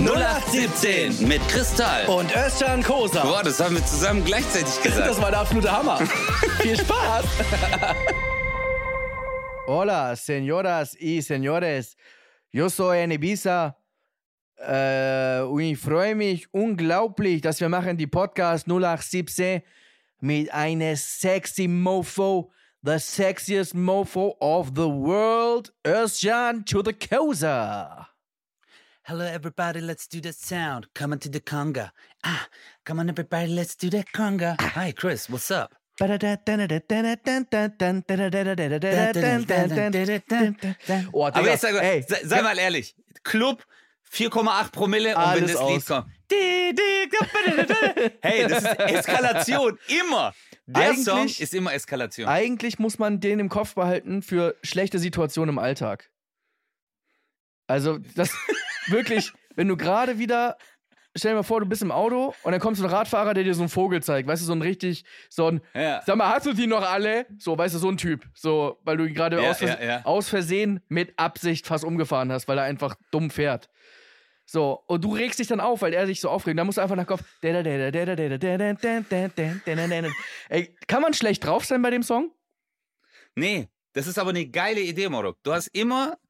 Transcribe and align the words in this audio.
0817 0.00 1.28
mit 1.28 1.40
Kristall. 1.48 2.06
Und 2.06 2.34
Özcan 2.34 2.82
Kosa. 2.82 3.22
Boah, 3.22 3.42
das 3.42 3.60
haben 3.60 3.76
wir 3.76 3.86
zusammen 3.86 4.24
gleichzeitig 4.24 4.74
gesagt. 4.82 5.06
Das 5.06 5.20
war 5.22 5.30
der 5.30 5.40
absolute 5.40 5.70
Hammer. 5.70 5.98
Viel 6.60 6.76
Spaß. 6.76 7.24
Hola, 9.66 10.16
señoras 10.16 10.96
y 10.98 11.22
señores. 11.22 11.96
Yo 12.50 12.68
soy 12.68 12.98
en 12.98 13.12
Ibiza. 13.12 13.76
Äh, 14.58 15.40
und 15.42 15.60
ich 15.60 15.78
freue 15.78 16.14
mich 16.14 16.52
unglaublich, 16.52 17.40
dass 17.40 17.60
wir 17.60 17.68
machen 17.68 17.96
die 17.96 18.06
Podcast 18.06 18.66
0817 18.68 19.62
mit 20.20 20.52
einer 20.52 20.96
sexy 20.96 21.68
Mofo, 21.68 22.50
the 22.82 22.98
sexiest 22.98 23.74
Mofo 23.74 24.36
of 24.40 24.72
the 24.74 24.88
world, 24.88 25.72
Özcan 25.84 26.64
to 26.66 26.82
the 26.84 26.92
Kosa. 26.92 28.13
Hello, 29.06 29.24
everybody. 29.26 29.80
Let's 29.80 30.06
do 30.08 30.20
that 30.22 30.34
sound. 30.34 30.86
Coming 30.94 31.18
to 31.20 31.28
the 31.28 31.40
conga. 31.40 31.90
Ah, 32.24 32.46
come 32.86 33.00
on, 33.00 33.10
everybody. 33.10 33.48
Let's 33.48 33.76
do 33.76 33.90
that 33.90 34.06
conga. 34.14 34.56
Hi, 34.60 34.92
Chris. 34.92 35.28
What's 35.28 35.50
up? 35.50 35.74
Oh, 36.00 36.04
Aber 41.26 41.42
jetzt 41.48 41.60
sag 41.60 41.74
mal, 41.74 41.80
ey, 41.82 42.02
sei, 42.02 42.20
sei 42.24 42.42
mal 42.42 42.58
ehrlich. 42.58 42.96
Club 43.22 43.62
4,8 44.10 44.72
Promille 44.72 45.14
und 45.16 45.34
wenn 45.34 45.42
das 45.46 45.56
aus. 45.56 45.70
Lied 45.72 45.86
kommt. 45.86 46.06
Hey, 48.22 48.48
das 48.48 48.64
ist 48.64 48.78
Eskalation. 48.80 49.78
Immer. 50.00 50.32
Der 50.66 50.82
Eigentlich- 50.90 51.04
Song 51.04 51.26
ist 51.26 51.54
immer 51.54 51.74
Eskalation. 51.74 52.26
Eigentlich 52.26 52.78
muss 52.78 52.98
man 52.98 53.20
den 53.20 53.38
im 53.38 53.48
Kopf 53.50 53.74
behalten 53.74 54.22
für 54.22 54.56
schlechte 54.62 54.98
Situationen 54.98 55.50
im 55.54 55.58
Alltag. 55.58 56.10
Also, 57.66 57.98
das 58.16 58.30
wirklich, 58.86 59.32
wenn 59.56 59.68
du 59.68 59.76
gerade 59.76 60.18
wieder, 60.18 60.56
stell 61.16 61.32
dir 61.32 61.36
mal 61.36 61.42
vor, 61.42 61.60
du 61.60 61.66
bist 61.66 61.82
im 61.82 61.90
Auto 61.92 62.34
und 62.42 62.52
dann 62.52 62.60
kommt 62.60 62.76
so 62.76 62.84
ein 62.84 62.90
Radfahrer, 62.90 63.34
der 63.34 63.44
dir 63.44 63.54
so 63.54 63.62
einen 63.62 63.68
Vogel 63.68 64.02
zeigt, 64.02 64.28
weißt 64.28 64.42
du, 64.42 64.46
so 64.46 64.52
ein 64.52 64.62
richtig, 64.62 65.04
so 65.30 65.46
ein, 65.48 65.60
Ja. 65.74 66.02
sag 66.04 66.16
mal, 66.16 66.28
hast 66.34 66.46
du 66.46 66.52
die 66.52 66.66
noch 66.66 66.82
alle? 66.82 67.26
So, 67.38 67.56
weißt 67.56 67.74
du, 67.74 67.78
so 67.78 67.88
ein 67.88 67.96
Typ. 67.96 68.24
So, 68.34 68.78
weil 68.84 68.96
du 68.96 69.04
ihn 69.06 69.14
gerade 69.14 69.40
Ja, 69.42 69.50
aus, 69.50 69.58
Vers 69.58 69.78
ja, 69.82 70.02
aus 70.04 70.28
Versehen 70.28 70.80
mit 70.88 71.18
Absicht 71.18 71.66
fast 71.66 71.84
umgefahren 71.84 72.32
hast, 72.32 72.48
weil 72.48 72.58
er 72.58 72.64
einfach 72.64 72.96
dumm 73.10 73.30
fährt. 73.30 73.68
So, 74.46 74.82
und 74.88 75.02
du 75.02 75.14
regst 75.14 75.38
dich 75.38 75.46
dann 75.46 75.60
auf, 75.60 75.80
weil 75.80 75.94
er 75.94 76.06
sich 76.06 76.20
so 76.20 76.28
aufregt. 76.28 76.58
Da 76.58 76.64
musst 76.64 76.76
du 76.76 76.82
einfach 76.82 76.96
nach 76.96 77.06
Kopf. 77.06 77.22
Ey, 80.50 80.76
kann 80.86 81.00
man 81.00 81.14
schlecht 81.14 81.46
drauf 81.46 81.64
sein 81.64 81.80
bei 81.80 81.88
dem 81.90 82.02
Song? 82.02 82.30
Nee, 83.34 83.68
das 83.94 84.06
ist 84.06 84.18
aber 84.18 84.30
eine 84.30 84.46
geile 84.46 84.80
Idee, 84.80 85.08
Morok. 85.08 85.38
Du 85.42 85.52
hast 85.52 85.68
immer 85.68 86.12
äh, 86.12 86.23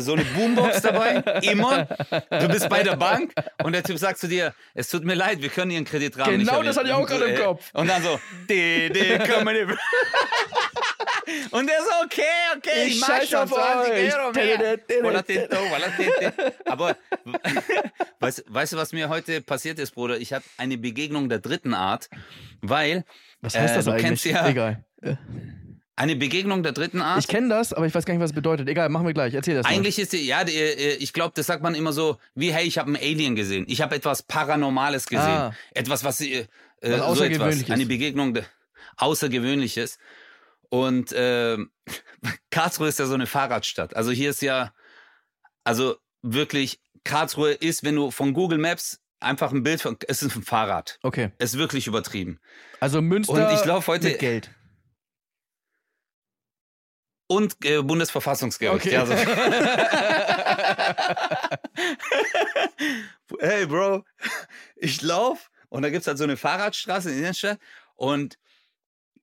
so 0.00 0.12
eine 0.12 0.24
Boombox 0.24 0.82
dabei, 0.82 1.16
immer. 1.42 1.84
Du 2.30 2.48
bist 2.48 2.68
bei 2.68 2.82
der 2.82 2.96
Bank 2.96 3.32
und 3.62 3.72
der 3.72 3.82
Typ 3.82 3.98
sagt 3.98 4.18
zu 4.18 4.28
dir, 4.28 4.54
es 4.74 4.88
tut 4.88 5.04
mir 5.04 5.14
leid, 5.14 5.40
wir 5.40 5.48
können 5.48 5.70
Ihren 5.70 5.84
Kreditrahmen 5.84 6.36
nicht 6.38 6.48
Genau, 6.48 6.62
das 6.62 6.76
hatte 6.76 6.88
ich 6.88 6.94
auch 6.94 7.06
gerade 7.06 7.24
im 7.26 7.34
Äh, 7.34 7.38
Kopf. 7.38 7.70
Und 7.72 7.88
dann 7.88 8.02
so, 8.02 8.18
de, 8.48 8.88
de, 8.90 9.18
komm 9.26 9.44
mal 9.44 9.54
hier. 9.54 9.76
Und 11.52 11.68
der 11.68 11.80
so, 11.82 11.90
okay, 12.04 12.22
okay, 12.56 12.86
Ich 12.86 12.94
ich, 12.96 13.00
mach 13.00 13.22
schon 13.22 13.38
auf 13.40 13.50
20 13.50 13.92
euch. 13.92 14.14
Euro 14.14 14.32
mehr. 14.32 14.78
Aber 16.64 16.96
weißt, 18.20 18.44
weißt 18.48 18.72
du, 18.72 18.76
was 18.76 18.92
mir 18.92 19.08
heute 19.08 19.40
passiert 19.40 19.78
ist, 19.78 19.94
Bruder? 19.94 20.18
Ich 20.18 20.32
hatte 20.32 20.44
eine 20.56 20.76
Begegnung 20.76 21.28
der 21.28 21.38
dritten 21.38 21.74
Art, 21.74 22.08
weil 22.62 23.04
Was 23.40 23.56
heißt 23.56 23.72
Äh, 23.72 23.76
das 23.76 23.84
du 23.84 23.90
eigentlich? 23.92 24.06
kennst 24.06 24.24
ja- 24.24 24.48
Egal. 24.48 24.84
Eine 25.96 26.16
Begegnung 26.16 26.62
der 26.62 26.72
dritten 26.72 27.02
Art. 27.02 27.18
Ich 27.20 27.28
kenne 27.28 27.48
das, 27.48 27.72
aber 27.72 27.86
ich 27.86 27.94
weiß 27.94 28.04
gar 28.06 28.14
nicht, 28.14 28.22
was 28.22 28.30
es 28.30 28.34
bedeutet. 28.34 28.68
Egal, 28.68 28.88
machen 28.88 29.06
wir 29.06 29.12
gleich. 29.12 29.34
Erzähl 29.34 29.54
das 29.56 29.64
mal. 29.64 29.70
Eigentlich 29.74 29.98
ist 29.98 30.12
die, 30.12 30.26
ja, 30.26 30.44
die, 30.44 30.54
äh, 30.56 30.94
ich 30.94 31.12
glaube, 31.12 31.32
das 31.34 31.46
sagt 31.46 31.62
man 31.62 31.74
immer 31.74 31.92
so, 31.92 32.18
wie, 32.34 32.52
hey, 32.52 32.66
ich 32.66 32.78
habe 32.78 32.86
einen 32.88 32.96
Alien 32.96 33.34
gesehen. 33.36 33.66
Ich 33.68 33.82
habe 33.82 33.94
etwas 33.94 34.22
Paranormales 34.22 35.06
gesehen. 35.06 35.26
Ah. 35.26 35.54
Etwas, 35.74 36.02
was, 36.02 36.20
äh, 36.22 36.46
Was 36.80 36.88
so 36.88 36.88
etwas. 36.92 37.02
Außergewöhnliches. 37.02 37.70
Eine 37.70 37.86
Begegnung 37.86 38.32
de, 38.34 38.44
Außergewöhnliches. 38.96 39.98
Und 40.70 41.12
äh, 41.12 41.58
Karlsruhe 42.50 42.88
ist 42.88 42.98
ja 42.98 43.06
so 43.06 43.14
eine 43.14 43.26
Fahrradstadt. 43.26 43.94
Also 43.96 44.10
hier 44.10 44.30
ist 44.30 44.42
ja, 44.42 44.72
also 45.64 45.96
wirklich, 46.22 46.80
Karlsruhe 47.04 47.52
ist, 47.52 47.82
wenn 47.84 47.96
du 47.96 48.10
von 48.10 48.32
Google 48.32 48.58
Maps 48.58 49.00
einfach 49.20 49.52
ein 49.52 49.62
Bild 49.62 49.82
von, 49.82 49.96
es 50.08 50.22
ist 50.22 50.34
ein 50.36 50.42
Fahrrad. 50.42 50.98
Okay. 51.02 51.30
Es 51.38 51.52
ist 51.52 51.58
wirklich 51.58 51.86
übertrieben. 51.86 52.40
Also 52.78 53.02
Münster 53.02 53.34
Und 53.34 53.54
ich 53.54 53.86
heute- 53.86 54.08
mit 54.08 54.18
Geld. 54.18 54.50
Und 57.30 57.64
äh, 57.64 57.80
Bundesverfassungsgericht. 57.80 58.86
Okay. 58.86 58.94
Ja, 58.94 59.06
so. 59.06 59.14
hey, 63.38 63.66
Bro, 63.66 64.04
ich 64.74 65.00
lauf 65.00 65.52
und 65.68 65.82
da 65.82 65.90
gibt's 65.90 66.08
halt 66.08 66.18
so 66.18 66.24
eine 66.24 66.36
Fahrradstraße 66.36 67.10
in 67.10 67.14
der 67.14 67.26
Innenstadt 67.26 67.60
und 67.94 68.36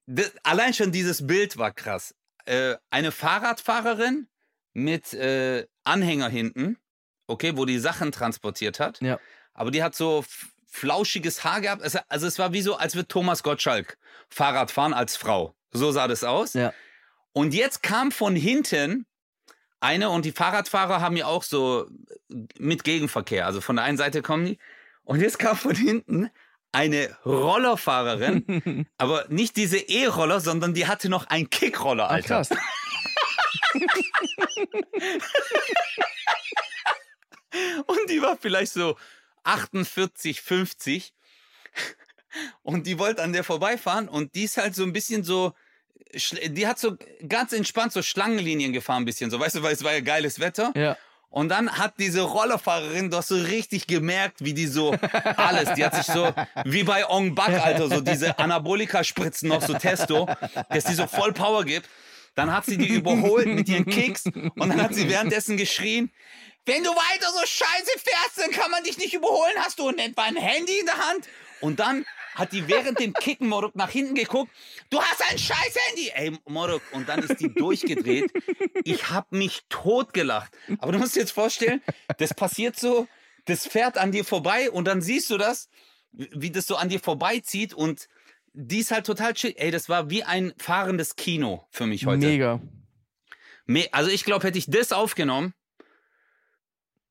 das, 0.05 0.31
allein 0.43 0.73
schon 0.73 0.93
dieses 0.93 1.27
Bild 1.27 1.57
war 1.57 1.73
krass. 1.73 2.15
Äh, 2.45 2.77
eine 2.91 3.11
Fahrradfahrerin 3.11 4.29
mit 4.71 5.13
äh, 5.13 5.67
Anhänger 5.83 6.29
hinten, 6.29 6.77
okay, 7.27 7.57
wo 7.57 7.65
die 7.65 7.77
Sachen 7.77 8.13
transportiert 8.13 8.79
hat. 8.79 9.01
Ja. 9.01 9.19
Aber 9.53 9.69
die 9.69 9.83
hat 9.83 9.95
so 9.95 10.23
flauschiges 10.65 11.43
Haar 11.43 11.59
gehabt. 11.59 11.81
Es, 11.81 11.97
also 12.07 12.25
es 12.25 12.39
war 12.39 12.53
wie 12.53 12.61
so, 12.61 12.77
als 12.77 12.95
würde 12.95 13.09
Thomas 13.09 13.43
Gottschalk 13.43 13.97
Fahrrad 14.29 14.71
fahren 14.71 14.93
als 14.93 15.17
Frau. 15.17 15.57
So 15.71 15.91
sah 15.91 16.07
das 16.07 16.23
aus. 16.23 16.53
Ja. 16.53 16.73
Und 17.37 17.53
jetzt 17.53 17.83
kam 17.83 18.11
von 18.11 18.35
hinten 18.35 19.05
eine 19.79 20.09
und 20.09 20.25
die 20.25 20.31
Fahrradfahrer 20.31 21.01
haben 21.01 21.15
ja 21.15 21.27
auch 21.27 21.43
so 21.43 21.87
mit 22.57 22.83
Gegenverkehr. 22.83 23.45
Also 23.45 23.61
von 23.61 23.75
der 23.75 23.85
einen 23.85 23.99
Seite 23.99 24.23
kommen 24.23 24.47
die. 24.47 24.57
Und 25.03 25.21
jetzt 25.21 25.37
kam 25.37 25.55
von 25.55 25.75
hinten 25.75 26.31
eine 26.71 27.15
Rollerfahrerin, 27.27 28.87
aber 28.97 29.27
nicht 29.29 29.55
diese 29.55 29.77
E-Roller, 29.77 30.39
sondern 30.39 30.73
die 30.73 30.87
hatte 30.87 31.09
noch 31.09 31.27
einen 31.27 31.51
Kickroller, 31.51 32.05
Ach, 32.05 32.13
Alter. 32.13 32.27
krass. 32.27 32.49
Und 37.85 38.09
die 38.09 38.23
war 38.23 38.35
vielleicht 38.37 38.73
so 38.73 38.97
48, 39.43 40.41
50. 40.41 41.13
Und 42.63 42.87
die 42.87 42.97
wollte 42.97 43.21
an 43.21 43.31
der 43.31 43.43
vorbeifahren 43.43 44.09
und 44.09 44.33
die 44.33 44.45
ist 44.45 44.57
halt 44.57 44.73
so 44.73 44.81
ein 44.83 44.91
bisschen 44.91 45.23
so, 45.23 45.53
die 46.13 46.67
hat 46.67 46.79
so 46.79 46.97
ganz 47.27 47.53
entspannt 47.53 47.93
so 47.93 48.01
Schlangenlinien 48.01 48.73
gefahren, 48.73 49.03
ein 49.03 49.05
bisschen 49.05 49.29
so, 49.29 49.39
weißt 49.39 49.55
du, 49.55 49.63
weil 49.63 49.73
es 49.73 49.83
war 49.83 49.93
ja 49.93 50.01
geiles 50.01 50.39
Wetter. 50.39 50.71
Ja. 50.75 50.97
Und 51.29 51.49
dann 51.49 51.77
hat 51.77 51.95
diese 51.99 52.21
Rollerfahrerin 52.21 53.11
doch 53.11 53.21
so 53.21 53.35
richtig 53.35 53.85
gemerkt, 53.85 54.43
wie 54.43 54.53
die 54.53 54.67
so 54.67 54.91
alles, 55.37 55.73
die 55.73 55.83
hat 55.83 55.95
sich 55.95 56.05
so, 56.05 56.33
wie 56.63 56.83
bei 56.83 57.07
Ong 57.07 57.35
Bak, 57.35 57.49
Alter, 57.49 57.89
so 57.89 58.01
diese 58.01 58.39
Anabolika-Spritzen 58.39 59.49
noch, 59.49 59.61
so 59.61 59.73
Testo, 59.73 60.27
dass 60.69 60.85
die 60.85 60.93
so 60.93 61.05
voll 61.05 61.33
Power 61.33 61.65
gibt. 61.65 61.89
Dann 62.35 62.53
hat 62.53 62.65
sie 62.65 62.77
die 62.77 62.87
überholt 62.87 63.47
mit 63.47 63.67
ihren 63.67 63.85
Kicks 63.85 64.25
und 64.25 64.57
dann 64.57 64.81
hat 64.81 64.93
sie 64.93 65.09
währenddessen 65.09 65.57
geschrien, 65.57 66.11
wenn 66.65 66.83
du 66.83 66.89
weiter 66.89 67.31
so 67.31 67.39
scheiße 67.45 67.91
fährst, 67.97 68.37
dann 68.37 68.51
kann 68.51 68.69
man 68.69 68.83
dich 68.83 68.97
nicht 68.97 69.13
überholen, 69.13 69.53
hast 69.57 69.79
du 69.79 69.87
ein 69.87 70.35
Handy 70.35 70.79
in 70.79 70.85
der 70.85 70.97
Hand? 70.97 71.27
Und 71.61 71.79
dann 71.79 72.05
hat 72.37 72.51
die 72.53 72.67
während 72.67 72.99
dem 72.99 73.13
Kicken 73.13 73.47
Morok 73.47 73.75
nach 73.75 73.89
hinten 73.89 74.15
geguckt. 74.15 74.51
Du 74.89 75.01
hast 75.01 75.21
ein 75.31 75.37
scheiß 75.37 75.75
Handy. 75.87 76.11
Ey, 76.13 76.37
Morok. 76.45 76.81
Und 76.93 77.09
dann 77.09 77.19
ist 77.23 77.39
die 77.39 77.53
durchgedreht. 77.53 78.31
Ich 78.83 79.09
hab 79.09 79.31
mich 79.31 79.63
totgelacht. 79.69 80.51
Aber 80.79 80.91
du 80.91 80.99
musst 80.99 81.15
dir 81.15 81.21
jetzt 81.21 81.31
vorstellen, 81.31 81.81
das 82.17 82.33
passiert 82.33 82.79
so, 82.79 83.07
das 83.45 83.65
fährt 83.67 83.97
an 83.97 84.11
dir 84.11 84.23
vorbei 84.25 84.69
und 84.71 84.85
dann 84.85 85.01
siehst 85.01 85.29
du 85.29 85.37
das, 85.37 85.69
wie 86.11 86.51
das 86.51 86.67
so 86.67 86.75
an 86.75 86.89
dir 86.89 86.99
vorbeizieht 86.99 87.73
und 87.73 88.07
die 88.53 88.79
ist 88.79 88.91
halt 88.91 89.05
total 89.05 89.33
chill. 89.33 89.53
Ey, 89.57 89.71
das 89.71 89.87
war 89.89 90.09
wie 90.09 90.23
ein 90.23 90.53
fahrendes 90.57 91.15
Kino 91.15 91.67
für 91.69 91.85
mich 91.85 92.05
heute. 92.05 92.25
Mega. 92.27 92.61
Me- 93.65 93.87
Also 93.91 94.09
ich 94.09 94.23
glaube, 94.23 94.47
hätte 94.47 94.57
ich 94.57 94.65
das 94.67 94.91
aufgenommen, 94.91 95.53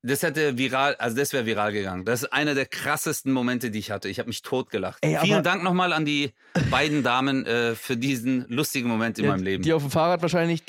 das 0.06 0.22
hätte 0.22 0.56
viral, 0.56 0.94
also 0.97 1.17
das 1.17 1.32
wäre 1.32 1.47
viral 1.47 1.73
gegangen. 1.73 2.05
Das 2.05 2.23
ist 2.23 2.32
einer 2.32 2.55
der 2.55 2.67
krassesten 2.67 3.32
Momente, 3.32 3.70
die 3.70 3.79
ich 3.79 3.91
hatte. 3.91 4.08
Ich 4.08 4.19
habe 4.19 4.29
mich 4.29 4.43
totgelacht. 4.43 4.99
Ey, 5.05 5.19
Vielen 5.20 5.43
Dank 5.43 5.62
nochmal 5.62 5.93
an 5.93 6.05
die 6.05 6.32
beiden 6.70 7.03
Damen 7.03 7.44
äh, 7.47 7.75
für 7.75 7.97
diesen 7.97 8.47
lustigen 8.49 8.88
Moment 8.88 9.19
in 9.19 9.25
Ja, 9.25 9.32
meinem 9.32 9.43
Leben. 9.43 9.62
Die 9.62 9.73
auf 9.73 9.82
dem 9.82 9.91
Fahrrad 9.91 10.23
wahrscheinlich. 10.23 10.62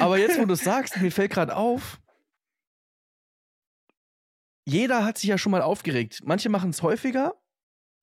Aber 0.00 0.18
jetzt, 0.18 0.38
wo 0.38 0.44
du 0.44 0.54
es 0.54 0.60
sagst, 0.64 0.96
mir 1.00 1.10
fällt 1.10 1.32
gerade 1.32 1.56
auf, 1.56 2.00
jeder 4.64 5.04
hat 5.04 5.18
sich 5.18 5.28
ja 5.28 5.38
schon 5.38 5.52
mal 5.52 5.62
aufgeregt. 5.62 6.20
Manche 6.24 6.48
machen 6.48 6.70
es 6.70 6.82
häufiger 6.82 7.34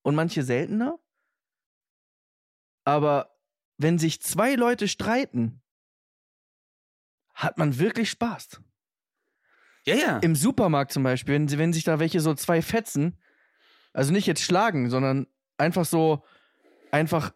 und 0.02 0.16
manche 0.16 0.44
seltener. 0.44 1.00
Aber 2.86 3.35
wenn 3.78 3.98
sich 4.00 4.22
zwei 4.22 4.56
Leute 4.56 4.88
streiten, 4.88 5.62
hat 7.34 7.58
man 7.58 7.78
wirklich 7.80 8.10
Spaß. 8.10 8.62
ja, 9.86 9.96
ja. 9.96 10.18
Im 10.20 10.36
Supermarkt 10.36 10.92
zum 10.94 11.04
Beispiel, 11.04 11.36
wenn, 11.36 11.48
sie- 11.48 11.58
wenn 11.58 11.74
sich 11.74 11.84
da 11.84 12.00
welche 12.00 12.20
so 12.22 12.34
zwei 12.34 12.62
fetzen, 12.62 13.20
also 13.94 14.12
nicht 14.12 14.26
jetzt 14.26 14.42
schlagen, 14.42 14.90
sondern 14.90 15.28
einfach 15.58 15.86
so, 15.86 16.24
einfach, 16.92 17.34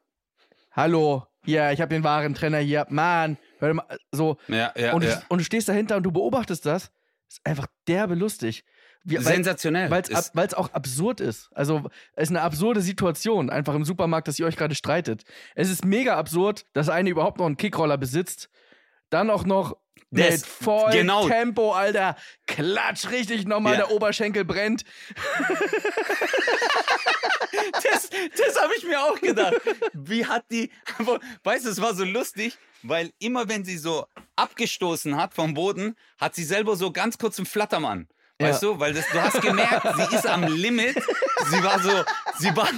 hallo, 0.72 1.26
Ja, 1.46 1.72
ich 1.72 1.80
habe 1.80 1.94
den 1.94 2.04
wahren 2.04 2.34
Trainer 2.34 2.58
hier. 2.60 2.86
Mann, 2.90 3.38
hör 3.60 3.74
mal, 3.74 3.98
so. 4.12 4.38
Ja, 4.50 4.74
ja, 4.76 4.94
und, 4.94 5.04
ja. 5.04 5.16
du, 5.16 5.26
und 5.30 5.38
du 5.40 5.44
stehst 5.46 5.70
dahinter 5.70 5.96
und 5.98 6.04
du 6.04 6.12
beobachtest 6.12 6.66
das. 6.66 6.92
Ist 7.30 7.40
einfach 7.46 7.68
derbe 7.88 8.14
lustig. 8.16 8.66
Wie- 9.04 9.18
Sensationell. 9.18 9.90
Weil 9.90 10.04
es 10.46 10.54
auch 10.54 10.74
absurd 10.74 11.20
ist. 11.22 11.50
Also 11.54 11.90
es 12.16 12.24
ist 12.24 12.30
eine 12.30 12.42
absurde 12.42 12.82
Situation, 12.82 13.50
einfach 13.50 13.74
im 13.76 13.86
Supermarkt, 13.86 14.28
dass 14.28 14.38
ihr 14.40 14.46
euch 14.46 14.58
gerade 14.58 14.76
streitet. 14.76 15.24
Es 15.56 15.70
ist 15.70 15.86
mega 15.86 16.18
absurd, 16.18 16.66
dass 16.74 16.90
eine 16.90 17.10
überhaupt 17.10 17.38
noch 17.40 17.46
einen 17.46 17.58
Kickroller 17.58 17.98
besitzt. 17.98 18.50
Dann 19.10 19.30
auch 19.30 19.46
noch 19.46 19.78
Das- 20.12 20.32
mit 20.32 20.46
voll 20.46 20.92
genau. 20.92 21.28
Tempo, 21.28 21.72
Alter. 21.74 22.16
Klatsch, 22.46 23.10
richtig 23.10 23.48
nochmal, 23.48 23.74
Ja. 23.74 23.80
der 23.86 23.92
Oberschenkel 23.92 24.46
brennt. 24.46 24.84
Das, 27.84 28.10
das 28.38 28.62
habe 28.62 28.74
ich 28.78 28.84
mir 28.86 29.02
auch 29.02 29.20
gedacht. 29.20 29.54
Wie 29.94 30.26
hat 30.26 30.46
die. 30.52 30.72
Weißt 31.44 31.66
du, 31.66 31.70
es 31.70 31.82
war 31.82 31.94
so 31.94 32.04
lustig, 32.04 32.58
weil 32.84 33.12
immer 33.20 33.48
wenn 33.50 33.64
sie 33.66 33.78
so 33.78 34.06
abgestoßen 34.36 35.16
hat 35.18 35.34
vom 35.34 35.54
Boden, 35.54 35.96
hat 36.20 36.36
sie 36.36 36.44
selber 36.44 36.76
so 36.76 36.92
ganz 36.92 37.18
kurz 37.18 37.38
einen 37.40 37.46
Flattermann. 37.46 38.08
Weißt 38.40 38.64
du, 38.64 38.80
weil 38.80 38.94
das, 38.94 39.06
du 39.12 39.22
hast 39.22 39.42
gemerkt, 39.42 39.86
sie 39.98 40.16
ist 40.16 40.26
am 40.26 40.44
Limit. 40.44 40.96
Sie 40.96 41.64
war 41.64 41.80
so, 41.80 41.90
sie 42.38 42.56
war, 42.56 42.70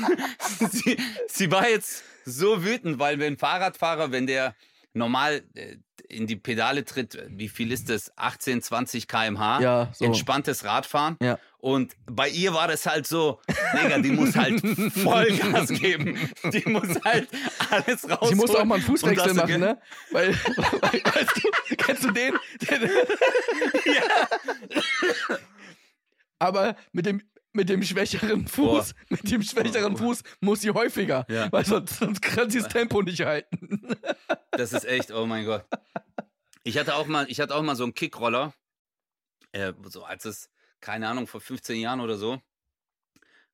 sie, 0.71 0.97
sie 1.27 1.51
war 1.51 1.69
jetzt 1.69 2.03
so 2.25 2.63
wütend, 2.63 2.97
weil 2.97 3.19
wenn 3.19 3.37
Fahrradfahrer, 3.37 4.11
wenn 4.11 4.25
der 4.25 4.55
normal 4.93 5.43
äh, 5.53 5.77
in 6.11 6.27
die 6.27 6.35
Pedale 6.35 6.83
tritt, 6.85 7.17
wie 7.29 7.49
viel 7.49 7.71
ist 7.71 7.89
das? 7.89 8.11
18, 8.17 8.61
20 8.61 9.07
km/h. 9.07 9.61
Ja, 9.61 9.89
so. 9.93 10.05
Entspanntes 10.05 10.63
Radfahren. 10.65 11.17
Ja. 11.21 11.39
Und 11.59 11.93
bei 12.05 12.27
ihr 12.29 12.53
war 12.53 12.67
das 12.67 12.85
halt 12.87 13.05
so, 13.05 13.39
Digga, 13.73 13.99
die 13.99 14.11
muss 14.11 14.35
halt 14.35 14.59
Vollgas 14.95 15.69
geben. 15.69 16.17
Die 16.51 16.67
muss 16.69 16.87
halt 17.05 17.27
alles 17.69 18.09
raus. 18.09 18.29
Sie 18.29 18.35
muss 18.35 18.49
auch 18.55 18.65
mal 18.65 18.75
einen 18.75 18.83
Fußwechsel 18.83 19.33
machen, 19.35 19.59
ne? 19.59 19.79
Weil, 20.11 20.29
weil 20.57 21.01
weißt 21.03 21.31
du, 21.69 21.75
kennst 21.77 22.03
du 22.03 22.11
den? 22.11 22.33
Den- 22.69 22.89
Aber 26.39 26.75
mit 26.91 27.05
dem, 27.05 27.21
mit 27.53 27.69
dem 27.69 27.83
schwächeren 27.83 28.47
Fuß, 28.47 28.95
mit 29.09 29.29
dem 29.31 29.43
schwächeren 29.43 29.95
Fuß 29.97 30.23
muss 30.39 30.61
sie 30.61 30.71
häufiger, 30.71 31.25
Ja. 31.29 31.51
weil 31.51 31.65
sonst, 31.65 31.99
sonst 31.99 32.21
kann 32.21 32.49
sie 32.49 32.59
das 32.59 32.69
Tempo 32.69 33.01
nicht 33.03 33.21
halten. 33.21 33.81
Das 34.51 34.73
ist 34.73 34.85
echt, 34.85 35.11
oh 35.11 35.25
mein 35.25 35.45
Gott. 35.45 35.65
Ich 36.63 36.77
hatte 36.77 36.95
auch 36.95 37.07
mal, 37.07 37.25
ich 37.29 37.39
hatte 37.39 37.55
auch 37.55 37.63
mal 37.63 37.75
so 37.75 37.83
einen 37.83 37.93
Kickroller, 37.93 38.53
äh, 39.51 39.73
so 39.89 40.03
als 40.03 40.25
es, 40.25 40.49
keine 40.79 41.07
Ahnung, 41.07 41.27
vor 41.27 41.41
15 41.41 41.79
Jahren 41.79 41.99
oder 42.01 42.17
so, 42.17 42.41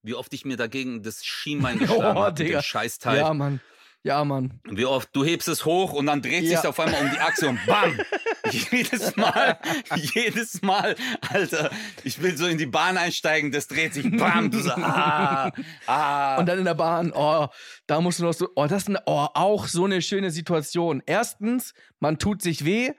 wie 0.01 0.13
oft 0.13 0.33
ich 0.33 0.45
mir 0.45 0.57
dagegen 0.57 1.03
das 1.03 1.23
Schienbein 1.25 1.79
geschlagen 1.79 2.17
Oh, 2.17 2.23
habe, 2.23 2.43
dem 2.43 2.61
Scheißteil. 2.61 3.17
Ja, 3.17 3.33
Mann. 3.33 3.61
Ja, 4.03 4.23
Mann. 4.23 4.61
Wie 4.63 4.85
oft, 4.85 5.09
du 5.13 5.25
hebst 5.25 5.47
es 5.47 5.65
hoch 5.65 5.91
und 5.93 6.05
dann 6.05 6.21
dreht 6.21 6.43
Ja. 6.43 6.57
sich 6.59 6.67
auf 6.67 6.79
einmal 6.79 7.01
um 7.01 7.11
die 7.11 7.19
Achse 7.19 7.49
und 7.49 7.65
bam! 7.65 7.99
jedes 8.51 9.15
Mal, 9.15 9.57
jedes 9.95 10.61
Mal, 10.61 10.95
Alter, 11.29 11.69
ich 12.03 12.21
will 12.21 12.35
so 12.37 12.47
in 12.47 12.57
die 12.57 12.65
Bahn 12.65 12.97
einsteigen, 12.97 13.51
das 13.51 13.67
dreht 13.67 13.93
sich, 13.93 14.09
bam! 14.17 14.51
Du 14.51 14.59
so, 14.59 14.71
ah, 14.71 15.51
ah. 15.85 16.37
Und 16.37 16.47
dann 16.47 16.59
in 16.59 16.65
der 16.65 16.73
Bahn, 16.75 17.11
oh, 17.13 17.47
da 17.87 18.01
musst 18.01 18.19
du 18.19 18.23
noch 18.23 18.33
so, 18.33 18.49
oh, 18.55 18.65
das 18.67 18.83
ist 18.83 18.89
eine, 18.89 19.01
oh, 19.05 19.27
auch 19.33 19.67
so 19.67 19.85
eine 19.85 20.01
schöne 20.01 20.31
Situation. 20.31 21.01
Erstens, 21.05 21.73
man 21.99 22.19
tut 22.19 22.41
sich 22.41 22.65
weh, 22.65 22.91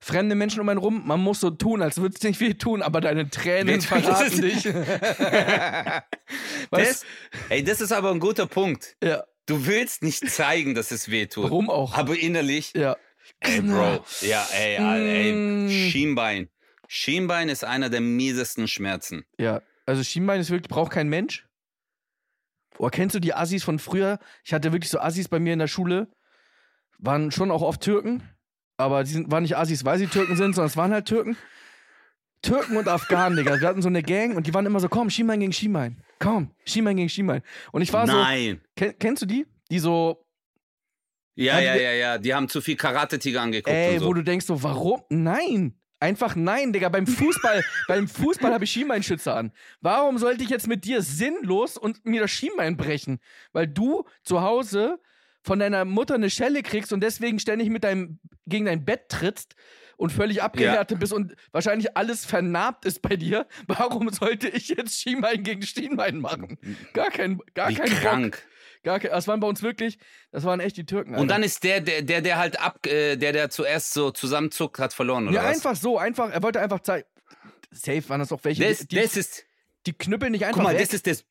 fremde 0.00 0.34
Menschen 0.34 0.60
um 0.60 0.68
einen 0.68 0.78
rum, 0.78 1.02
man 1.06 1.20
muss 1.20 1.40
so 1.40 1.50
tun, 1.50 1.80
als 1.82 1.96
würde 1.98 2.14
es 2.16 2.22
nicht 2.22 2.40
weh 2.40 2.54
tun, 2.54 2.82
aber 2.82 3.00
deine 3.00 3.30
Tränen 3.30 3.76
das 3.76 3.86
verraten 3.86 4.40
dich. 4.42 4.64
das, 6.70 7.04
ey, 7.48 7.64
das 7.64 7.80
ist 7.80 7.92
aber 7.92 8.10
ein 8.10 8.20
guter 8.20 8.46
Punkt. 8.46 8.96
ja, 9.02 9.24
Du 9.46 9.66
willst 9.66 10.02
nicht 10.02 10.30
zeigen, 10.30 10.74
dass 10.74 10.90
es 10.90 11.10
weh 11.10 11.26
tut. 11.26 11.44
warum 11.44 11.68
auch? 11.68 11.94
Aber 11.94 12.18
innerlich, 12.18 12.72
Ja. 12.74 12.96
Ey, 13.40 13.60
Bro, 13.60 14.04
ja, 14.22 14.46
ey, 14.52 14.76
ey, 14.76 15.32
Mm. 15.32 15.68
Schienbein. 15.70 16.48
Schienbein 16.88 17.48
ist 17.48 17.64
einer 17.64 17.88
der 17.90 18.00
miesesten 18.00 18.68
Schmerzen. 18.68 19.24
Ja, 19.38 19.62
also 19.86 20.02
Schienbein 20.02 20.40
ist 20.40 20.50
wirklich, 20.50 20.68
braucht 20.68 20.92
kein 20.92 21.08
Mensch. 21.08 21.46
Boah, 22.76 22.90
kennst 22.90 23.14
du 23.14 23.20
die 23.20 23.34
Assis 23.34 23.62
von 23.64 23.78
früher? 23.78 24.18
Ich 24.44 24.52
hatte 24.52 24.72
wirklich 24.72 24.90
so 24.90 24.98
Assis 24.98 25.28
bei 25.28 25.38
mir 25.38 25.52
in 25.52 25.58
der 25.60 25.68
Schule. 25.68 26.08
Waren 26.98 27.30
schon 27.30 27.50
auch 27.50 27.62
oft 27.62 27.80
Türken, 27.80 28.22
aber 28.76 29.04
die 29.04 29.10
sind, 29.10 29.30
waren 29.30 29.42
nicht 29.42 29.56
Assis, 29.56 29.84
weil 29.84 29.98
sie 29.98 30.06
Türken 30.06 30.36
sind, 30.36 30.54
sondern 30.54 30.68
es 30.68 30.76
waren 30.76 30.92
halt 30.92 31.06
Türken. 31.06 31.36
Türken 32.42 32.76
und 32.76 32.88
Afghanen, 32.88 33.36
Digga. 33.38 33.60
Wir 33.60 33.68
hatten 33.68 33.80
so 33.82 33.88
eine 33.88 34.02
Gang 34.02 34.36
und 34.36 34.46
die 34.46 34.52
waren 34.54 34.66
immer 34.66 34.80
so, 34.80 34.88
komm, 34.88 35.08
Schienbein 35.10 35.40
gegen 35.40 35.52
Schienbein. 35.52 36.02
Komm, 36.18 36.50
Schienbein 36.66 36.96
gegen 36.96 37.08
Schienbein. 37.08 37.42
Und 37.72 37.82
ich 37.82 37.92
war 37.92 38.06
Nein. 38.06 38.60
so, 38.62 38.68
kenn, 38.76 38.98
kennst 38.98 39.22
du 39.22 39.26
die? 39.26 39.46
Die 39.70 39.78
so, 39.78 40.23
Ja, 41.34 41.58
Ja, 41.58 41.74
ja, 41.74 41.82
ja, 41.82 41.92
ja. 41.92 42.18
Die 42.18 42.34
haben 42.34 42.48
zu 42.48 42.60
viel 42.60 42.76
Karate-Tiger 42.76 43.42
angeguckt 43.42 43.74
ey, 43.74 43.98
so. 43.98 44.06
wo 44.06 44.12
du 44.12 44.22
denkst 44.22 44.46
so, 44.46 44.62
warum? 44.62 45.02
Nein. 45.10 45.74
Einfach 46.00 46.36
nein, 46.36 46.72
Digga. 46.72 46.88
Beim 46.90 47.06
Fußball, 47.06 47.64
beim 47.88 48.08
Fußball 48.08 48.52
habe 48.52 48.64
ich 48.64 48.70
Schienbeinschützer 48.72 49.36
an. 49.36 49.52
Warum 49.80 50.18
sollte 50.18 50.44
ich 50.44 50.50
jetzt 50.50 50.66
mit 50.66 50.84
dir 50.84 51.02
sinnlos 51.02 51.78
und 51.78 52.04
mir 52.04 52.20
das 52.20 52.30
Schienbein 52.30 52.76
brechen? 52.76 53.20
Weil 53.52 53.68
du 53.68 54.04
zu 54.22 54.42
Hause 54.42 55.00
von 55.42 55.58
deiner 55.58 55.84
Mutter 55.84 56.14
eine 56.14 56.30
Schelle 56.30 56.62
kriegst 56.62 56.92
und 56.92 57.00
deswegen 57.00 57.38
ständig 57.38 57.68
mit 57.70 57.84
deinem, 57.84 58.18
gegen 58.46 58.66
dein 58.66 58.84
Bett 58.84 59.08
trittst 59.08 59.54
und 59.96 60.10
völlig 60.10 60.42
abgehärtet 60.42 60.98
bist 60.98 61.12
und 61.12 61.34
wahrscheinlich 61.52 61.96
alles 61.96 62.24
vernarbt 62.24 62.84
ist 62.84 63.00
bei 63.02 63.16
dir. 63.16 63.46
Warum 63.66 64.10
sollte 64.10 64.48
ich 64.48 64.68
jetzt 64.68 65.00
Schienbein 65.00 65.42
gegen 65.42 65.62
Schienbein 65.62 66.18
machen? 66.18 66.58
Gar 66.92 67.10
kein, 67.10 67.40
gar 67.54 67.70
Wie 67.70 67.76
kein 67.76 68.30
Bock. 68.30 68.38
Gar 68.84 69.00
kein, 69.00 69.10
das 69.10 69.26
waren 69.26 69.40
bei 69.40 69.48
uns 69.48 69.62
wirklich, 69.62 69.98
das 70.30 70.44
waren 70.44 70.60
echt 70.60 70.76
die 70.76 70.84
Türken. 70.86 71.10
Und 71.14 71.20
Alter. 71.22 71.26
dann 71.34 71.42
ist 71.42 71.64
der, 71.64 71.80
der, 71.80 72.02
der, 72.02 72.20
der 72.20 72.38
halt 72.38 72.60
ab, 72.60 72.86
äh, 72.86 73.16
der, 73.16 73.32
der 73.32 73.50
zuerst 73.50 73.92
so 73.94 74.10
zusammenzuckt, 74.10 74.78
hat 74.78 74.92
verloren, 74.92 75.26
oder 75.26 75.36
Ja, 75.36 75.44
was? 75.44 75.56
einfach 75.56 75.74
so, 75.74 75.98
einfach, 75.98 76.30
er 76.30 76.42
wollte 76.42 76.60
einfach 76.60 76.80
zeigen. 76.80 77.08
Safe 77.72 78.08
waren 78.08 78.20
das 78.20 78.30
auch 78.30 78.40
welche, 78.44 78.62
Das, 78.68 78.86
die, 78.86 78.94
das 78.96 79.16
ist, 79.16 79.44
die 79.86 79.92
knüppeln 79.94 80.30
nicht 80.32 80.44
einfach 80.44 80.58
guck 80.58 80.64
mal, 80.64 80.74
weg. 80.74 80.82
das 80.82 80.92
ist 80.94 81.06
das, 81.06 81.24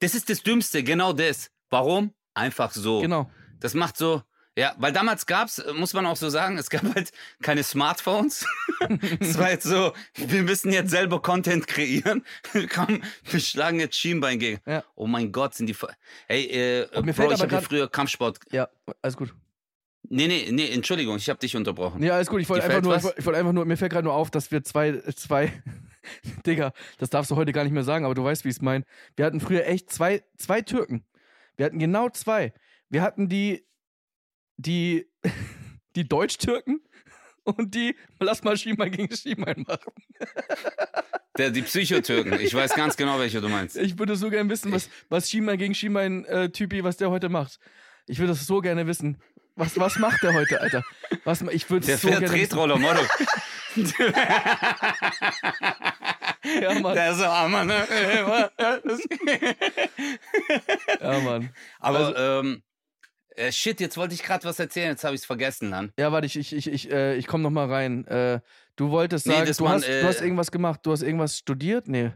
das 0.00 0.14
ist 0.14 0.30
das 0.30 0.42
Dümmste, 0.42 0.84
genau 0.84 1.12
das. 1.12 1.50
Warum? 1.70 2.14
Einfach 2.34 2.70
so. 2.72 3.00
genau. 3.00 3.28
Das 3.60 3.74
macht 3.74 3.96
so, 3.96 4.22
ja, 4.58 4.74
weil 4.78 4.92
damals 4.92 5.24
gab's, 5.26 5.60
äh, 5.60 5.72
muss 5.72 5.94
man 5.94 6.04
auch 6.04 6.16
so 6.16 6.28
sagen, 6.30 6.58
es 6.58 6.68
gab 6.68 6.82
halt 6.92 7.12
keine 7.40 7.62
Smartphones. 7.62 8.44
es 9.20 9.38
war 9.38 9.50
jetzt 9.50 9.66
so, 9.66 9.92
wir 10.16 10.42
müssen 10.42 10.72
jetzt 10.72 10.90
selber 10.90 11.22
Content 11.22 11.68
kreieren. 11.68 12.24
Komm, 12.74 13.00
wir 13.30 13.38
schlagen 13.38 13.78
jetzt 13.78 13.96
Schienbein 13.96 14.40
gegen. 14.40 14.60
Ja. 14.66 14.82
Oh 14.96 15.06
mein 15.06 15.30
Gott, 15.30 15.54
sind 15.54 15.68
die, 15.68 15.76
hey, 16.26 16.46
äh, 16.46 17.02
mir 17.02 17.12
Bro, 17.12 17.30
ich 17.30 17.40
habe 17.40 17.62
früher 17.62 17.88
Kampfsport, 17.88 18.40
Ja, 18.50 18.68
alles 19.00 19.16
gut. 19.16 19.32
nee, 20.08 20.26
nee, 20.26 20.48
nee, 20.50 20.68
Entschuldigung, 20.72 21.18
ich 21.18 21.28
habe 21.30 21.38
dich 21.38 21.54
unterbrochen. 21.54 22.02
Ja, 22.02 22.14
alles 22.14 22.26
gut. 22.26 22.40
Ich 22.40 22.48
wollte 22.48 22.64
einfach 22.64 22.82
nur, 22.82 22.96
ich 22.96 23.24
wollte 23.24 23.38
einfach 23.38 23.52
nur, 23.52 23.64
mir 23.64 23.76
fällt 23.76 23.92
gerade 23.92 24.06
nur 24.06 24.14
auf, 24.14 24.32
dass 24.32 24.50
wir 24.50 24.64
zwei, 24.64 25.00
zwei, 25.14 25.52
Digga, 26.46 26.72
das 26.98 27.10
darfst 27.10 27.30
du 27.30 27.36
heute 27.36 27.52
gar 27.52 27.62
nicht 27.62 27.72
mehr 27.72 27.84
sagen, 27.84 28.04
aber 28.04 28.16
du 28.16 28.24
weißt, 28.24 28.44
wie 28.44 28.48
ich 28.48 28.56
es 28.56 28.60
meine. 28.60 28.84
Wir 29.14 29.24
hatten 29.24 29.38
früher 29.38 29.68
echt 29.68 29.92
zwei, 29.92 30.24
zwei 30.36 30.62
Türken. 30.62 31.04
Wir 31.56 31.66
hatten 31.66 31.78
genau 31.78 32.08
zwei. 32.08 32.52
Wir 32.88 33.02
hatten 33.02 33.28
die, 33.28 33.67
die, 34.58 35.08
die 35.96 36.06
Deutsch-Türken 36.06 36.80
und 37.44 37.74
die, 37.74 37.96
lass 38.20 38.44
mal 38.44 38.56
Schienbein 38.58 38.90
gegen 38.92 39.14
Schienbein 39.16 39.64
machen. 39.66 39.92
Der, 41.38 41.50
die 41.50 41.62
Psychotürken, 41.62 42.40
ich 42.40 42.52
weiß 42.52 42.74
ganz 42.74 42.96
genau, 42.96 43.20
welche 43.20 43.40
du 43.40 43.48
meinst. 43.48 43.76
Ich 43.76 43.96
würde 43.96 44.16
so 44.16 44.28
gerne 44.28 44.50
wissen, 44.50 44.72
was, 44.72 44.90
was 45.08 45.30
Schienbein 45.30 45.56
gegen 45.56 45.72
Schienbein 45.72 46.24
äh, 46.24 46.50
Typi, 46.50 46.82
was 46.82 46.96
der 46.96 47.10
heute 47.10 47.28
macht. 47.28 47.60
Ich 48.08 48.18
würde 48.18 48.32
das 48.32 48.44
so 48.44 48.60
gerne 48.60 48.88
wissen. 48.88 49.18
Was, 49.54 49.78
was 49.78 49.98
macht 50.00 50.20
der 50.24 50.34
heute, 50.34 50.60
Alter? 50.60 50.82
Was, 51.22 51.42
ich 51.42 51.70
würde 51.70 51.96
so 51.96 52.08
gerne. 52.08 52.26
Tretroller, 52.26 52.76
Motto. 52.76 53.02
Ja, 56.60 56.78
Mann. 56.80 56.94
Der 56.94 57.10
ist 57.12 57.18
so, 57.18 57.24
ah, 57.24 57.48
Mann, 57.48 57.66
ne? 57.66 57.86
Ja, 61.00 61.20
Mann. 61.20 61.50
Aber, 61.80 61.98
Also- 61.98 62.16
ähm, 62.16 62.62
äh, 63.38 63.52
shit, 63.52 63.80
jetzt 63.80 63.96
wollte 63.96 64.14
ich 64.14 64.22
gerade 64.22 64.44
was 64.44 64.58
erzählen, 64.58 64.88
jetzt 64.90 65.04
habe 65.04 65.14
ich 65.14 65.20
es 65.22 65.26
vergessen 65.26 65.70
dann. 65.70 65.92
Ja, 65.98 66.12
warte, 66.12 66.26
ich, 66.26 66.36
ich, 66.36 66.52
ich, 66.54 66.66
ich, 66.66 66.90
äh, 66.90 67.16
ich 67.16 67.26
komme 67.26 67.42
noch 67.42 67.50
mal 67.50 67.70
rein. 67.70 68.06
Äh, 68.06 68.40
du 68.76 68.90
wolltest 68.90 69.26
Nee, 69.26 69.34
sagen, 69.34 69.52
du, 69.56 69.64
waren, 69.64 69.72
hast, 69.74 69.88
äh, 69.88 70.00
du 70.02 70.06
hast 70.08 70.20
irgendwas 70.20 70.50
gemacht. 70.50 70.80
Du 70.84 70.92
hast 70.92 71.02
irgendwas 71.02 71.38
studiert? 71.38 71.88
Nee. 71.88 72.12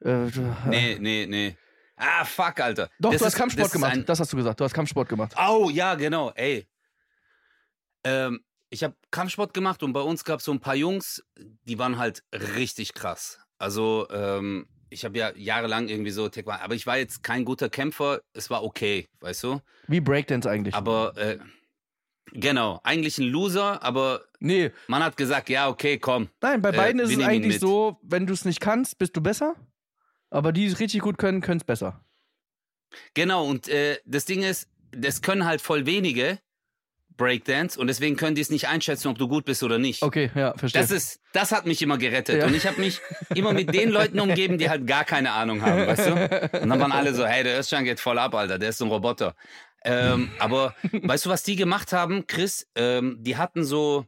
Äh, 0.00 0.26
du, 0.30 0.56
Nee, 0.68 0.96
nee, 1.00 1.26
nee. 1.26 1.56
Ah, 1.96 2.24
fuck, 2.24 2.60
Alter. 2.60 2.90
Doch, 3.00 3.10
Das 3.12 3.20
du 3.20 3.24
hast 3.26 3.32
ist- 3.32 3.38
Kampfsport 3.38 3.64
das 3.66 3.72
gemacht. 3.72 3.92
Ein, 3.92 4.04
Das 4.04 4.20
hast 4.20 4.32
du 4.32 4.36
gesagt. 4.36 4.60
Du 4.60 4.64
hast 4.64 4.74
Kampfsport 4.74 5.08
gemacht. 5.08 5.34
oh, 5.48 5.70
ja, 5.70 5.94
genau, 5.94 6.30
ey. 6.34 6.66
Ähm, 8.04 8.40
ich 8.70 8.84
habe 8.84 8.94
Kampfsport 9.10 9.54
gemacht 9.54 9.82
und 9.82 9.92
bei 9.92 10.00
uns 10.00 10.24
gab 10.24 10.40
es 10.40 10.44
so 10.44 10.52
ein 10.52 10.60
paar 10.60 10.74
Jungs, 10.74 11.24
die 11.64 11.78
waren 11.78 11.98
halt 11.98 12.22
richtig 12.32 12.94
krass. 12.94 13.38
Also, 13.58 14.06
ähm, 14.10 14.66
ich 14.90 15.04
habe 15.04 15.18
ja 15.18 15.32
jahrelang 15.36 15.88
irgendwie 15.88 16.10
so 16.10 16.28
Taekwondo, 16.28 16.60
aber 16.62 16.74
ich 16.74 16.86
war 16.86 16.98
jetzt 16.98 17.22
kein 17.22 17.44
guter 17.44 17.68
Kämpfer, 17.68 18.20
es 18.32 18.50
war 18.50 18.62
okay, 18.64 19.08
weißt 19.20 19.42
du? 19.44 19.60
Wie 19.88 20.00
Breakdance 20.00 20.48
eigentlich. 20.48 20.74
Aber, 20.74 21.16
äh, 21.16 21.38
genau, 22.32 22.80
eigentlich 22.84 23.18
ein 23.18 23.28
Loser, 23.28 23.82
aber 23.82 24.22
nee, 24.40 24.70
man 24.88 25.02
hat 25.02 25.16
gesagt, 25.16 25.48
ja, 25.48 25.68
okay, 25.68 25.98
komm. 25.98 26.28
nein, 26.40 26.62
bei 26.62 26.70
Äh, 26.70 26.76
beiden 26.76 27.00
ist 27.00 27.10
wir 27.10 27.18
es 27.18 27.24
eigentlich 27.24 27.60
so, 27.60 27.98
wenn 28.02 28.26
du 28.26 28.32
es 28.32 28.44
nicht 28.44 28.60
kannst, 28.60 28.98
bist 28.98 29.16
du 29.16 29.20
besser. 29.20 29.54
Aber 30.30 30.52
die 30.52 30.66
es 30.66 30.80
richtig 30.80 31.00
gut 31.02 31.18
können, 31.18 31.40
können 31.40 31.60
es 31.60 31.64
besser. 31.64 32.04
Genau, 33.14 33.46
und 33.46 33.68
äh, 33.68 33.98
das 34.04 34.24
Ding 34.24 34.42
ist, 34.42 34.68
das 34.92 35.22
können 35.22 35.44
halt 35.44 35.60
voll 35.60 35.86
wenige 35.86 36.38
Breakdance 37.16 37.78
und 37.80 37.86
deswegen 37.86 38.16
können 38.16 38.34
die 38.34 38.42
es 38.42 38.50
nicht 38.50 38.68
einschätzen, 38.68 39.08
ob 39.08 39.16
du 39.18 39.26
gut 39.28 39.44
bist 39.44 39.62
oder 39.62 39.78
nicht. 39.78 40.02
Okay, 40.02 40.30
ja, 40.34 40.52
verstehe. 40.56 40.80
Das 40.82 40.90
ist, 40.90 41.20
das 41.32 41.52
hat 41.52 41.64
mich 41.66 41.80
immer 41.82 41.96
gerettet. 41.98 42.40
Ja. 42.40 42.46
Und 42.46 42.54
ich 42.54 42.66
habe 42.66 42.78
mich 42.80 43.00
immer 43.34 43.52
mit 43.52 43.72
den 43.74 43.90
Leuten 43.90 44.20
umgeben, 44.20 44.58
die 44.58 44.68
halt 44.68 44.86
gar 44.86 45.04
keine 45.04 45.32
Ahnung 45.32 45.62
haben, 45.62 45.86
weißt 45.86 46.06
du? 46.08 46.60
Und 46.62 46.68
dann 46.70 46.78
waren 46.80 46.92
alle 46.92 47.14
so, 47.14 47.26
hey, 47.26 47.42
der 47.44 47.58
Özcan 47.58 47.84
geht 47.84 48.00
voll 48.00 48.18
ab, 48.18 48.34
Alter, 48.34 48.58
der 48.58 48.68
ist 48.70 48.78
so 48.78 48.84
ein 48.84 48.90
Roboter. 48.90 49.34
Ähm, 49.84 50.30
aber 50.38 50.74
weißt 50.92 51.26
du, 51.26 51.30
was 51.30 51.42
die 51.42 51.56
gemacht 51.56 51.92
haben, 51.92 52.26
Chris? 52.26 52.66
Ähm, 52.74 53.16
die 53.20 53.36
hatten 53.36 53.64
so 53.64 54.04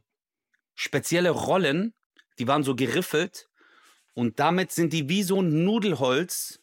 spezielle 0.75 1.29
Rollen, 1.31 1.93
die 2.37 2.47
waren 2.47 2.63
so 2.63 2.75
geriffelt 2.75 3.47
und 4.13 4.39
damit 4.39 4.71
sind 4.71 4.93
die 4.93 5.09
wie 5.09 5.23
so 5.23 5.41
ein 5.41 5.63
Nudelholz, 5.63 6.59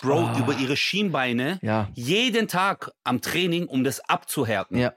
Bro, 0.00 0.20
Ah. 0.28 0.38
über 0.38 0.54
ihre 0.58 0.76
Schienbeine 0.76 1.58
ja, 1.62 1.88
jeden 1.94 2.48
Tag 2.48 2.90
am 3.04 3.20
Training, 3.20 3.66
um 3.66 3.84
das 3.84 4.00
abzuhärten. 4.00 4.78
ja. 4.78 4.94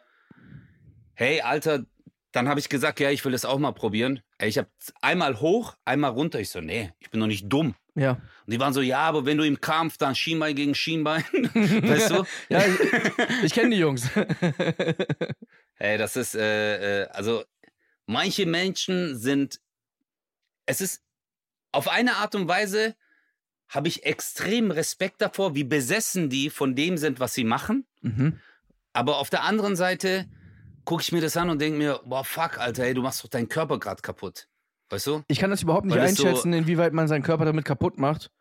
Hey, 1.15 1.41
Alter, 1.41 1.85
dann 2.31 2.49
habe 2.49 2.59
ich 2.59 2.67
gesagt, 2.67 2.99
ja, 2.99 3.09
ich 3.09 3.23
will 3.23 3.31
das 3.31 3.45
auch 3.45 3.57
mal 3.57 3.71
probieren. 3.71 4.21
Ich 4.41 4.57
habe 4.57 4.67
einmal 5.01 5.39
hoch, 5.39 5.75
einmal 5.85 6.11
runter. 6.11 6.39
Ich 6.39 6.49
so, 6.49 6.59
nee, 6.59 6.91
ich 6.99 7.09
bin 7.09 7.21
doch 7.21 7.27
nicht 7.27 7.47
dumm. 7.47 7.75
Ja, 7.97 8.11
Und 8.45 8.53
die 8.53 8.59
waren 8.59 8.73
so, 8.73 8.81
ja, 8.81 8.99
aber 8.99 9.25
wenn 9.25 9.37
du 9.37 9.45
im 9.45 9.61
Kampf 9.61 9.97
dann 9.97 10.15
Schienbein 10.15 10.53
gegen 10.53 10.75
Schienbein, 10.75 11.23
weißt 11.31 12.11
du? 12.11 12.25
ja 12.49 12.61
ich, 12.65 13.43
ich 13.43 13.53
kenne 13.53 13.69
die 13.69 13.77
Jungs. 13.77 14.09
Ey, 15.77 15.97
das 15.97 16.17
ist, 16.17 16.35
äh, 16.35 17.03
äh, 17.03 17.07
also 17.07 17.45
manche 18.05 18.45
Menschen 18.45 19.17
sind, 19.17 19.61
es 20.65 20.81
ist 20.81 21.03
auf 21.71 21.87
eine 21.87 22.17
Art 22.17 22.35
und 22.35 22.49
Weise 22.49 22.95
habe 23.69 23.87
ich 23.87 24.05
extrem 24.05 24.71
Respekt 24.71 25.21
davor, 25.21 25.55
wie 25.55 25.63
besessen 25.63 26.29
die 26.29 26.49
von 26.49 26.75
dem 26.75 26.97
sind, 26.97 27.21
was 27.21 27.33
sie 27.33 27.45
machen. 27.45 27.87
mhm. 28.01 28.39
Aber 28.91 29.17
auf 29.17 29.29
der 29.29 29.43
anderen 29.43 29.75
Seite 29.75 30.25
gucke 30.85 31.01
ich 31.01 31.11
mir 31.11 31.21
das 31.21 31.35
an 31.37 31.49
und 31.49 31.59
denke 31.59 31.77
mir, 31.77 31.99
boah, 32.05 32.23
fuck, 32.23 32.57
Alter, 32.59 32.83
ey, 32.85 32.93
du 32.93 33.01
machst 33.01 33.23
doch 33.23 33.29
deinen 33.29 33.49
Körper 33.49 33.79
gerade 33.79 34.01
kaputt. 34.01 34.47
Weißt 34.89 35.07
du? 35.07 35.23
Ich 35.27 35.39
kann 35.39 35.49
das 35.49 35.63
überhaupt 35.63 35.85
nicht 35.85 35.95
Weil 35.95 36.03
das 36.03 36.15
so- 36.15 36.27
einschätzen, 36.27 36.53
inwieweit 36.53 36.93
man 36.93 37.07
seinen 37.07 37.23
Körper 37.23 37.45
damit 37.45 37.65
kaputt 37.65 37.97
macht. 37.97 38.31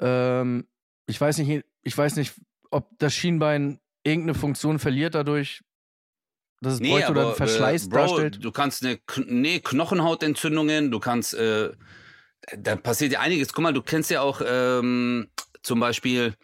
Ähm, 0.00 0.66
ich 1.06 1.20
weiß 1.20 1.38
nicht, 1.38 1.64
ich 1.82 1.96
weiß 1.96 2.16
nicht, 2.16 2.34
ob 2.70 2.90
das 2.98 3.14
Schienbein 3.14 3.80
irgendeine 4.02 4.34
Funktion 4.34 4.78
verliert 4.78 5.14
dadurch, 5.14 5.62
dass 6.60 6.74
es 6.74 6.80
bräuchte 6.80 7.10
oder 7.12 7.26
einen 7.28 7.36
Verschleiß 7.36 7.86
äh, 7.86 7.88
Bro, 7.88 7.96
darstellt. 7.98 8.44
du 8.44 8.50
kannst 8.50 8.84
eine 8.84 8.98
nee, 9.26 9.60
Knochenhautentzündungen, 9.60 10.90
du 10.90 10.98
kannst, 10.98 11.34
äh, 11.34 11.70
da 12.56 12.76
passiert 12.76 13.12
ja 13.12 13.20
einiges. 13.20 13.52
Guck 13.52 13.62
mal, 13.62 13.72
du 13.72 13.82
kennst 13.82 14.10
ja 14.10 14.20
auch 14.22 14.42
ähm, 14.44 15.30
zum 15.62 15.78
Beispiel, 15.80 16.34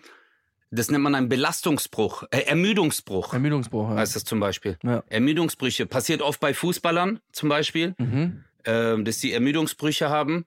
das 0.71 0.91
nennt 0.91 1.05
man 1.05 1.15
einen 1.15 1.29
Belastungsbruch, 1.29 2.25
äh, 2.31 2.41
Ermüdungsbruch. 2.43 3.33
Ermüdungsbruch. 3.33 3.91
Ja. 3.91 3.97
heißt 3.97 4.17
das 4.17 4.25
zum 4.25 4.41
Beispiel. 4.41 4.79
Ja. 4.83 5.05
Ermüdungsbrüche. 5.09 5.87
Passiert 5.87 6.21
oft 6.23 6.41
bei 6.41 6.53
Fußballern 6.55 7.21
zum 7.33 7.49
Beispiel. 7.49 7.95
Mhm. 7.99 8.45
ähm, 8.67 9.05
dass 9.05 9.19
die 9.19 9.33
Ermüdungsbrüche 9.33 10.09
haben. 10.09 10.47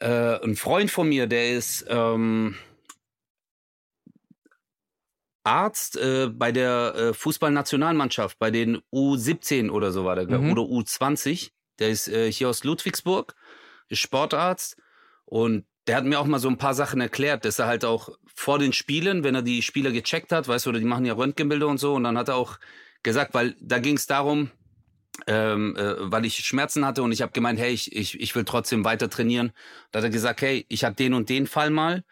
Äh, 0.00 0.44
ein 0.44 0.54
Freund 0.54 0.90
von 0.90 1.08
mir, 1.08 1.26
der 1.26 1.52
ist 1.52 1.86
ähm, 1.88 2.54
Arzt 5.44 5.96
äh, 5.96 6.28
bei 6.28 6.52
der 6.52 6.94
äh, 6.94 7.14
Fußballnationalmannschaft, 7.14 8.38
bei 8.38 8.50
den 8.50 8.82
U17 8.92 9.70
oder 9.70 9.92
so 9.92 10.04
war 10.04 10.14
der, 10.16 10.26
Mhm. 10.38 10.52
oder 10.52 10.62
U20. 10.62 11.50
Der 11.78 11.88
ist 11.88 12.08
äh, 12.08 12.30
hier 12.30 12.48
aus 12.50 12.64
Ludwigsburg, 12.64 13.34
ist 13.88 14.00
Sportarzt 14.00 14.76
und 15.24 15.64
der 15.88 15.96
hat 15.96 16.04
mir 16.04 16.20
auch 16.20 16.26
mal 16.26 16.38
so 16.38 16.48
ein 16.48 16.58
paar 16.58 16.74
Sachen 16.74 17.00
erklärt, 17.00 17.44
dass 17.44 17.58
er 17.58 17.66
halt 17.66 17.84
auch 17.84 18.10
vor 18.34 18.58
den 18.58 18.72
Spielen, 18.72 19.24
wenn 19.24 19.34
er 19.34 19.42
die 19.42 19.62
Spieler 19.62 19.90
gecheckt 19.90 20.32
hat, 20.32 20.46
weißt 20.46 20.66
du, 20.66 20.70
oder 20.70 20.78
die 20.78 20.84
machen 20.84 21.06
ja 21.06 21.14
Röntgenbilder 21.14 21.66
und 21.66 21.78
so, 21.78 21.94
und 21.94 22.04
dann 22.04 22.16
hat 22.16 22.28
er 22.28 22.36
auch 22.36 22.58
gesagt, 23.02 23.34
weil 23.34 23.56
da 23.60 23.78
ging 23.78 23.96
es 23.96 24.06
darum, 24.06 24.50
ähm, 25.26 25.74
äh, 25.76 25.94
weil 25.98 26.24
ich 26.24 26.36
Schmerzen 26.36 26.84
hatte 26.84 27.02
und 27.02 27.10
ich 27.10 27.22
habe 27.22 27.32
gemeint, 27.32 27.58
hey, 27.58 27.72
ich, 27.72 27.94
ich, 27.96 28.20
ich 28.20 28.34
will 28.34 28.44
trotzdem 28.44 28.84
weiter 28.84 29.10
trainieren. 29.10 29.52
Da 29.90 29.98
hat 29.98 30.04
er 30.04 30.10
gesagt, 30.10 30.42
hey, 30.42 30.64
ich 30.68 30.84
habe 30.84 30.94
den 30.94 31.14
und 31.14 31.28
den 31.28 31.46
Fall 31.46 31.70
mal 31.70 32.04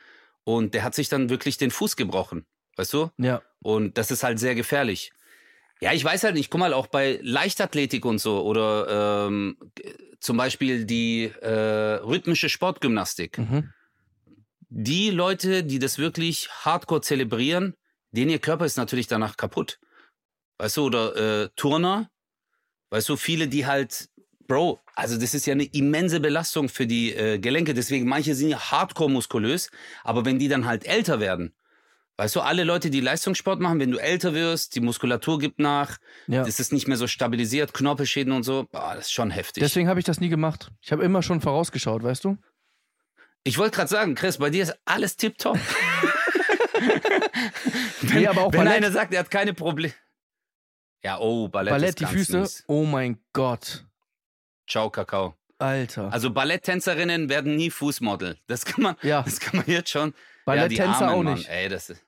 und 0.45 0.75
der 0.75 0.83
hat 0.83 0.95
sich 0.95 1.09
dann 1.09 1.29
wirklich 1.29 1.59
den 1.59 1.71
Fuß 1.71 1.97
gebrochen, 1.97 2.47
weißt 2.77 2.93
du? 2.95 3.11
Ja. 3.19 3.43
Und 3.61 3.99
das 3.99 4.11
ist 4.11 4.23
halt 4.23 4.41
sehr 4.41 4.55
gefährlich. 4.55 5.13
Ja, 5.81 5.93
ich 5.93 6.03
weiß 6.03 6.25
halt 6.25 6.35
nicht, 6.35 6.51
guck 6.51 6.61
mal, 6.61 6.73
auch 6.73 6.87
bei 6.87 7.19
Leichtathletik 7.23 8.05
und 8.05 8.19
so 8.19 8.43
oder 8.43 9.27
ähm, 9.27 9.59
zum 10.21 10.37
Beispiel 10.37 10.87
die 10.87 11.25
äh, 11.43 12.01
rhythmische 12.03 12.49
Sportgymnastik. 12.49 13.39
Mhm. 13.39 13.73
Die 14.69 15.11
Leute, 15.11 15.63
die 15.63 15.79
das 15.79 15.99
wirklich 15.99 16.49
hardcore 16.51 17.03
zelebrieren, 17.03 17.75
denen 18.11 18.31
ihr 18.31 18.39
Körper 18.39 18.65
ist 18.65 18.77
natürlich 18.77 19.07
danach 19.07 19.37
kaputt. 19.37 19.79
Weißt 20.59 20.79
du, 20.79 20.87
oder 20.87 21.45
äh, 21.45 21.49
Turner, 21.57 22.11
weißt 22.91 23.09
du, 23.11 23.17
viele, 23.17 23.47
die 23.47 23.67
halt, 23.67 24.09
Bro, 24.49 24.81
also 24.95 25.19
das 25.19 25.35
ist 25.35 25.47
ja 25.47 25.53
eine 25.53 25.65
immense 25.65 26.21
Belastung 26.21 26.69
für 26.69 26.87
die 26.87 27.13
äh, 27.13 27.39
Gelenke. 27.39 27.75
Deswegen, 27.75 28.09
manche 28.09 28.35
sind 28.35 28.49
ja 28.49 28.71
hardcore 28.71 29.11
muskulös, 29.11 29.71
aber 30.03 30.25
wenn 30.25 30.39
die 30.39 30.49
dann 30.49 30.65
halt 30.65 30.87
älter 30.87 31.21
werden, 31.21 31.55
weißt 32.19 32.35
du, 32.37 32.41
alle 32.41 32.65
Leute, 32.65 32.91
die 32.91 33.01
Leistungssport 33.01 33.61
machen, 33.61 33.79
wenn 33.81 33.91
du 33.91 33.99
älter 33.99 34.33
wirst, 34.35 34.75
die 34.75 34.81
Muskulatur 34.81 35.39
gibt 35.39 35.59
nach, 35.59 35.99
Ja. 36.27 36.43
es 36.47 36.59
ist 36.61 36.73
nicht 36.73 36.89
mehr 36.89 36.97
so 36.97 37.07
stabilisiert, 37.07 37.75
Knorpelschäden 37.75 38.33
und 38.33 38.43
so, 38.43 38.67
boah, 38.73 38.95
das 38.95 39.07
ist 39.07 39.13
schon 39.13 39.31
heftig. 39.31 39.63
Deswegen 39.63 39.89
habe 39.89 40.01
ich 40.01 40.07
das 40.07 40.21
nie 40.21 40.29
gemacht. 40.29 40.71
Ich 40.81 40.93
habe 40.93 41.05
immer 41.05 41.23
schon 41.23 41.41
vorausgeschaut, 41.41 42.03
weißt 42.03 42.25
du? 42.25 42.37
ich 43.45 43.59
wollte 43.59 43.77
gerade 43.77 43.89
sagen, 43.89 44.15
Chris, 44.17 44.39
bei 44.39 44.51
dir 44.51 44.65
ist 44.65 44.77
alles 44.87 45.17
tipptopp. 45.17 45.57
wenn, 48.03 48.21
Nee, 48.23 48.27
aber 48.27 48.43
auch 48.43 48.53
wenn 48.53 48.65
Ballett. 48.65 48.77
einer 48.77 48.91
sagt, 48.91 49.13
er 49.13 49.21
hat 49.21 49.31
keine 49.31 49.55
Probleme. 49.55 49.93
Ja, 51.05 51.19
oh, 51.21 51.49
Ballett, 51.49 51.71
Ballett, 51.73 52.01
die 52.01 52.07
Füße. 52.07 52.41
mies. 52.41 52.65
Oh 52.67 52.85
mein 52.85 53.19
Gott. 53.33 53.85
Ciao, 54.69 54.91
Kakao. 54.91 55.37
Alter. 55.59 56.13
Also 56.13 56.31
Balletttänzerinnen 56.33 57.29
werden 57.29 57.57
nie 57.57 57.71
Fußmodel. 57.71 58.37
Das 58.47 58.65
kann 58.65 58.83
man, 58.83 58.97
ja, 59.03 59.23
das 59.23 59.39
kann 59.41 59.59
man 59.59 59.67
jetzt 59.69 59.91
schon. 59.91 60.13
Balletttänzer 60.45 61.07
ja, 61.07 61.11
auch 61.13 61.23
Mann. 61.23 61.35
nicht. 61.35 61.49
Ey, 61.49 61.69
das 61.69 61.89
ist, 61.91 62.05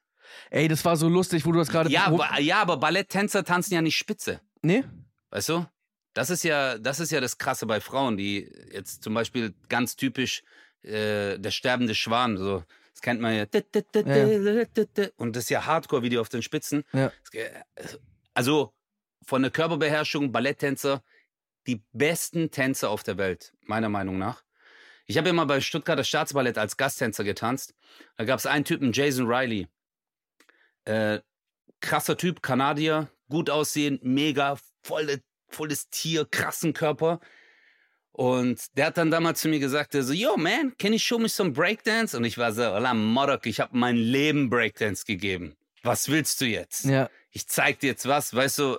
Ey, 0.50 0.68
das 0.68 0.84
war 0.84 0.96
so 0.96 1.08
lustig, 1.08 1.44
wo 1.44 1.52
du 1.52 1.58
das 1.58 1.68
gerade. 1.68 1.90
ja, 1.90 2.38
ja, 2.38 2.62
aber 2.62 2.76
Balletttänzer 2.76 3.44
tanzen 3.44 3.74
ja 3.74 3.82
nicht 3.82 3.96
spitze. 3.96 4.40
Nee? 4.62 4.84
Weißt 5.30 5.48
du? 5.50 5.66
Das 6.14 6.30
ist 6.30 6.42
ja, 6.42 6.78
das 6.78 7.00
ist 7.00 7.12
ja 7.12 7.20
das 7.20 7.38
Krasse 7.38 7.66
bei 7.66 7.80
Frauen, 7.80 8.16
die 8.16 8.50
jetzt 8.72 9.02
zum 9.02 9.14
Beispiel 9.14 9.54
ganz 9.68 9.94
typisch 9.94 10.42
äh, 10.82 11.38
der 11.38 11.50
sterbende 11.50 11.94
Schwan, 11.94 12.36
so, 12.36 12.64
das 12.92 13.02
kennt 13.02 13.20
man 13.20 13.36
ja. 13.36 13.46
Und 15.16 15.36
das 15.36 15.44
ist 15.44 15.50
ja 15.50 15.66
Hardcore, 15.66 16.02
wie 16.02 16.08
die 16.08 16.18
auf 16.18 16.28
den 16.28 16.42
Spitzen. 16.42 16.84
Ja. 16.92 17.12
Also 18.34 18.72
von 19.24 19.42
der 19.42 19.50
Körperbeherrschung, 19.50 20.32
Balletttänzer, 20.32 21.02
die 21.66 21.82
besten 21.92 22.50
Tänzer 22.50 22.90
auf 22.90 23.02
der 23.02 23.18
Welt, 23.18 23.52
meiner 23.60 23.88
Meinung 23.88 24.18
nach. 24.18 24.42
Ich 25.06 25.16
habe 25.18 25.28
ja 25.28 25.32
mal 25.32 25.44
bei 25.44 25.60
Stuttgarter 25.60 26.04
Staatsballett 26.04 26.58
als 26.58 26.76
Gasttänzer 26.76 27.24
getanzt. 27.24 27.74
Da 28.16 28.24
gab 28.24 28.38
es 28.38 28.46
einen 28.46 28.64
Typen, 28.64 28.92
Jason 28.92 29.26
Riley. 29.26 29.68
Äh, 30.88 31.20
krasser 31.80 32.16
Typ, 32.16 32.42
Kanadier, 32.42 33.10
gut 33.28 33.50
aussehen, 33.50 34.00
mega, 34.02 34.58
volle, 34.82 35.20
volles 35.48 35.90
Tier, 35.90 36.24
krassen 36.24 36.72
Körper. 36.72 37.20
Und 38.12 38.76
der 38.76 38.86
hat 38.86 38.96
dann 38.96 39.10
damals 39.10 39.42
zu 39.42 39.48
mir 39.48 39.60
gesagt, 39.60 39.94
er 39.94 40.02
so, 40.02 40.12
yo 40.12 40.36
man, 40.36 40.74
can 40.78 40.92
you 40.92 40.98
show 40.98 41.18
me 41.18 41.28
some 41.28 41.52
Breakdance? 41.52 42.16
Und 42.16 42.24
ich 42.24 42.38
war 42.38 42.52
so, 42.52 42.62
Ola 42.62 42.94
Modok, 42.94 43.46
ich 43.46 43.60
habe 43.60 43.76
mein 43.76 43.96
Leben 43.96 44.50
Breakdance 44.50 45.04
gegeben. 45.04 45.56
Was 45.82 46.08
willst 46.08 46.40
du 46.40 46.46
jetzt? 46.46 46.86
Ja. 46.86 47.10
Ich 47.30 47.46
zeig 47.46 47.80
dir 47.80 47.88
jetzt 47.88 48.08
was, 48.08 48.34
weißt 48.34 48.58
du. 48.58 48.78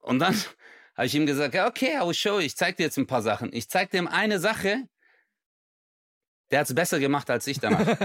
Und 0.00 0.20
dann 0.20 0.34
habe 0.94 1.06
ich 1.06 1.14
ihm 1.14 1.26
gesagt, 1.26 1.54
ja, 1.54 1.66
okay, 1.66 1.96
I 1.96 2.06
will 2.06 2.14
show 2.14 2.38
you. 2.38 2.46
Ich 2.46 2.54
zeig 2.54 2.76
dir 2.76 2.84
jetzt 2.84 2.98
ein 2.98 3.06
paar 3.06 3.22
Sachen. 3.22 3.52
Ich 3.52 3.68
zeig 3.68 3.90
dir 3.90 4.06
eine 4.12 4.38
Sache, 4.38 4.86
der 6.50 6.60
hat's 6.60 6.74
besser 6.74 6.98
gemacht 6.98 7.28
als 7.30 7.46
ich 7.46 7.58
danach. 7.60 7.86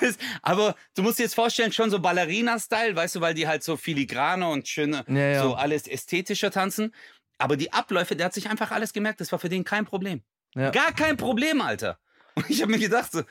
das, 0.00 0.16
aber 0.42 0.74
du 0.94 1.02
musst 1.02 1.18
dir 1.18 1.24
jetzt 1.24 1.34
vorstellen, 1.34 1.72
schon 1.72 1.90
so 1.90 1.98
Ballerina-Style, 1.98 2.94
weißt 2.96 3.16
du, 3.16 3.20
weil 3.20 3.34
die 3.34 3.46
halt 3.48 3.62
so 3.62 3.76
filigraner 3.76 4.48
und 4.50 4.68
schöner, 4.68 5.04
Ja, 5.08 5.14
ja. 5.18 5.42
so 5.42 5.54
alles 5.54 5.86
ästhetischer 5.86 6.50
tanzen. 6.50 6.94
Aber 7.38 7.56
die 7.56 7.72
Abläufe, 7.72 8.16
der 8.16 8.26
hat 8.26 8.34
sich 8.34 8.48
einfach 8.50 8.70
alles 8.70 8.92
gemerkt. 8.92 9.20
Das 9.20 9.32
war 9.32 9.38
für 9.38 9.48
den 9.48 9.64
kein 9.64 9.84
Problem. 9.86 10.22
Ja. 10.54 10.70
Gar 10.70 10.92
kein 10.92 11.16
Problem, 11.16 11.60
Alter. 11.60 11.98
Und 12.34 12.48
ich 12.50 12.62
habe 12.62 12.70
mir 12.72 12.78
gedacht, 12.78 13.10
so, 13.12 13.22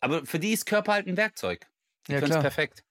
aber 0.00 0.24
für 0.26 0.38
die 0.38 0.52
ist 0.52 0.66
Körper 0.66 0.94
halt 0.94 1.06
ein 1.06 1.16
Werkzeug. 1.16 1.66
Die 2.08 2.12
Ja, 2.12 2.20
können 2.20 2.32
es 2.32 2.40
perfekt. 2.40 2.82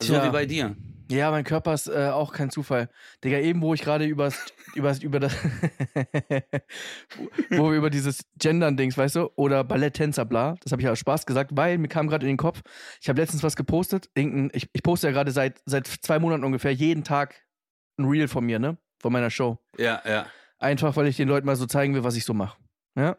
So 0.00 0.14
wie 0.22 0.30
bei 0.30 0.46
dir. 0.46 0.76
Ja, 1.08 1.30
mein 1.30 1.44
Körper 1.44 1.74
ist 1.74 1.86
äh, 1.86 2.08
auch 2.08 2.32
kein 2.32 2.50
Zufall. 2.50 2.88
Digga, 3.22 3.38
eben, 3.38 3.62
wo 3.62 3.74
ich 3.74 3.82
gerade 3.82 4.06
übers, 4.06 4.52
übers, 4.74 5.02
über 5.02 5.20
das, 5.20 5.34
wo 7.50 7.70
wir 7.70 7.76
über 7.76 7.90
dieses 7.90 8.24
Gendern-Dings, 8.38 8.98
weißt 8.98 9.16
du, 9.16 9.30
oder 9.36 9.62
Balletttänzer, 9.62 10.24
bla, 10.24 10.56
das 10.62 10.72
habe 10.72 10.82
ich 10.82 10.86
ja 10.86 10.92
aus 10.92 10.98
Spaß 10.98 11.26
gesagt, 11.26 11.52
weil 11.54 11.78
mir 11.78 11.88
kam 11.88 12.08
gerade 12.08 12.26
in 12.26 12.32
den 12.32 12.36
Kopf, 12.36 12.62
ich 13.00 13.08
habe 13.08 13.20
letztens 13.20 13.44
was 13.44 13.54
gepostet, 13.54 14.10
ich, 14.14 14.68
ich 14.72 14.82
poste 14.82 15.06
ja 15.06 15.12
gerade 15.12 15.30
seit, 15.30 15.62
seit 15.64 15.86
zwei 15.86 16.18
Monaten 16.18 16.42
ungefähr 16.42 16.72
jeden 16.72 17.04
Tag 17.04 17.36
ein 17.98 18.06
Reel 18.06 18.26
von 18.26 18.44
mir, 18.44 18.58
ne, 18.58 18.76
von 18.98 19.12
meiner 19.12 19.30
Show. 19.30 19.58
Ja, 19.78 20.02
ja. 20.04 20.26
Einfach, 20.58 20.96
weil 20.96 21.06
ich 21.06 21.16
den 21.16 21.28
Leuten 21.28 21.46
mal 21.46 21.56
so 21.56 21.66
zeigen 21.66 21.94
will, 21.94 22.02
was 22.02 22.16
ich 22.16 22.24
so 22.24 22.34
mache. 22.34 22.58
Ja. 22.96 23.16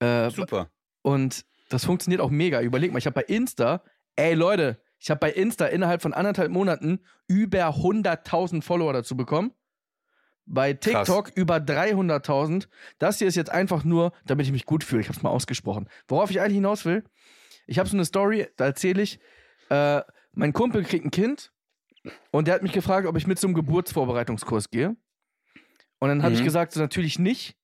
Äh, 0.00 0.30
Super. 0.30 0.68
und 1.00 1.46
das 1.70 1.86
funktioniert 1.86 2.20
auch 2.20 2.30
mega. 2.30 2.60
Überleg 2.60 2.92
mal, 2.92 2.98
ich 2.98 3.06
habe 3.06 3.14
bei 3.14 3.22
Insta, 3.22 3.82
ey 4.16 4.34
Leute, 4.34 4.81
Ich 5.02 5.10
habe 5.10 5.18
bei 5.18 5.32
Insta 5.32 5.66
innerhalb 5.66 6.00
von 6.00 6.14
anderthalb 6.14 6.52
Monaten 6.52 7.00
über 7.26 7.58
100.000 7.58 8.62
Follower 8.62 8.92
dazu 8.92 9.16
bekommen. 9.16 9.52
Bei 10.46 10.74
TikTok 10.74 11.26
Krass. 11.26 11.36
über 11.36 11.56
300.000. 11.56 12.68
Das 13.00 13.18
hier 13.18 13.26
ist 13.26 13.34
jetzt 13.34 13.50
einfach 13.50 13.82
nur, 13.82 14.12
damit 14.26 14.46
ich 14.46 14.52
mich 14.52 14.64
gut 14.64 14.84
fühle. 14.84 15.00
Ich 15.00 15.08
habe 15.08 15.16
es 15.16 15.22
mal 15.24 15.30
ausgesprochen. 15.30 15.88
Worauf 16.06 16.30
ich 16.30 16.40
eigentlich 16.40 16.54
hinaus 16.54 16.84
will, 16.84 17.02
ich 17.66 17.80
habe 17.80 17.88
so 17.88 17.96
eine 17.96 18.04
Story, 18.04 18.46
da 18.56 18.66
erzähle 18.66 19.02
ich, 19.02 19.18
äh, 19.70 20.02
mein 20.34 20.52
Kumpel 20.52 20.84
kriegt 20.84 21.04
ein 21.04 21.10
Kind 21.10 21.52
und 22.30 22.46
der 22.46 22.54
hat 22.54 22.62
mich 22.62 22.72
gefragt, 22.72 23.08
ob 23.08 23.16
ich 23.16 23.26
mit 23.26 23.40
zum 23.40 23.54
Geburtsvorbereitungskurs 23.54 24.70
gehe. 24.70 24.96
Und 25.98 26.08
dann 26.08 26.22
habe 26.22 26.34
mhm. 26.34 26.38
ich 26.38 26.44
gesagt, 26.44 26.72
so, 26.72 26.80
natürlich 26.80 27.18
nicht. 27.18 27.56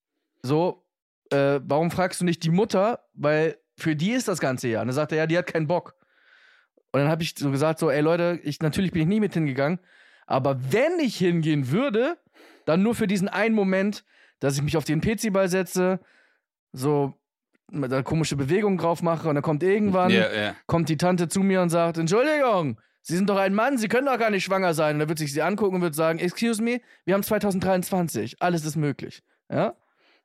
So, 0.43 0.85
äh, 1.31 1.61
warum 1.63 1.93
fragst 1.93 2.21
du 2.21 2.25
nicht 2.25 2.43
die 2.43 2.51
Mutter? 2.51 3.05
Weil 3.15 3.59
für 3.77 3.95
die 3.95 4.11
ist 4.11 4.27
das 4.27 4.41
ganze 4.41 4.67
Jahr. 4.67 4.83
Und 4.83 4.89
dann 4.89 4.97
sagt 4.97 5.13
er, 5.13 5.19
ja, 5.19 5.27
die 5.29 5.39
hat 5.39 5.47
keinen 5.47 5.69
Bock. 5.69 5.98
Und 6.93 7.01
dann 7.01 7.09
habe 7.09 7.23
ich 7.23 7.35
so 7.37 7.51
gesagt, 7.51 7.79
so, 7.79 7.91
ey 7.91 8.01
Leute, 8.01 8.41
ich, 8.43 8.61
natürlich 8.61 8.93
bin 8.93 9.03
ich 9.03 9.09
nie 9.09 9.21
mit 9.21 9.35
hingegangen. 9.35 9.79
Aber 10.27 10.59
wenn 10.73 10.99
ich 11.01 11.17
hingehen 11.17 11.71
würde, 11.71 12.19
dann 12.65 12.83
nur 12.83 12.95
für 12.95 13.07
diesen 13.07 13.29
einen 13.29 13.55
Moment, 13.55 14.05
dass 14.41 14.57
ich 14.57 14.63
mich 14.63 14.77
auf 14.77 14.85
den 14.85 15.01
PC-Ball 15.01 15.49
setze, 15.49 16.01
so 16.73 17.15
eine 17.73 18.03
komische 18.03 18.37
Bewegung 18.37 18.79
drauf 18.79 19.03
mache 19.03 19.29
und 19.29 19.35
dann 19.35 19.43
kommt 19.43 19.63
irgendwann, 19.63 20.11
yeah, 20.11 20.33
yeah. 20.33 20.57
kommt 20.67 20.89
die 20.89 20.97
Tante 20.97 21.29
zu 21.29 21.41
mir 21.41 21.61
und 21.61 21.71
sagt, 21.71 21.99
Entschuldigung, 21.99 22.81
Sie 23.03 23.17
sind 23.17 23.31
doch 23.31 23.39
ein 23.39 23.55
Mann, 23.55 23.79
Sie 23.79 23.89
können 23.89 24.07
doch 24.07 24.19
gar 24.19 24.31
nicht 24.31 24.45
schwanger 24.45 24.75
sein. 24.75 24.97
Und 24.97 25.01
dann 25.01 25.09
wird 25.09 25.19
sich 25.19 25.33
sie 25.33 25.41
angucken 25.41 25.77
und 25.77 25.83
wird 25.83 25.95
sagen, 25.95 26.19
excuse 26.19 26.63
me, 26.63 26.81
wir 27.07 27.15
haben 27.15 27.23
2023, 27.23 28.43
alles 28.43 28.67
ist 28.67 28.77
möglich. 28.77 29.23
Ja? 29.51 29.75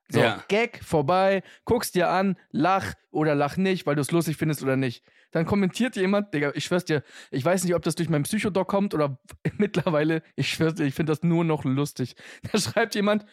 So, 0.10 0.20
ja. 0.20 0.44
Gag, 0.48 0.84
vorbei, 0.84 1.44
guckst 1.66 1.96
dir 1.96 2.10
an, 2.10 2.38
lach 2.52 2.94
oder 3.12 3.36
lach 3.36 3.58
nicht, 3.58 3.86
weil 3.86 3.96
du 3.96 4.02
es 4.02 4.12
lustig 4.12 4.38
findest 4.38 4.62
oder 4.62 4.76
nicht. 4.76 5.04
Dann 5.32 5.46
kommentiert 5.46 5.96
jemand, 5.96 6.34
Digga, 6.34 6.52
ich 6.54 6.66
schwör's 6.66 6.86
dir, 6.86 7.04
ich 7.32 7.44
weiß 7.44 7.64
nicht, 7.64 7.74
ob 7.74 7.82
das 7.82 7.96
durch 7.96 8.10
meinen 8.10 8.24
Psychodoc 8.24 8.68
kommt 8.68 8.94
oder 8.94 9.18
mittlerweile, 9.58 10.22
ich 10.36 10.50
schwör's 10.50 10.76
dir, 10.76 10.86
ich 10.86 10.94
finde 10.94 11.12
das 11.12 11.24
nur 11.24 11.44
noch 11.44 11.64
lustig. 11.66 12.16
Da 12.52 12.60
schreibt 12.60 12.96
jemand, 12.96 13.26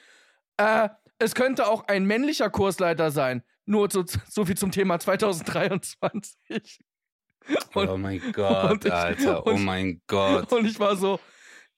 äh, 0.57 0.89
es 1.19 1.35
könnte 1.35 1.69
auch 1.69 1.87
ein 1.89 2.07
männlicher 2.07 2.49
Kursleiter 2.49 3.11
sein. 3.11 3.43
Nur 3.67 3.91
so, 3.91 4.05
so 4.29 4.47
viel 4.47 4.57
zum 4.57 4.71
Thema 4.71 4.99
2023. 4.99 6.81
Und, 7.75 7.89
oh 7.89 7.97
mein 7.99 8.21
Gott, 8.33 8.85
ich, 8.85 8.93
Alter, 8.93 9.47
oh 9.47 9.57
mein 9.57 10.01
Gott. 10.07 10.51
Und 10.53 10.67
ich 10.67 10.81
war 10.81 10.97
so, 10.97 11.21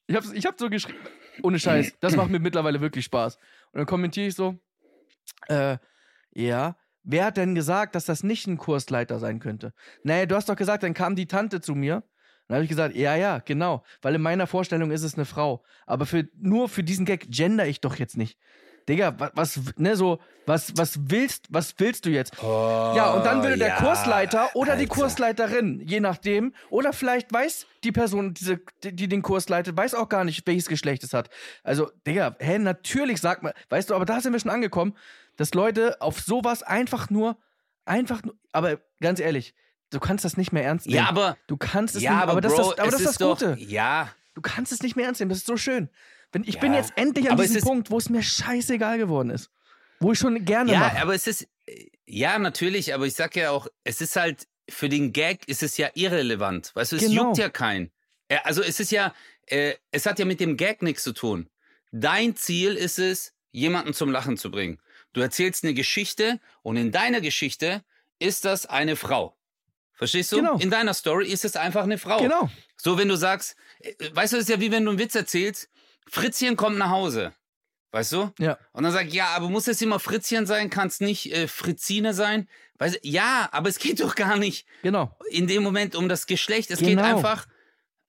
ich 0.07 0.15
hab, 0.15 0.25
ich 0.33 0.47
hab 0.47 0.59
so 0.59 0.71
geschrieben, 0.71 0.99
ohne 1.43 1.59
Scheiß, 1.59 1.95
das 2.01 2.15
macht 2.15 2.31
mir 2.31 2.39
mittlerweile 2.39 2.81
wirklich 2.81 3.05
Spaß. 3.07 3.37
Und 3.73 3.79
dann 3.79 3.87
kommentiere 3.87 4.29
ich 4.29 4.35
so, 4.35 4.59
äh, 5.49 5.79
ja, 6.33 6.77
wer 7.03 7.25
hat 7.27 7.37
denn 7.37 7.55
gesagt, 7.55 7.95
dass 7.95 8.05
das 8.05 8.23
nicht 8.23 8.47
ein 8.47 8.59
Kursleiter 8.59 9.19
sein 9.19 9.39
könnte? 9.39 9.73
Naja, 10.03 10.27
du 10.27 10.35
hast 10.35 10.49
doch 10.49 10.57
gesagt, 10.57 10.83
dann 10.83 10.95
kam 10.95 11.17
die 11.17 11.27
Tante 11.27 11.61
zu 11.61 11.75
mir. 11.75 12.03
Dann 12.49 12.57
habe 12.57 12.65
ich 12.65 12.71
gesagt, 12.71 12.95
ja, 12.97 13.15
ja, 13.17 13.39
genau, 13.39 13.83
weil 14.03 14.15
in 14.15 14.23
meiner 14.23 14.47
Vorstellung 14.47 14.91
ist 14.91 15.05
es 15.05 15.15
eine 15.15 15.25
Frau. 15.25 15.65
Aber 15.87 16.07
für, 16.07 16.29
nur 16.35 16.69
für 16.69 16.83
diesen 16.83 17.07
Gag 17.07 17.31
gender 17.31 17.67
ich 17.67 17.81
doch 17.81 17.97
jetzt 17.97 18.17
nicht. 18.17 18.39
Digga, 18.89 19.15
was, 19.35 19.61
ne, 19.77 19.97
so, 19.97 20.19
was, 20.47 20.73
was 20.77 20.99
willst, 21.05 21.47
was 21.51 21.75
willst 21.79 22.05
du 22.05 22.11
jetzt? 22.11 22.43
Oh, 22.43 22.93
ja, 22.97 23.13
und 23.13 23.25
dann 23.25 23.43
will 23.43 23.57
der 23.57 23.77
Kursleiter 23.77 24.51
oder 24.55 24.73
Alter. 24.73 24.83
die 24.83 24.89
Kursleiterin, 24.89 25.81
je 25.87 26.01
nachdem, 26.01 26.53
oder 26.71 26.93
vielleicht 26.93 27.33
weiß 27.33 27.67
die 27.85 27.93
Person, 27.93 28.35
diese, 28.35 28.61
die, 28.83 28.95
die, 28.95 29.09
den 29.09 29.23
Kurs 29.23 29.49
leitet, 29.49 29.77
weiß 29.77 29.95
auch 29.95 30.09
gar 30.09 30.25
nicht, 30.25 30.47
welches 30.47 30.67
Geschlecht 30.67 31.05
es 31.05 31.13
hat. 31.15 31.31
Also, 31.63 31.91
Digga, 32.07 32.37
hä, 32.41 32.59
natürlich 32.59 33.21
sagt 33.21 33.43
man, 33.43 33.53
weißt 33.69 33.91
du, 33.91 33.95
aber 33.95 34.05
da 34.05 34.21
sind 34.21 34.33
wir 34.33 34.41
schon 34.41 34.51
angekommen, 34.51 34.97
dass 35.37 35.55
Leute 35.55 36.01
auf 36.01 36.21
sowas 36.21 36.63
einfach 36.63 37.11
nur, 37.11 37.37
einfach 37.85 38.23
nur, 38.23 38.35
aber 38.53 38.79
ganz 39.01 39.21
ehrlich, 39.21 39.55
du 39.91 40.01
kannst 40.01 40.25
das 40.25 40.37
nicht 40.37 40.53
mehr 40.53 40.65
ernst 40.65 40.87
nehmen. 40.87 40.97
Ja, 40.97 41.09
aber. 41.09 41.37
Du 41.47 41.57
kannst 41.57 41.95
es 41.95 42.03
ja, 42.03 42.13
nicht, 42.13 42.23
aber, 42.23 42.33
aber 42.33 42.41
Bro, 42.41 42.49
das, 42.49 42.57
das, 42.57 42.79
aber 42.79 42.91
das 42.91 43.01
ist 43.01 43.21
das 43.21 43.29
Gute. 43.29 43.51
Doch, 43.53 43.57
ja. 43.57 44.09
Du 44.35 44.41
kannst 44.41 44.73
es 44.73 44.83
nicht 44.83 44.97
mehr 44.97 45.07
ernst 45.07 45.21
nehmen, 45.21 45.29
das 45.29 45.39
ist 45.39 45.47
so 45.47 45.57
schön. 45.57 45.91
Wenn, 46.33 46.45
ich 46.45 46.55
ja, 46.55 46.61
bin 46.61 46.75
jetzt 46.75 46.93
endlich 46.97 47.31
an 47.31 47.37
diesem 47.37 47.61
Punkt, 47.61 47.91
wo 47.91 47.99
es 47.99 48.09
mir 48.09 48.23
scheißegal 48.23 48.99
geworden 48.99 49.31
ist. 49.31 49.51
Wo 50.01 50.13
ich 50.13 50.19
schon 50.19 50.45
gerne 50.45 50.73
Ja, 50.73 50.81
mache. 50.81 51.01
aber 51.01 51.15
es 51.15 51.27
ist, 51.27 51.47
ja, 52.07 52.39
natürlich, 52.39 52.93
aber 52.95 53.07
ich 53.07 53.15
sag 53.15 53.37
ja 53.37 53.51
auch, 53.51 53.69
es 53.85 54.01
ist 54.01 54.17
halt, 54.17 54.49
für 54.69 54.89
den 54.89 55.13
Gag 55.13 55.47
ist 55.49 55.63
es 55.63 55.77
ja 55.77 55.91
irrelevant. 55.95 56.73
Weißt 56.75 56.93
du, 56.93 56.97
es 56.97 57.03
genau. 57.03 57.27
juckt 57.27 57.39
ja 57.39 57.51
keinen. 57.51 57.91
Also 58.45 58.63
es 58.63 58.81
ist 58.81 58.91
ja, 58.91 59.15
äh, 59.47 59.75
es 59.91 60.07
hat 60.07 60.19
ja 60.19 60.25
mit 60.25 60.41
dem 60.41 60.57
Gag 60.57 60.83
nichts 60.83 61.03
zu 61.03 61.13
tun. 61.13 61.49
Dein 61.93 62.35
Ziel 62.37 62.75
ist 62.75 62.99
es, 62.99 63.35
jemanden 63.51 63.93
zum 63.93 64.11
Lachen 64.11 64.39
zu 64.39 64.51
bringen. 64.51 64.81
Du 65.13 65.21
erzählst 65.21 65.63
eine 65.63 65.75
Geschichte 65.75 66.41
und 66.63 66.79
in 66.79 66.91
deiner 66.91 67.21
Geschichte 67.21 67.85
ist 68.19 68.47
das 68.47 68.65
eine 68.65 68.97
Frau. 68.97 69.37
Verstehst 69.93 70.33
du? 70.33 70.37
Genau. 70.37 70.57
In 70.57 70.71
deiner 70.71 70.95
Story 70.95 71.29
ist 71.29 71.45
es 71.45 71.55
einfach 71.55 71.83
eine 71.85 71.99
Frau. 71.99 72.19
Genau. 72.19 72.51
So, 72.77 72.97
wenn 72.97 73.09
du 73.09 73.17
sagst, 73.17 73.57
äh, 73.81 73.93
weißt 74.13 74.33
du, 74.33 74.39
das 74.39 74.45
ist 74.45 74.49
ja 74.49 74.61
wie 74.61 74.73
wenn 74.73 74.85
du 74.85 74.91
einen 74.91 74.99
Witz 74.99 75.15
erzählst 75.15 75.69
Fritzchen 76.09 76.57
kommt 76.57 76.79
nach 76.79 76.91
Hause. 76.91 77.33
Weißt 77.93 78.13
du? 78.13 78.33
Ja. 78.39 78.59
Und 78.73 78.85
dann 78.85 78.93
sagt, 78.93 79.13
ja, 79.13 79.29
aber 79.29 79.51
muss 79.51 79.69
es 79.69 79.83
immer 79.83 80.01
Fritzchen 80.01 80.47
sein? 80.47 80.71
Kann 80.71 80.89
es 80.89 81.01
nicht 81.01 81.31
äh, 81.31 81.47
Fritzine 81.47 82.15
sein? 82.15 82.49
Weißt 82.79 82.97
du, 82.97 82.99
ja, 83.03 83.49
aber 83.53 83.69
es 83.69 83.79
geht 83.79 84.01
doch 84.01 84.15
gar 84.15 84.37
nicht. 84.37 84.67
Genau. 84.83 85.17
In 85.31 85.47
dem 85.47 85.63
Moment 85.63 85.95
um 85.95 86.09
das 86.09 86.27
Geschlecht. 86.27 86.71
Es 86.71 86.79
genau. 86.79 86.91
geht 86.91 86.99
einfach, 87.01 87.47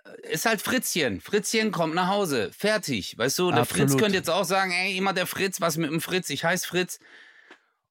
äh, 0.05 0.33
ist 0.33 0.45
halt 0.45 0.61
Fritzchen. 0.61 1.19
Fritzchen 1.19 1.71
kommt 1.71 1.95
nach 1.95 2.07
Hause. 2.07 2.49
Fertig. 2.57 3.17
Weißt 3.17 3.37
du, 3.39 3.51
der 3.51 3.61
Absolut. 3.61 3.89
Fritz 3.89 3.99
könnte 3.99 4.17
jetzt 4.17 4.29
auch 4.29 4.45
sagen, 4.45 4.71
ey, 4.71 4.95
immer 4.95 5.11
der 5.11 5.27
Fritz, 5.27 5.59
was 5.59 5.75
mit 5.75 5.91
dem 5.91 5.99
Fritz? 5.99 6.29
Ich 6.29 6.45
heiße 6.45 6.65
Fritz. 6.65 6.99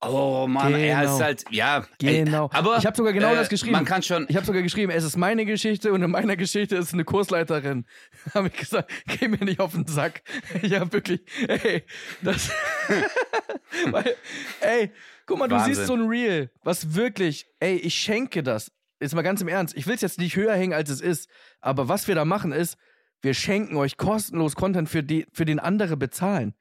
Oh 0.05 0.47
Mann, 0.49 0.73
genau. 0.73 0.79
er 0.85 1.05
ist 1.05 1.21
halt, 1.21 1.45
ja. 1.51 1.85
Genau. 1.99 2.47
Ey, 2.47 2.59
aber 2.59 2.77
ich 2.77 2.87
habe 2.87 2.97
sogar 2.97 3.13
genau 3.13 3.33
äh, 3.33 3.37
das 3.37 3.49
geschrieben. 3.49 3.73
Man 3.73 3.85
kann 3.85 4.03
schon. 4.03 4.27
Ich 4.29 4.35
habe 4.35 4.45
sogar 4.45 4.63
geschrieben, 4.63 4.91
es 4.91 5.05
ist 5.05 5.17
meine 5.17 5.45
Geschichte 5.45 5.93
und 5.93 6.03
in 6.03 6.11
meiner 6.11 6.37
Geschichte 6.37 6.75
ist 6.77 6.93
eine 6.93 7.05
Kursleiterin. 7.05 7.87
habe 8.35 8.49
ich 8.49 8.57
gesagt, 8.57 8.91
geh 9.07 9.29
mir 9.29 9.45
nicht 9.45 9.61
auf 9.61 9.73
den 9.73 9.87
Sack. 9.87 10.23
Ich 10.63 10.75
habe 10.75 10.93
wirklich, 10.93 11.23
ey, 11.49 11.85
das. 12.21 12.51
Weil, 13.91 14.17
ey, 14.61 14.91
guck 15.27 15.39
mal, 15.39 15.51
Wahnsinn. 15.51 15.71
du 15.71 15.75
siehst 15.75 15.87
so 15.87 15.95
ein 15.95 16.07
Reel, 16.09 16.51
was 16.63 16.95
wirklich, 16.95 17.47
ey, 17.61 17.77
ich 17.77 17.95
schenke 17.95 18.43
das. 18.43 18.73
Jetzt 19.01 19.15
mal 19.15 19.23
ganz 19.23 19.41
im 19.41 19.49
Ernst. 19.49 19.77
Ich 19.77 19.87
will 19.87 19.95
es 19.95 20.01
jetzt 20.01 20.19
nicht 20.19 20.37
höher 20.37 20.55
hängen, 20.55 20.73
als 20.73 20.91
es 20.91 21.01
ist. 21.01 21.29
Aber 21.61 21.89
was 21.89 22.07
wir 22.07 22.15
da 22.15 22.25
machen 22.25 22.53
ist, 22.53 22.77
wir 23.21 23.35
schenken 23.35 23.77
euch 23.77 23.97
kostenlos 23.97 24.57
Content, 24.57 24.89
für, 24.89 25.03
die, 25.03 25.27
für 25.33 25.45
den 25.45 25.59
andere 25.59 25.97
bezahlen. 25.97 26.55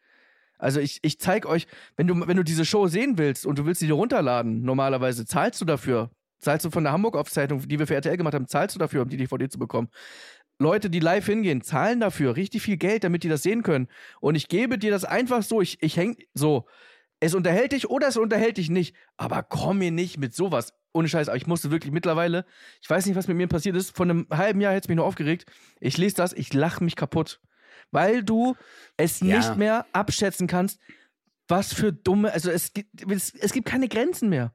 Also 0.62 0.80
ich, 0.80 1.00
ich 1.02 1.19
zeig 1.19 1.45
euch, 1.47 1.67
wenn 1.97 2.08
du, 2.08 2.28
wenn 2.28 2.38
du 2.38 2.43
diese 2.43 2.65
Show 2.65 2.88
sehen 2.88 3.17
willst 3.17 3.45
und 3.45 3.58
du 3.58 3.65
willst 3.65 3.80
sie 3.80 3.88
dir 3.88 3.93
runterladen, 3.93 4.62
normalerweise 4.62 5.26
zahlst 5.26 5.60
du 5.60 5.65
dafür. 5.65 6.12
Zahlst 6.39 6.65
du 6.65 6.69
von 6.69 6.84
der 6.84 6.93
Hamburg-Aufzeichnung, 6.93 7.67
die 7.67 7.80
wir 7.80 7.88
für 7.88 7.95
RTL 7.95 8.17
gemacht 8.17 8.36
haben, 8.36 8.47
zahlst 8.47 8.76
du 8.76 8.80
dafür, 8.80 9.02
um 9.02 9.10
die 9.10 9.17
DVD 9.17 9.50
zu 9.50 9.60
bekommen. 9.60 9.89
Leute, 10.60 10.91
die 10.91 11.00
live 11.00 11.26
hingehen, 11.26 11.62
zahlen 11.62 12.00
dafür 12.00 12.36
richtig 12.36 12.62
viel 12.62 12.78
Geld, 12.78 13.04
damit 13.04 13.24
die 13.24 13.30
das 13.30 13.41
sehen 13.41 13.63
können. 13.63 13.88
Und 14.19 14.36
ich 14.36 14.47
gebe 14.47 14.78
dir 14.78 14.91
das 14.91 15.04
einfach 15.04 15.41
so. 15.41 15.62
Ich, 15.62 15.82
ich 15.82 15.97
häng 15.97 16.17
so. 16.36 16.67
Es 17.19 17.34
unterhält 17.34 17.71
dich 17.71 17.89
oder 17.89 18.08
es 18.08 18.17
unterhält 18.17 18.58
dich 18.58 18.69
nicht. 18.69 18.95
Aber 19.17 19.41
komm 19.41 19.80
mir 19.80 19.91
nicht 19.91 20.19
mit 20.19 20.36
sowas. 20.36 20.74
Ohne 20.93 21.08
Scheiß. 21.08 21.30
Aber 21.30 21.38
ich 21.38 21.47
musste 21.47 21.71
wirklich 21.71 21.91
mittlerweile, 21.91 22.45
ich 22.82 22.89
weiß 22.89 23.08
nicht, 23.08 23.15
was 23.15 23.28
mit 23.28 23.38
mir 23.38 23.47
passiert 23.47 23.76
ist. 23.76 23.95
Vor 23.95 24.06
einem 24.06 24.28
halben 24.32 24.62
Jahr 24.62 24.74
hätte 24.74 24.86
es 24.86 24.89
mich 24.89 24.97
nur 24.97 25.06
aufgeregt. 25.06 25.52
Ich 25.80 25.97
lese 25.97 26.15
das, 26.15 26.34
ich 26.34 26.54
lache 26.54 26.84
mich 26.84 26.95
kaputt 26.95 27.39
weil 27.92 28.24
du 28.24 28.56
es 28.98 29.20
ja. 29.20 29.38
nicht 29.38 29.56
mehr 29.58 29.86
abschätzen 29.94 30.48
kannst, 30.48 30.80
was 31.48 31.74
für 31.74 31.92
dumme, 31.92 32.32
also 32.32 32.50
es 32.50 32.74
gibt, 32.74 33.12
es, 33.12 33.34
es 33.36 33.52
gibt 33.52 33.68
keine 33.68 33.88
Grenzen 33.88 34.30
mehr. 34.30 34.54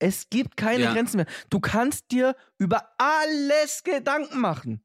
Es 0.00 0.28
gibt 0.28 0.56
keine 0.56 0.84
ja. 0.84 0.92
Grenzen 0.92 1.18
mehr. 1.18 1.26
Du 1.48 1.60
kannst 1.60 2.10
dir 2.10 2.36
über 2.58 2.90
alles 2.98 3.82
Gedanken 3.84 4.40
machen. 4.40 4.84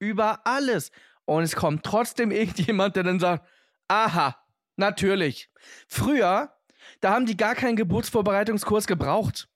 Über 0.00 0.46
alles. 0.46 0.90
Und 1.24 1.44
es 1.44 1.56
kommt 1.56 1.84
trotzdem 1.84 2.30
irgendjemand, 2.30 2.96
der 2.96 3.04
dann 3.04 3.20
sagt, 3.20 3.46
aha, 3.88 4.36
natürlich. 4.76 5.50
Früher, 5.88 6.52
da 7.00 7.12
haben 7.12 7.26
die 7.26 7.36
gar 7.36 7.54
keinen 7.54 7.76
Geburtsvorbereitungskurs 7.76 8.86
gebraucht. 8.86 9.48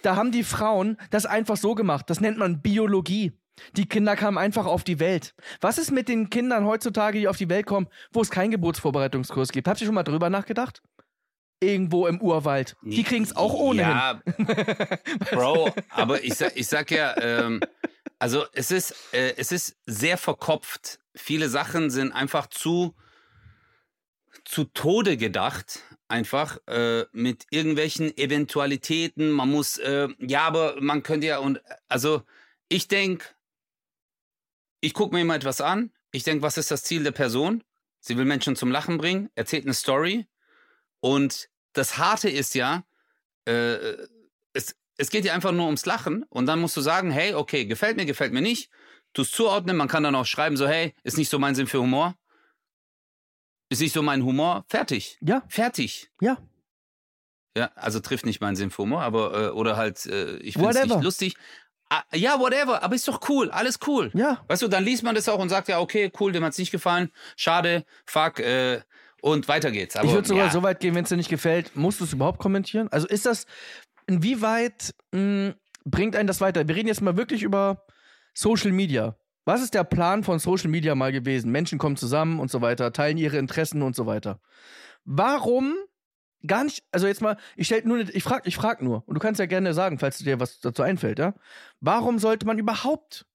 Da 0.00 0.16
haben 0.16 0.32
die 0.32 0.42
Frauen 0.42 0.96
das 1.10 1.26
einfach 1.26 1.56
so 1.56 1.74
gemacht. 1.74 2.08
Das 2.10 2.20
nennt 2.20 2.38
man 2.38 2.62
Biologie. 2.62 3.38
Die 3.76 3.86
Kinder 3.86 4.16
kamen 4.16 4.38
einfach 4.38 4.66
auf 4.66 4.84
die 4.84 4.98
Welt. 4.98 5.34
Was 5.60 5.78
ist 5.78 5.90
mit 5.90 6.08
den 6.08 6.30
Kindern 6.30 6.64
heutzutage, 6.64 7.18
die 7.18 7.28
auf 7.28 7.36
die 7.36 7.48
Welt 7.48 7.66
kommen, 7.66 7.88
wo 8.12 8.20
es 8.20 8.30
keinen 8.30 8.50
Geburtsvorbereitungskurs 8.50 9.52
gibt? 9.52 9.68
Habt 9.68 9.80
ihr 9.80 9.86
schon 9.86 9.94
mal 9.94 10.02
drüber 10.02 10.30
nachgedacht? 10.30 10.82
Irgendwo 11.60 12.06
im 12.06 12.20
Urwald. 12.20 12.76
Die 12.82 13.04
kriegen 13.04 13.22
es 13.22 13.36
auch 13.36 13.54
ohnehin. 13.54 13.90
Ja, 13.90 14.20
Bro, 15.30 15.70
aber 15.90 16.24
ich 16.24 16.34
sag, 16.34 16.56
ich 16.56 16.66
sag 16.66 16.90
ja, 16.90 17.14
ähm, 17.20 17.60
also 18.18 18.44
es 18.52 18.70
ist, 18.70 18.94
äh, 19.12 19.34
es 19.36 19.52
ist 19.52 19.76
sehr 19.86 20.18
verkopft. 20.18 20.98
Viele 21.14 21.48
Sachen 21.48 21.90
sind 21.90 22.10
einfach 22.12 22.48
zu, 22.48 22.94
zu 24.44 24.64
Tode 24.64 25.16
gedacht, 25.16 25.80
einfach 26.08 26.58
äh, 26.66 27.04
mit 27.12 27.46
irgendwelchen 27.50 28.16
Eventualitäten. 28.16 29.30
Man 29.30 29.50
muss, 29.50 29.78
äh, 29.78 30.08
ja, 30.18 30.42
aber 30.42 30.80
man 30.80 31.02
könnte 31.02 31.28
ja 31.28 31.38
und 31.38 31.60
also 31.88 32.22
ich 32.68 32.88
denke, 32.88 33.26
ich 34.82 34.92
gucke 34.92 35.14
mir 35.14 35.22
immer 35.22 35.36
etwas 35.36 35.60
an. 35.62 35.90
Ich 36.10 36.24
denke, 36.24 36.42
was 36.42 36.58
ist 36.58 36.70
das 36.70 36.82
Ziel 36.82 37.04
der 37.04 37.12
Person? 37.12 37.64
Sie 38.00 38.18
will 38.18 38.24
Menschen 38.24 38.56
zum 38.56 38.70
Lachen 38.70 38.98
bringen, 38.98 39.30
erzählt 39.36 39.64
eine 39.64 39.74
Story. 39.74 40.26
Und 41.00 41.48
das 41.72 41.96
Harte 41.98 42.28
ist 42.28 42.54
ja, 42.54 42.84
äh, 43.46 43.96
es, 44.52 44.76
es 44.98 45.10
geht 45.10 45.24
ja 45.24 45.32
einfach 45.34 45.52
nur 45.52 45.66
ums 45.66 45.86
Lachen 45.86 46.24
und 46.24 46.46
dann 46.46 46.60
musst 46.60 46.76
du 46.76 46.80
sagen, 46.80 47.10
hey, 47.12 47.32
okay, 47.34 47.64
gefällt 47.64 47.96
mir, 47.96 48.04
gefällt 48.04 48.32
mir 48.32 48.42
nicht. 48.42 48.70
Du 49.12 49.22
es 49.22 49.30
zuordnen, 49.30 49.76
man 49.76 49.88
kann 49.88 50.02
dann 50.02 50.16
auch 50.16 50.26
schreiben, 50.26 50.56
so, 50.56 50.66
hey, 50.66 50.94
ist 51.04 51.16
nicht 51.16 51.30
so 51.30 51.38
mein 51.38 51.54
Sinn 51.54 51.68
für 51.68 51.80
Humor. 51.80 52.16
Ist 53.68 53.80
nicht 53.80 53.92
so 53.92 54.02
mein 54.02 54.24
Humor. 54.24 54.64
Fertig. 54.68 55.16
Ja, 55.20 55.42
Fertig. 55.48 56.10
ja. 56.20 56.38
Ja, 57.56 57.70
also 57.74 58.00
trifft 58.00 58.24
nicht 58.24 58.40
meinen 58.40 58.56
Sinn 58.56 58.70
für 58.70 58.82
Humor, 58.82 59.02
aber 59.02 59.48
äh, 59.48 59.50
oder 59.50 59.76
halt, 59.76 60.06
äh, 60.06 60.38
ich 60.38 60.54
finde 60.54 60.70
es 60.70 60.86
nicht 60.86 61.02
lustig. 61.02 61.36
Ah, 61.94 62.04
ja, 62.14 62.40
whatever, 62.40 62.82
aber 62.82 62.94
ist 62.94 63.06
doch 63.06 63.20
cool, 63.28 63.50
alles 63.50 63.78
cool. 63.86 64.10
Ja. 64.14 64.42
Weißt 64.48 64.62
du, 64.62 64.68
dann 64.68 64.82
liest 64.82 65.02
man 65.02 65.14
das 65.14 65.28
auch 65.28 65.38
und 65.38 65.50
sagt 65.50 65.68
ja, 65.68 65.78
okay, 65.78 66.10
cool, 66.18 66.32
dem 66.32 66.42
hat's 66.42 66.56
nicht 66.56 66.70
gefallen, 66.70 67.10
schade, 67.36 67.84
fuck, 68.06 68.38
äh, 68.38 68.80
und 69.20 69.46
weiter 69.46 69.70
geht's. 69.70 69.94
Aber, 69.96 70.06
ich 70.06 70.14
würde 70.14 70.26
sogar 70.26 70.46
ja, 70.46 70.50
so 70.50 70.62
weit 70.62 70.80
gehen, 70.80 70.94
wenn 70.94 71.02
es 71.02 71.10
dir 71.10 71.18
nicht 71.18 71.28
gefällt, 71.28 71.76
musst 71.76 72.00
du 72.00 72.04
es 72.04 72.14
überhaupt 72.14 72.38
kommentieren? 72.38 72.88
Also 72.90 73.06
ist 73.06 73.26
das, 73.26 73.44
inwieweit 74.06 74.94
mh, 75.12 75.52
bringt 75.84 76.16
einen 76.16 76.26
das 76.26 76.40
weiter? 76.40 76.66
Wir 76.66 76.74
reden 76.74 76.88
jetzt 76.88 77.02
mal 77.02 77.18
wirklich 77.18 77.42
über 77.42 77.84
Social 78.32 78.72
Media. 78.72 79.14
Was 79.44 79.60
ist 79.60 79.74
der 79.74 79.84
Plan 79.84 80.24
von 80.24 80.38
Social 80.38 80.70
Media 80.70 80.94
mal 80.94 81.12
gewesen? 81.12 81.52
Menschen 81.52 81.78
kommen 81.78 81.98
zusammen 81.98 82.40
und 82.40 82.50
so 82.50 82.62
weiter, 82.62 82.94
teilen 82.94 83.18
ihre 83.18 83.36
Interessen 83.36 83.82
und 83.82 83.94
so 83.94 84.06
weiter. 84.06 84.40
Warum 85.04 85.74
gar 86.46 86.64
nicht, 86.64 86.84
also 86.92 87.06
jetzt 87.06 87.20
mal, 87.22 87.36
ich 87.56 87.66
stell 87.66 87.82
nur, 87.84 88.00
ich 88.00 88.22
frag, 88.22 88.46
ich 88.46 88.56
frag 88.56 88.82
nur, 88.82 89.02
und 89.06 89.14
du 89.14 89.20
kannst 89.20 89.38
ja 89.38 89.46
gerne 89.46 89.74
sagen, 89.74 89.98
falls 89.98 90.18
dir 90.18 90.40
was 90.40 90.60
dazu 90.60 90.82
einfällt, 90.82 91.18
ja? 91.18 91.34
Warum 91.80 92.18
sollte 92.18 92.46
man 92.46 92.58
überhaupt 92.58 93.26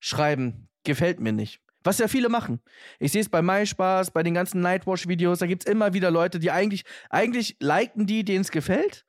schreiben, 0.00 0.68
gefällt 0.84 1.20
mir 1.20 1.32
nicht? 1.32 1.60
Was 1.84 1.98
ja 1.98 2.06
viele 2.06 2.28
machen. 2.28 2.60
Ich 3.00 3.10
sehe 3.12 3.20
es 3.20 3.28
bei 3.28 3.42
MySpaß, 3.42 4.12
bei 4.12 4.22
den 4.22 4.34
ganzen 4.34 4.60
Nightwash-Videos, 4.60 5.40
da 5.40 5.46
gibt 5.46 5.64
es 5.66 5.70
immer 5.70 5.94
wieder 5.94 6.10
Leute, 6.12 6.38
die 6.38 6.50
eigentlich, 6.50 6.84
eigentlich 7.10 7.56
liken 7.58 8.06
die, 8.06 8.24
denen 8.24 8.42
es 8.42 8.50
gefällt. 8.52 9.04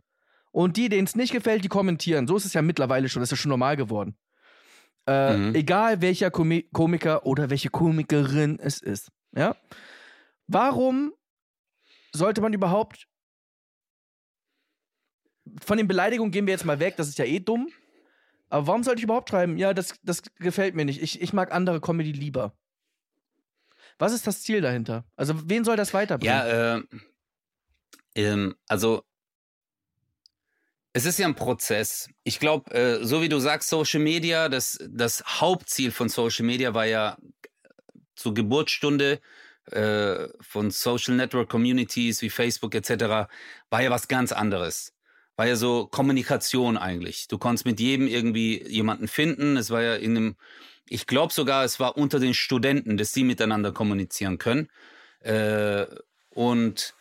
Und 0.51 0.77
die, 0.77 0.89
denen 0.89 1.05
es 1.05 1.15
nicht 1.15 1.33
gefällt, 1.33 1.63
die 1.63 1.67
kommentieren. 1.67 2.27
So 2.27 2.35
ist 2.35 2.45
es 2.45 2.53
ja 2.53 2.61
mittlerweile 2.61 3.09
schon, 3.09 3.21
das 3.21 3.27
ist 3.27 3.37
ja 3.37 3.41
schon 3.41 3.49
normal 3.49 3.75
geworden. 3.75 4.15
Äh, 5.07 5.37
Mhm. 5.37 5.55
Egal 5.55 6.01
welcher 6.01 6.31
Komi 6.31 6.69
Komiker 6.71 7.25
oder 7.25 7.49
welche 7.49 7.69
Komikerin 7.69 8.59
es 8.59 8.79
ist. 8.81 9.11
Ja? 9.35 9.55
Warum 10.47 11.13
sollte 12.11 12.41
man 12.41 12.53
überhaupt 12.53 13.07
von 15.63 15.77
den 15.77 15.87
Beleidigungen 15.87 16.31
gehen 16.31 16.47
wir 16.47 16.53
jetzt 16.53 16.65
mal 16.65 16.79
weg, 16.79 16.95
das 16.97 17.09
ist 17.09 17.17
ja 17.17 17.25
eh 17.25 17.39
dumm. 17.39 17.69
Aber 18.49 18.67
warum 18.67 18.83
sollte 18.83 18.99
ich 18.99 19.03
überhaupt 19.03 19.29
schreiben? 19.29 19.57
Ja, 19.57 19.73
das, 19.73 19.95
das 20.03 20.21
gefällt 20.35 20.75
mir 20.75 20.85
nicht. 20.85 21.01
Ich, 21.01 21.21
ich 21.21 21.33
mag 21.33 21.51
andere 21.51 21.81
Comedy 21.81 22.11
lieber. 22.11 22.53
Was 23.97 24.13
ist 24.13 24.27
das 24.27 24.43
Ziel 24.43 24.61
dahinter? 24.61 25.05
Also, 25.15 25.49
wen 25.49 25.63
soll 25.63 25.75
das 25.75 25.93
weiterbringen? 25.93 26.35
Ja, 26.35 26.75
äh, 26.75 26.83
ähm, 28.15 28.55
also 28.67 29.03
es 30.93 31.05
ist 31.05 31.17
ja 31.17 31.27
ein 31.27 31.35
Prozess. 31.35 32.07
Ich 32.23 32.39
glaube, 32.39 32.71
äh, 32.71 33.03
so 33.03 33.21
wie 33.21 33.29
du 33.29 33.39
sagst, 33.39 33.69
Social 33.69 33.99
Media, 33.99 34.47
das, 34.47 34.77
das 34.87 35.23
Hauptziel 35.25 35.91
von 35.91 36.07
Social 36.07 36.45
Media 36.45 36.75
war 36.75 36.85
ja 36.85 37.17
zur 38.15 38.35
Geburtsstunde 38.35 39.19
äh, 39.71 40.27
von 40.39 40.69
Social 40.69 41.15
Network 41.15 41.49
Communities 41.49 42.21
wie 42.21 42.29
Facebook 42.29 42.75
etc. 42.75 43.27
war 43.69 43.81
ja 43.81 43.89
was 43.89 44.07
ganz 44.07 44.31
anderes. 44.31 44.93
War 45.35 45.47
ja 45.47 45.55
so 45.55 45.87
Kommunikation 45.87 46.77
eigentlich. 46.77 47.27
Du 47.27 47.37
konntest 47.37 47.65
mit 47.65 47.79
jedem 47.79 48.07
irgendwie 48.07 48.63
jemanden 48.67 49.07
finden. 49.07 49.57
Es 49.57 49.71
war 49.71 49.81
ja 49.81 49.95
in 49.95 50.15
einem, 50.15 50.35
ich 50.87 51.07
glaube 51.07 51.33
sogar, 51.33 51.63
es 51.63 51.79
war 51.79 51.97
unter 51.97 52.19
den 52.19 52.33
Studenten, 52.33 52.97
dass 52.97 53.13
sie 53.13 53.23
miteinander 53.23 53.71
kommunizieren 53.71 54.37
können. 54.37 54.69
Äh, 55.21 55.85
und 56.29 56.93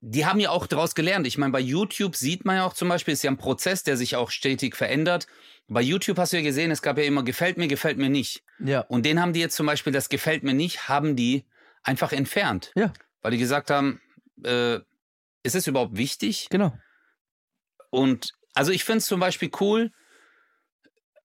die 0.00 0.26
haben 0.26 0.38
ja 0.38 0.50
auch 0.50 0.66
daraus 0.66 0.94
gelernt. 0.94 1.26
Ich 1.26 1.38
meine, 1.38 1.52
bei 1.52 1.60
YouTube 1.60 2.14
sieht 2.14 2.44
man 2.44 2.56
ja 2.56 2.66
auch 2.66 2.74
zum 2.74 2.88
Beispiel, 2.88 3.14
ist 3.14 3.24
ja 3.24 3.30
ein 3.30 3.38
Prozess, 3.38 3.82
der 3.82 3.96
sich 3.96 4.16
auch 4.16 4.30
stetig 4.30 4.76
verändert. 4.76 5.26
Bei 5.66 5.80
YouTube 5.80 6.18
hast 6.18 6.32
du 6.32 6.36
ja 6.36 6.42
gesehen, 6.42 6.70
es 6.70 6.82
gab 6.82 6.98
ja 6.98 7.04
immer 7.04 7.22
gefällt 7.22 7.56
mir, 7.56 7.68
gefällt 7.68 7.96
mir 7.96 8.10
nicht. 8.10 8.44
Ja. 8.58 8.80
Und 8.80 9.06
den 9.06 9.20
haben 9.20 9.32
die 9.32 9.40
jetzt 9.40 9.56
zum 9.56 9.66
Beispiel, 9.66 9.92
das 9.92 10.10
gefällt 10.10 10.42
mir 10.42 10.52
nicht, 10.52 10.88
haben 10.88 11.16
die 11.16 11.44
einfach 11.82 12.12
entfernt. 12.12 12.70
Ja. 12.74 12.92
Weil 13.22 13.30
die 13.30 13.38
gesagt 13.38 13.70
haben, 13.70 14.00
äh, 14.44 14.80
ist 15.42 15.54
es 15.54 15.66
überhaupt 15.66 15.96
wichtig? 15.96 16.48
Genau. 16.50 16.76
Und 17.94 18.32
also 18.54 18.72
ich 18.72 18.84
finde 18.84 18.98
es 18.98 19.06
zum 19.06 19.20
Beispiel 19.20 19.50
cool, 19.60 19.92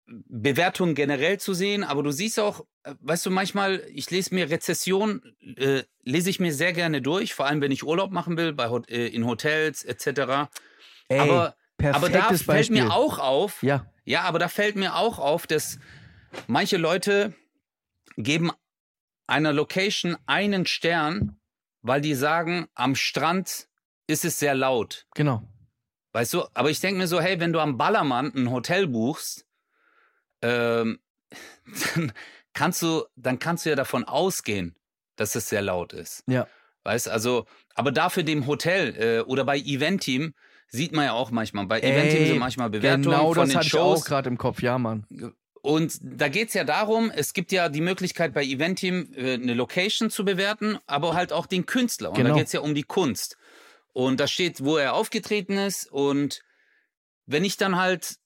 Bewertungen 0.05 0.95
generell 0.95 1.39
zu 1.39 1.53
sehen, 1.53 1.83
aber 1.83 2.03
du 2.03 2.11
siehst 2.11 2.39
auch, 2.39 2.65
äh, 2.83 2.95
weißt 3.01 3.25
du, 3.25 3.31
manchmal, 3.31 3.83
ich 3.89 4.09
lese 4.09 4.33
mir 4.33 4.49
Rezession, 4.49 5.21
äh, 5.57 5.83
lese 6.03 6.29
ich 6.29 6.39
mir 6.39 6.53
sehr 6.53 6.71
gerne 6.71 7.01
durch, 7.01 7.33
vor 7.33 7.45
allem 7.45 7.59
wenn 7.61 7.71
ich 7.71 7.83
Urlaub 7.83 8.11
machen 8.11 8.37
will, 8.37 8.53
bei, 8.53 8.67
äh, 8.87 9.07
in 9.07 9.25
Hotels 9.25 9.83
etc. 9.83 10.49
Ey, 11.09 11.19
aber, 11.19 11.55
aber 11.81 12.09
da 12.09 12.19
perfektes 12.19 12.43
fällt 12.43 12.69
mir 12.69 12.85
Beispiel. 12.85 12.91
auch 12.91 13.19
auf, 13.19 13.61
Ja. 13.63 13.85
ja, 14.05 14.21
aber 14.21 14.39
da 14.39 14.47
fällt 14.47 14.77
mir 14.77 14.95
auch 14.95 15.19
auf, 15.19 15.45
dass 15.45 15.77
manche 16.47 16.77
Leute 16.77 17.33
geben 18.15 18.51
einer 19.27 19.51
Location 19.51 20.15
einen 20.25 20.65
Stern, 20.65 21.37
weil 21.81 21.99
die 21.99 22.15
sagen, 22.15 22.67
am 22.75 22.95
Strand 22.95 23.67
ist 24.07 24.23
es 24.23 24.39
sehr 24.39 24.55
laut. 24.55 25.05
Genau. 25.15 25.43
Weißt 26.17 26.33
du, 26.33 26.45
aber 26.55 26.71
ich 26.71 26.79
denke 26.79 26.97
mir 26.97 27.05
so, 27.05 27.21
hey, 27.21 27.39
wenn 27.39 27.53
du 27.53 27.59
am 27.59 27.77
Ballermann 27.77 28.33
ein 28.35 28.49
Hotel 28.49 28.87
buchst, 28.87 29.45
ähm, 30.41 30.97
dann 31.95 32.11
kannst 32.53 32.81
du, 32.81 33.03
dann 33.15 33.37
kannst 33.37 33.65
du 33.65 33.69
ja 33.69 33.75
davon 33.75 34.03
ausgehen, 34.03 34.75
dass 35.15 35.35
es 35.35 35.47
sehr 35.47 35.61
laut 35.61 35.93
ist. 35.93 36.23
Ja. 36.25 36.47
Weißt 36.85 37.07
also, 37.07 37.45
aber 37.75 37.91
dafür 37.91 38.23
dem 38.23 38.47
Hotel 38.47 38.95
äh, 38.97 39.19
oder 39.29 39.45
bei 39.45 39.59
Event-Team 39.59 40.33
sieht 40.69 40.91
man 40.91 41.05
ja 41.05 41.11
auch 41.11 41.29
manchmal. 41.29 41.67
Bei 41.67 41.81
Ey, 41.81 41.91
Event-Team 41.91 42.25
sind 42.25 42.39
manchmal 42.39 42.71
Bewertungen 42.71 43.03
Genau 43.03 43.35
von 43.35 43.43
das 43.43 43.49
den 43.49 43.57
hatte 43.59 43.67
ich 43.67 43.75
auch 43.75 43.97
Shows. 43.97 44.05
gerade 44.05 44.27
im 44.29 44.39
Kopf, 44.39 44.63
ja, 44.63 44.79
Mann. 44.79 45.05
Und 45.61 45.99
da 46.01 46.29
geht's 46.29 46.55
ja 46.55 46.63
darum, 46.63 47.11
es 47.11 47.33
gibt 47.33 47.51
ja 47.51 47.69
die 47.69 47.81
Möglichkeit 47.81 48.33
bei 48.33 48.43
Event-Team 48.43 49.13
äh, 49.15 49.33
eine 49.35 49.53
Location 49.53 50.09
zu 50.09 50.25
bewerten, 50.25 50.79
aber 50.87 51.13
halt 51.13 51.31
auch 51.31 51.45
den 51.45 51.67
Künstler. 51.67 52.09
Und 52.09 52.15
Genau. 52.17 52.29
da 52.29 52.35
geht's 52.37 52.53
ja 52.53 52.61
um 52.61 52.73
die 52.73 52.81
Kunst. 52.81 53.37
Und 53.97 54.19
da 54.19 54.27
steht, 54.27 54.63
wo 54.63 54.77
er 54.77 54.93
aufgetreten 54.93 55.57
ist. 55.57 55.91
Und 55.91 56.43
wenn 57.25 57.43
ich 57.43 57.57
dann 57.57 57.77
halt 57.77 58.17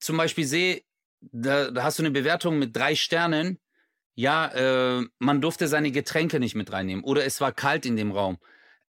zum 0.00 0.16
Beispiel 0.16 0.44
sehe, 0.44 0.82
da, 1.20 1.70
da 1.70 1.84
hast 1.84 2.00
du 2.00 2.02
eine 2.02 2.10
Bewertung 2.10 2.58
mit 2.58 2.74
drei 2.74 2.96
Sternen, 2.96 3.60
ja, 4.16 4.48
äh, 4.48 5.06
man 5.20 5.40
durfte 5.40 5.68
seine 5.68 5.92
Getränke 5.92 6.40
nicht 6.40 6.56
mit 6.56 6.72
reinnehmen 6.72 7.04
oder 7.04 7.24
es 7.24 7.40
war 7.40 7.52
kalt 7.52 7.86
in 7.86 7.94
dem 7.94 8.10
Raum. 8.10 8.38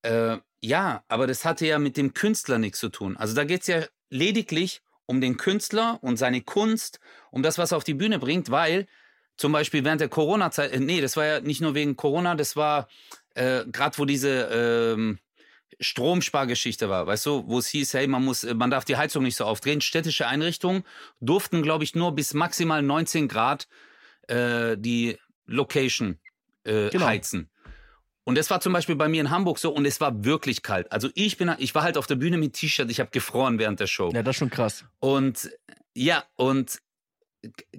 Äh, 0.02 0.38
ja, 0.62 1.04
aber 1.10 1.28
das 1.28 1.46
hatte 1.46 1.68
ja 1.68 1.78
mit 1.78 1.96
dem 1.96 2.16
Künstler 2.16 2.58
nichts 2.58 2.80
zu 2.80 2.90
tun. 2.90 3.16
Also 3.16 3.36
da 3.36 3.44
geht's 3.44 3.68
ja 3.68 3.86
lediglich 4.10 4.82
um 5.06 5.22
den 5.22 5.38
Künstler 5.38 6.00
und 6.02 6.18
seine 6.18 6.42
Kunst, 6.42 7.00
um 7.30 7.44
das, 7.44 7.60
was 7.60 7.72
er 7.72 7.78
auf 7.78 7.84
die 7.84 7.94
Bühne 7.94 8.18
bringt, 8.18 8.50
weil 8.50 8.88
zum 9.38 9.52
Beispiel 9.52 9.86
während 9.86 10.02
der 10.02 10.10
Corona-Zeit, 10.10 10.72
äh, 10.72 10.80
nee, 10.80 11.02
das 11.02 11.18
war 11.18 11.26
ja 11.28 11.40
nicht 11.40 11.62
nur 11.62 11.76
wegen 11.76 11.96
Corona, 11.96 12.34
das 12.34 12.56
war 12.56 12.88
äh, 13.36 13.64
gerade 13.68 13.96
wo 14.00 14.06
diese 14.06 14.50
ähm, 14.52 15.20
Stromspargeschichte 15.80 16.90
war, 16.90 17.08
weißt 17.08 17.26
du, 17.26 17.44
wo 17.48 17.60
es 17.60 17.68
hieß, 17.68 17.94
hey, 17.94 18.08
man 18.08 18.24
muss, 18.24 18.44
äh, 18.44 18.54
man 18.54 18.70
darf 18.72 18.86
die 18.86 18.98
Heizung 18.98 19.24
nicht 19.24 19.36
so 19.36 19.46
aufdrehen. 19.46 19.82
Städtische 19.82 20.28
Einrichtungen 20.28 20.84
durften, 21.22 21.62
glaube 21.62 21.84
ich, 21.84 21.96
nur 21.96 22.14
bis 22.14 22.34
maximal 22.34 22.82
19 22.82 23.28
Grad 23.28 23.68
äh, 24.28 24.78
die 24.78 25.18
Location 25.46 26.20
äh, 26.64 26.90
Genau. 26.90 27.06
heizen. 27.06 27.50
Und 28.26 28.38
das 28.38 28.50
war 28.52 28.62
zum 28.62 28.74
Beispiel 28.74 28.96
bei 28.96 29.08
mir 29.08 29.22
in 29.22 29.32
Hamburg 29.32 29.58
so 29.58 29.72
und 29.72 29.86
es 29.86 30.00
war 30.02 30.24
wirklich 30.24 30.62
kalt. 30.62 30.92
Also 30.92 31.10
ich 31.16 31.38
bin, 31.38 31.52
ich 31.58 31.74
war 31.74 31.82
halt 31.82 31.98
auf 31.98 32.06
der 32.06 32.16
Bühne 32.16 32.38
mit 32.38 32.54
T-Shirt, 32.54 32.92
ich 32.92 33.00
habe 33.00 33.10
gefroren 33.10 33.58
während 33.58 33.80
der 33.80 33.88
Show. 33.88 34.12
Ja, 34.14 34.22
das 34.22 34.36
ist 34.36 34.40
schon 34.40 34.50
krass. 34.52 34.86
Und 35.00 35.50
ja, 35.96 36.24
und 36.36 36.78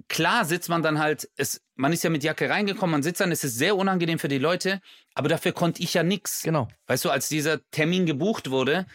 klar 0.07 0.45
sitzt 0.45 0.69
man 0.69 0.81
dann 0.81 0.99
halt, 0.99 1.29
es, 1.37 1.61
man 1.75 1.93
ist 1.93 2.03
ja 2.03 2.09
mit 2.09 2.23
Jacke 2.23 2.49
reingekommen, 2.49 2.91
man 2.91 3.03
sitzt 3.03 3.21
dann, 3.21 3.31
es 3.31 3.43
ist 3.43 3.57
sehr 3.57 3.75
unangenehm 3.75 4.19
für 4.19 4.27
die 4.27 4.37
Leute, 4.37 4.81
aber 5.13 5.29
dafür 5.29 5.51
konnte 5.51 5.81
ich 5.81 5.93
ja 5.93 6.03
nix. 6.03 6.43
Genau. 6.43 6.67
Weißt 6.87 7.05
du, 7.05 7.09
als 7.09 7.29
dieser 7.29 7.59
Termin 7.71 8.05
gebucht 8.05 8.49
wurde, 8.49 8.85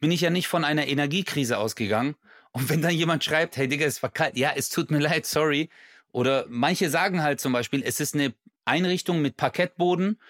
bin 0.00 0.10
ich 0.10 0.22
ja 0.22 0.30
nicht 0.30 0.48
von 0.48 0.64
einer 0.64 0.86
Energiekrise 0.86 1.58
ausgegangen. 1.58 2.16
Und 2.52 2.68
wenn 2.68 2.82
dann 2.82 2.94
jemand 2.94 3.22
schreibt, 3.22 3.56
hey 3.56 3.68
Digga, 3.68 3.86
es 3.86 4.02
war 4.02 4.10
kalt, 4.10 4.36
ja, 4.36 4.52
es 4.56 4.70
tut 4.70 4.90
mir 4.90 4.98
leid, 5.00 5.26
sorry. 5.26 5.68
Oder 6.12 6.46
manche 6.48 6.90
sagen 6.90 7.22
halt 7.22 7.40
zum 7.40 7.52
Beispiel, 7.52 7.82
es 7.84 8.00
ist 8.00 8.14
eine 8.14 8.34
Einrichtung 8.64 9.22
mit 9.22 9.36
Parkettboden 9.36 10.20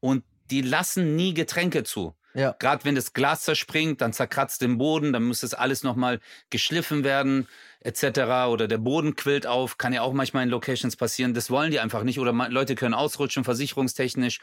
und 0.00 0.24
die 0.50 0.60
lassen 0.60 1.16
nie 1.16 1.32
Getränke 1.32 1.84
zu. 1.84 2.14
Ja. 2.34 2.54
Gerade 2.58 2.84
wenn 2.84 2.94
das 2.94 3.12
Glas 3.12 3.42
zerspringt, 3.42 4.00
dann 4.00 4.12
zerkratzt 4.12 4.62
den 4.62 4.78
Boden, 4.78 5.12
dann 5.12 5.24
muss 5.24 5.40
das 5.40 5.52
alles 5.54 5.82
nochmal 5.82 6.20
geschliffen 6.50 7.04
werden, 7.04 7.46
etc. 7.80 8.48
Oder 8.48 8.68
der 8.68 8.78
Boden 8.78 9.16
quillt 9.16 9.46
auf, 9.46 9.76
kann 9.78 9.92
ja 9.92 10.02
auch 10.02 10.12
manchmal 10.12 10.44
in 10.44 10.48
Locations 10.48 10.96
passieren. 10.96 11.34
Das 11.34 11.50
wollen 11.50 11.70
die 11.70 11.80
einfach 11.80 12.02
nicht. 12.04 12.18
Oder 12.18 12.32
Leute 12.48 12.74
können 12.74 12.94
ausrutschen, 12.94 13.44
versicherungstechnisch, 13.44 14.40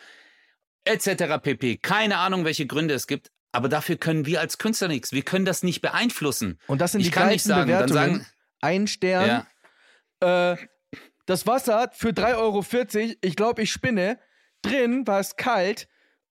etc. 0.86 1.40
pp. 1.42 1.78
Keine 1.78 2.18
Ahnung, 2.18 2.46
welche 2.46 2.66
Gründe 2.68 2.94
es 2.94 3.08
gibt. 3.08 3.32
Aber 3.52 3.68
dafür 3.70 3.98
können 3.98 4.26
wir 4.28 4.40
als 4.42 4.60
Künstler 4.60 4.88
nichts. 4.88 5.12
Wir 5.12 5.24
können 5.24 5.46
das 5.46 5.64
nicht 5.64 5.82
beeinflussen. 5.82 6.60
Und 6.68 6.82
das 6.82 6.92
sind 6.92 7.02
Ich 7.02 7.08
die 7.08 7.12
kann 7.14 7.30
nicht 7.30 7.44
sagen, 7.44 7.70
dann 7.72 7.88
Bewertungen. 7.88 8.20
sagen- 8.22 8.26
Ein 8.62 8.88
Stern. 8.88 9.46
Ja. 10.22 10.52
Äh, 10.54 10.58
das 11.26 11.48
Wasser 11.48 11.90
für 11.94 12.10
3,40 12.10 12.36
Euro, 12.38 13.16
ich 13.22 13.36
glaube, 13.36 13.62
ich 13.64 13.72
spinne. 13.72 14.20
Drin 14.62 15.08
war 15.08 15.20
es 15.20 15.36
kalt 15.36 15.88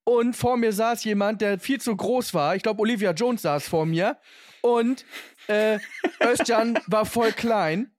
Und 0.09 0.35
vor 0.37 0.57
mir 0.57 0.73
saß 0.73 1.05
jemand, 1.05 1.43
der 1.43 1.59
viel 1.59 1.83
zu 1.83 1.95
groß 1.95 2.33
war. 2.33 2.57
Ich 2.57 2.63
glaube, 2.63 2.81
Olivia 2.81 3.11
Jones 3.11 3.43
saß 3.43 3.69
vor 3.69 3.85
mir. 3.85 4.17
Und 4.63 5.05
äh, 5.49 5.79
Özcan 6.23 6.79
war 6.87 7.05
voll 7.05 7.33
klein. 7.33 7.95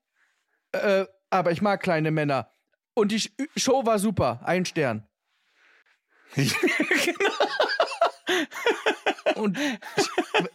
Äh, 0.72 1.06
aber 1.30 1.52
ich 1.52 1.62
mag 1.62 1.84
kleine 1.84 2.10
Männer. 2.10 2.50
Und 2.96 3.12
die 3.12 3.30
Show 3.56 3.86
war 3.86 4.00
super. 4.00 4.42
Ein 4.44 4.66
Stern. 4.66 5.08
Und 9.36 9.60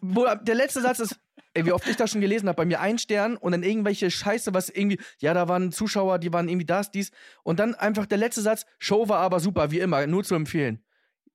wo, 0.01 0.27
der 0.35 0.57
letzte 0.57 0.81
Satz 0.81 0.99
ist, 0.99 1.21
ey, 1.55 1.65
wie 1.65 1.73
oft 1.73 1.87
ich 1.87 1.95
das 1.95 2.11
schon 2.11 2.21
gelesen 2.21 2.49
habe, 2.49 2.57
bei 2.57 2.65
mir 2.65 2.81
ein 2.81 2.99
Stern 2.99 3.37
und 3.37 3.53
dann 3.53 3.63
irgendwelche 3.63 4.11
Scheiße, 4.11 4.55
was 4.55 4.71
irgendwie, 4.71 4.99
ja, 5.21 5.33
da 5.35 5.47
waren 5.47 5.71
Zuschauer, 5.71 6.19
die 6.19 6.33
waren 6.33 6.49
irgendwie 6.49 6.67
das, 6.67 6.91
dies. 6.91 7.13
Und 7.45 7.61
dann 7.61 7.77
einfach 7.77 8.07
der 8.07 8.19
letzte 8.19 8.43
Satz, 8.43 8.67
Show 8.81 9.09
war 9.09 9.21
aber 9.21 9.39
super, 9.39 9.71
wie 9.71 9.79
immer, 9.79 10.05
nur 10.09 10.25
zu 10.25 10.35
empfehlen. 10.35 10.85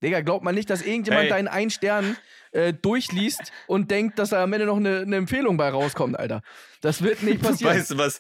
Digga, 0.01 0.21
glaubt 0.21 0.43
man 0.43 0.55
nicht, 0.55 0.69
dass 0.69 0.81
irgendjemand 0.81 1.23
Hey. 1.23 1.29
deinen 1.29 1.47
einen 1.47 1.69
Stern 1.71 2.17
äh, 2.51 2.73
durchliest 2.73 3.51
und 3.67 3.91
denkt, 3.91 4.17
dass 4.19 4.29
da 4.29 4.43
am 4.43 4.53
Ende 4.53 4.65
noch 4.65 4.77
eine, 4.77 4.99
eine 4.99 5.17
Empfehlung 5.17 5.57
bei 5.57 5.69
rauskommt, 5.69 6.17
Alter. 6.17 6.41
Das 6.81 7.01
wird 7.01 7.23
nicht 7.23 7.41
passieren. 7.41 7.75
Weißt 7.77 7.91
du 7.91 7.97
was? 7.97 8.19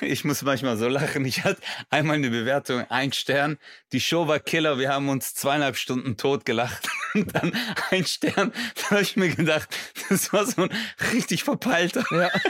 Ich 0.00 0.24
muss 0.24 0.42
manchmal 0.42 0.76
so 0.76 0.88
lachen. 0.88 1.24
Ich 1.24 1.44
hatte 1.44 1.60
einmal 1.88 2.16
eine 2.16 2.30
Bewertung, 2.30 2.84
ein 2.90 3.12
Stern. 3.12 3.58
Die 3.92 4.00
Show 4.00 4.26
war 4.26 4.40
Killer. 4.40 4.78
Wir 4.78 4.88
haben 4.92 5.08
uns 5.08 5.34
zweieinhalb 5.34 5.76
Stunden 5.76 6.16
tot 6.16 6.44
gelacht. 6.44 6.88
Und 7.14 7.34
dann 7.34 7.52
ein 7.90 8.04
Stern. 8.04 8.52
Da 8.74 8.90
habe 8.90 9.02
ich 9.02 9.16
mir 9.16 9.28
gedacht, 9.34 9.68
das 10.08 10.32
war 10.32 10.46
so 10.46 10.62
ein 10.62 10.70
richtig 11.12 11.44
verpeilter. 11.44 12.04
Ja. 12.10 12.30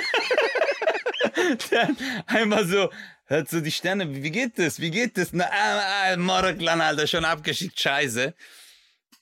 Der 1.71 1.91
einmal 2.27 2.67
so, 2.67 2.91
hört 3.29 3.49
so 3.49 3.61
die 3.61 3.71
Sterne, 3.71 4.15
wie 4.15 4.31
geht 4.31 4.59
das? 4.59 4.81
Wie 4.81 4.91
geht 4.91 5.17
das? 5.17 5.33
Na, 5.33 5.45
ah, 5.45 6.13
ah, 6.13 6.17
Moroklan, 6.17 6.81
Alter, 6.81 7.07
schon 7.07 7.25
abgeschickt, 7.25 7.79
scheiße. 7.79 8.35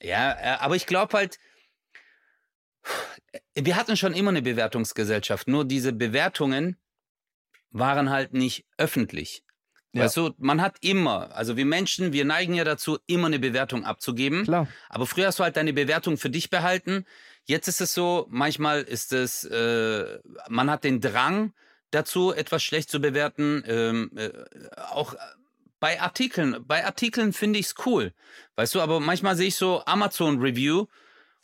Ja, 0.01 0.31
äh, 0.31 0.57
aber 0.59 0.75
ich 0.75 0.85
glaube 0.85 1.15
halt, 1.17 1.37
wir 3.55 3.75
hatten 3.75 3.97
schon 3.97 4.13
immer 4.13 4.29
eine 4.29 4.41
Bewertungsgesellschaft, 4.41 5.47
nur 5.47 5.65
diese 5.65 5.93
Bewertungen 5.93 6.77
waren 7.71 8.09
halt 8.09 8.33
nicht 8.33 8.65
öffentlich. 8.77 9.43
Ja. 9.91 10.03
Weißt 10.03 10.17
du, 10.17 10.33
man 10.37 10.61
hat 10.61 10.77
immer, 10.81 11.35
also 11.35 11.57
wir 11.57 11.65
Menschen, 11.65 12.13
wir 12.13 12.23
neigen 12.23 12.53
ja 12.53 12.63
dazu, 12.63 12.99
immer 13.07 13.27
eine 13.27 13.39
Bewertung 13.39 13.83
abzugeben. 13.83 14.43
Klar. 14.43 14.67
Aber 14.89 15.05
früher 15.05 15.27
hast 15.27 15.39
du 15.39 15.43
halt 15.43 15.57
deine 15.57 15.73
Bewertung 15.73 16.17
für 16.17 16.29
dich 16.29 16.49
behalten. 16.49 17.05
Jetzt 17.45 17.67
ist 17.67 17.81
es 17.81 17.93
so, 17.93 18.27
manchmal 18.29 18.83
ist 18.83 19.11
es, 19.13 19.43
äh, 19.45 20.19
man 20.49 20.69
hat 20.69 20.83
den 20.83 21.01
Drang 21.01 21.53
dazu, 21.91 22.33
etwas 22.33 22.63
schlecht 22.63 22.89
zu 22.89 22.99
bewerten. 22.99 23.63
Ähm, 23.67 24.11
äh, 24.15 24.31
auch 24.91 25.15
bei 25.79 26.01
Artikeln. 26.01 26.63
Bei 26.65 26.85
Artikeln 26.85 27.33
finde 27.33 27.59
ich 27.59 27.67
es 27.67 27.75
cool. 27.85 28.13
Weißt 28.55 28.73
du, 28.75 28.81
aber 28.81 28.99
manchmal 28.99 29.35
sehe 29.35 29.47
ich 29.47 29.55
so 29.55 29.83
Amazon-Review 29.85 30.87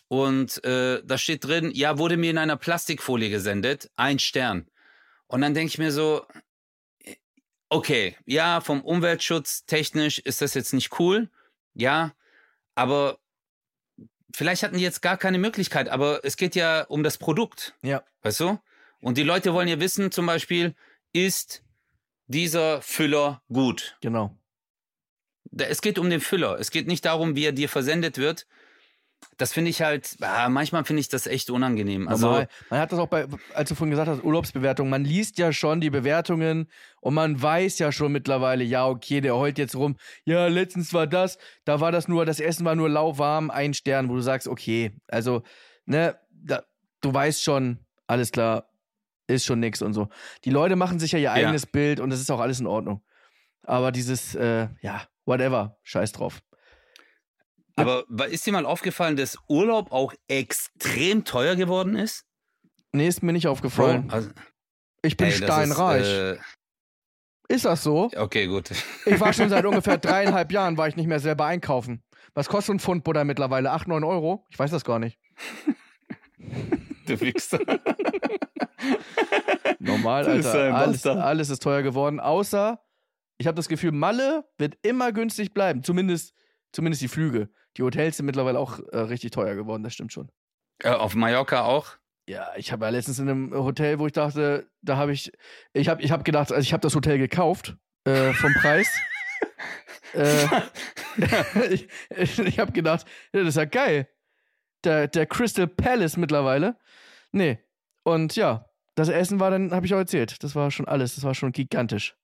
und 0.07 0.63
äh, 0.63 1.01
da 1.03 1.17
steht 1.17 1.45
drin, 1.45 1.71
ja, 1.73 1.97
wurde 1.97 2.17
mir 2.17 2.31
in 2.31 2.37
einer 2.37 2.57
Plastikfolie 2.57 3.29
gesendet, 3.29 3.89
ein 3.95 4.19
Stern. 4.19 4.67
Und 5.27 5.41
dann 5.41 5.53
denke 5.53 5.69
ich 5.69 5.77
mir 5.77 5.91
so, 5.91 6.25
okay, 7.69 8.15
ja, 8.25 8.61
vom 8.61 8.81
Umweltschutz 8.81 9.65
technisch 9.65 10.19
ist 10.19 10.41
das 10.41 10.53
jetzt 10.53 10.73
nicht 10.73 10.99
cool, 10.99 11.29
ja, 11.73 12.13
aber 12.75 13.17
vielleicht 14.35 14.63
hatten 14.63 14.77
die 14.77 14.83
jetzt 14.83 15.01
gar 15.01 15.17
keine 15.17 15.39
Möglichkeit, 15.39 15.89
aber 15.89 16.23
es 16.23 16.37
geht 16.37 16.55
ja 16.55 16.83
um 16.83 17.01
das 17.03 17.17
Produkt, 17.17 17.75
Ja. 17.81 18.03
weißt 18.21 18.39
du? 18.41 18.59
Und 19.03 19.17
die 19.17 19.23
Leute 19.23 19.53
wollen 19.53 19.67
ja 19.67 19.81
wissen, 19.81 20.11
zum 20.11 20.25
Beispiel, 20.25 20.75
ist 21.11 21.61
dieser 22.27 22.81
Füller 22.81 23.41
gut? 23.51 23.97
Genau. 24.01 24.37
Es 25.57 25.81
geht 25.81 25.99
um 25.99 26.09
den 26.09 26.21
Füller. 26.21 26.57
Es 26.57 26.71
geht 26.71 26.87
nicht 26.87 27.03
darum, 27.03 27.35
wie 27.35 27.43
er 27.43 27.51
dir 27.51 27.67
versendet 27.67 28.17
wird. 28.17 28.47
Das 29.37 29.51
finde 29.51 29.71
ich 29.71 29.81
halt, 29.81 30.15
ah, 30.21 30.47
manchmal 30.47 30.85
finde 30.85 31.01
ich 31.01 31.09
das 31.09 31.27
echt 31.27 31.49
unangenehm. 31.49 32.07
Also, 32.07 32.27
Normal. 32.27 32.47
Man 32.69 32.79
hat 32.79 32.93
das 32.93 32.99
auch 32.99 33.07
bei, 33.07 33.27
als 33.53 33.67
du 33.67 33.75
vorhin 33.75 33.91
gesagt 33.91 34.07
hast, 34.07 34.23
Urlaubsbewertung. 34.23 34.89
Man 34.89 35.03
liest 35.03 35.37
ja 35.37 35.51
schon 35.51 35.81
die 35.81 35.89
Bewertungen 35.89 36.71
und 37.01 37.13
man 37.13 37.41
weiß 37.41 37.79
ja 37.79 37.91
schon 37.91 38.13
mittlerweile, 38.13 38.63
ja, 38.63 38.87
okay, 38.87 39.19
der 39.19 39.35
heult 39.35 39.57
jetzt 39.57 39.75
rum. 39.75 39.97
Ja, 40.23 40.47
letztens 40.47 40.93
war 40.93 41.07
das, 41.07 41.37
da 41.65 41.81
war 41.81 41.91
das 41.91 42.07
nur, 42.07 42.25
das 42.25 42.39
Essen 42.39 42.65
war 42.65 42.75
nur 42.75 42.89
lauwarm, 42.89 43.51
ein 43.51 43.73
Stern, 43.73 44.07
wo 44.07 44.15
du 44.15 44.21
sagst, 44.21 44.47
okay, 44.47 44.95
also, 45.07 45.43
ne, 45.85 46.17
da, 46.31 46.63
du 47.01 47.13
weißt 47.13 47.43
schon, 47.43 47.79
alles 48.07 48.31
klar, 48.31 48.72
ist 49.27 49.45
schon 49.45 49.59
nix 49.59 49.81
und 49.81 49.93
so. 49.93 50.09
Die 50.43 50.49
Leute 50.49 50.75
machen 50.75 50.99
sich 50.99 51.11
ja 51.11 51.19
ihr 51.19 51.31
eigenes 51.31 51.65
Bild 51.65 51.99
und 51.99 52.09
das 52.09 52.19
ist 52.19 52.31
auch 52.31 52.39
alles 52.39 52.59
in 52.59 52.67
Ordnung. 52.67 53.03
Aber 53.65 53.91
dieses, 53.91 54.35
äh, 54.35 54.67
ja, 54.81 55.07
whatever, 55.25 55.77
scheiß 55.83 56.11
drauf. 56.11 56.41
aber 57.75 58.05
ist 58.27 58.45
dir 58.45 58.51
mal 58.51 58.65
aufgefallen, 58.65 59.15
dass 59.15 59.37
Urlaub 59.47 59.91
auch 59.91 60.13
extrem 60.27 61.23
teuer 61.23 61.55
geworden 61.55 61.95
ist? 61.95 62.25
Nee, 62.91 63.07
ist 63.07 63.23
mir 63.23 63.33
nicht 63.33 63.47
aufgefallen. 63.47 64.09
Also, 64.11 64.29
ich 65.01 65.17
bin 65.17 65.27
ey, 65.27 65.33
steinreich. 65.33 66.07
Ist, 66.07 66.39
ist 67.49 67.65
das 67.65 67.83
so? 67.83 68.09
äh, 68.11 68.19
okay, 68.19 68.47
gut. 68.47 68.71
Ich 69.05 69.19
war 69.19 69.33
schon 69.33 69.49
seit 69.49 69.65
ungefähr 69.65 69.97
dreieinhalb 69.97 70.51
Jahren, 70.51 70.77
war 70.77 70.87
ich 70.87 70.95
nicht 70.95 71.07
mehr 71.07 71.19
selber 71.19 71.45
einkaufen. 71.45 72.03
Was 72.35 72.47
kostet 72.47 72.67
so 72.67 72.73
ein 72.73 72.79
Pfund 72.79 73.03
Butter 73.03 73.23
mittlerweile? 73.23 73.71
8, 73.71 73.87
9 73.87 74.03
Euro? 74.03 74.45
Ich 74.49 74.59
weiß 74.59 74.71
das 74.71 74.85
gar 74.85 74.99
nicht. 74.99 75.19
Du 77.05 77.19
Wichser. 77.19 77.59
Normal, 79.79 80.25
Alter. 80.25 80.75
Alles, 80.75 81.05
alles 81.05 81.49
ist 81.49 81.63
teuer 81.63 81.81
geworden, 81.81 82.19
außer 82.19 82.79
ich 83.37 83.47
habe 83.47 83.55
das 83.55 83.67
Gefühl, 83.67 83.91
Malle 83.91 84.45
wird 84.57 84.77
immer 84.83 85.11
günstig 85.11 85.53
bleiben. 85.53 85.83
Zumindest, 85.83 86.33
zumindest 86.71 87.01
die 87.01 87.07
Flüge. 87.07 87.49
Die 87.77 87.83
Hotels 87.83 88.17
sind 88.17 88.25
mittlerweile 88.25 88.59
auch 88.59 88.79
äh, 88.91 88.99
richtig 88.99 89.31
teuer 89.31 89.55
geworden, 89.55 89.83
das 89.83 89.93
stimmt 89.93 90.13
schon. 90.13 90.29
Äh, 90.79 90.89
auf 90.89 91.15
Mallorca 91.15 91.63
auch? 91.63 91.97
Ja, 92.27 92.51
ich 92.55 92.71
habe 92.71 92.85
ja 92.85 92.91
letztens 92.91 93.19
in 93.19 93.29
einem 93.29 93.53
Hotel, 93.53 93.99
wo 93.99 94.07
ich 94.07 94.13
dachte, 94.13 94.69
da 94.81 94.97
habe 94.97 95.11
ich, 95.11 95.31
ich 95.73 95.89
habe 95.89 96.01
ich 96.01 96.11
hab 96.11 96.23
gedacht, 96.23 96.51
also 96.51 96.61
ich 96.61 96.71
habe 96.71 96.81
das 96.81 96.95
Hotel 96.95 97.17
gekauft 97.17 97.75
äh, 98.05 98.31
vom 98.33 98.53
Preis. 98.53 98.87
äh, 100.13 100.47
ich 101.69 101.89
ich 102.39 102.59
habe 102.59 102.71
gedacht, 102.71 103.05
das 103.33 103.47
ist 103.47 103.57
ja 103.57 103.65
geil. 103.65 104.07
Der, 104.85 105.07
der 105.07 105.25
Crystal 105.25 105.67
Palace 105.67 106.17
mittlerweile. 106.17 106.77
Nee. 107.33 107.59
Und 108.03 108.35
ja, 108.37 108.69
das 108.95 109.09
Essen 109.09 109.39
war 109.41 109.51
dann, 109.51 109.71
habe 109.71 109.85
ich 109.85 109.93
auch 109.93 109.97
erzählt. 109.97 110.41
Das 110.43 110.55
war 110.55 110.71
schon 110.71 110.87
alles. 110.87 111.15
Das 111.15 111.23
war 111.25 111.33
schon 111.35 111.51
gigantisch. 111.51 112.15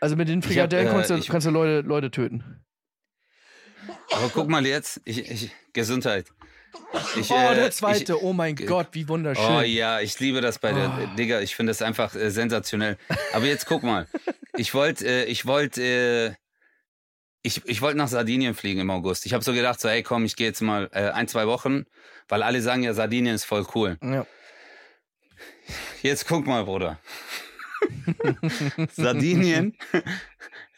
Also 0.00 0.14
mit 0.14 0.28
den 0.28 0.38
Ich 0.38 0.44
hab, 0.44 0.52
Frikadellen 0.52 0.86
äh, 0.88 0.90
kannst, 0.92 1.10
du, 1.10 1.14
ich- 1.16 1.28
kannst 1.28 1.46
du 1.46 1.50
Leute, 1.50 1.86
Leute 1.86 2.10
töten. 2.12 2.64
Aber 4.12 4.28
guck 4.32 4.48
mal 4.48 4.64
jetzt, 4.64 5.00
ich, 5.04 5.28
ich, 5.28 5.50
Gesundheit. 5.72 6.26
Ich, 7.18 7.30
oh, 7.30 7.34
äh, 7.34 7.54
der 7.56 7.68
ich- 7.68 7.74
zweite. 7.74 8.22
oh 8.22 8.32
mein 8.32 8.54
Gott, 8.54 8.88
wie 8.92 9.08
wunderschön. 9.08 9.44
Oh 9.44 9.60
ja, 9.60 10.00
ich 10.00 10.18
liebe 10.20 10.40
das 10.40 10.58
bei 10.58 10.72
der 10.72 10.90
Oh. 11.12 11.16
Digga. 11.16 11.40
Ich 11.40 11.56
finde 11.56 11.70
das 11.70 11.82
einfach 11.82 12.14
äh, 12.14 12.30
sensationell. 12.30 12.96
Aber 13.32 13.46
jetzt 13.46 13.66
guck 13.66 13.82
mal. 13.82 14.06
Ich 14.56 14.72
wollte, 14.74 15.06
äh, 15.06 15.24
ich 15.24 15.46
wollte, 15.46 15.82
äh, 15.82 16.34
ich, 17.42 17.66
ich 17.66 17.80
wollte 17.80 17.98
nach 17.98 18.08
Sardinien 18.08 18.54
fliegen 18.54 18.80
im 18.80 18.90
August. 18.90 19.26
Ich 19.26 19.34
habe 19.34 19.44
so 19.44 19.52
gedacht, 19.52 19.80
so, 19.80 19.88
ey, 19.88 20.02
komm, 20.02 20.24
ich 20.24 20.36
gehe 20.36 20.46
jetzt 20.46 20.60
mal 20.60 20.88
äh, 20.92 21.10
ein, 21.10 21.28
zwei 21.28 21.46
Wochen, 21.46 21.84
weil 22.28 22.42
alle 22.42 22.62
sagen 22.62 22.82
ja, 22.84 22.94
Sardinien 22.94 23.34
ist 23.34 23.44
voll 23.44 23.66
cool. 23.74 23.98
Ja. 24.02 24.26
Jetzt 26.02 26.26
guck 26.26 26.46
mal, 26.46 26.64
Bruder. 26.64 27.00
Sardinien. 28.92 29.76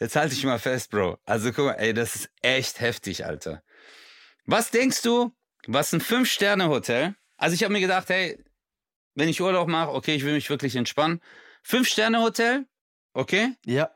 Jetzt 0.01 0.17
halte 0.17 0.35
ich 0.35 0.45
mal 0.45 0.59
fest, 0.59 0.91
Bro. 0.91 1.19
Also 1.25 1.53
guck 1.53 1.67
mal, 1.67 1.73
ey, 1.73 1.93
das 1.93 2.15
ist 2.15 2.31
echt 2.41 2.81
heftig, 2.81 3.27
Alter. 3.27 3.63
Was 4.47 4.71
denkst 4.71 5.03
du, 5.03 5.33
was 5.67 5.93
ein 5.93 6.01
Fünf-Sterne-Hotel? 6.01 7.15
Also 7.37 7.55
ich 7.55 7.63
habe 7.63 7.73
mir 7.73 7.81
gedacht, 7.81 8.09
hey, 8.09 8.43
wenn 9.15 9.29
ich 9.29 9.41
Urlaub 9.41 9.69
mache, 9.69 9.93
okay, 9.93 10.15
ich 10.15 10.25
will 10.25 10.35
mich 10.35 10.51
wirklich 10.51 10.77
entspannen. 10.77 11.21
Fünf-Sterne-Hotel, 11.63 12.67
okay, 13.13 13.55
ja. 13.65 13.91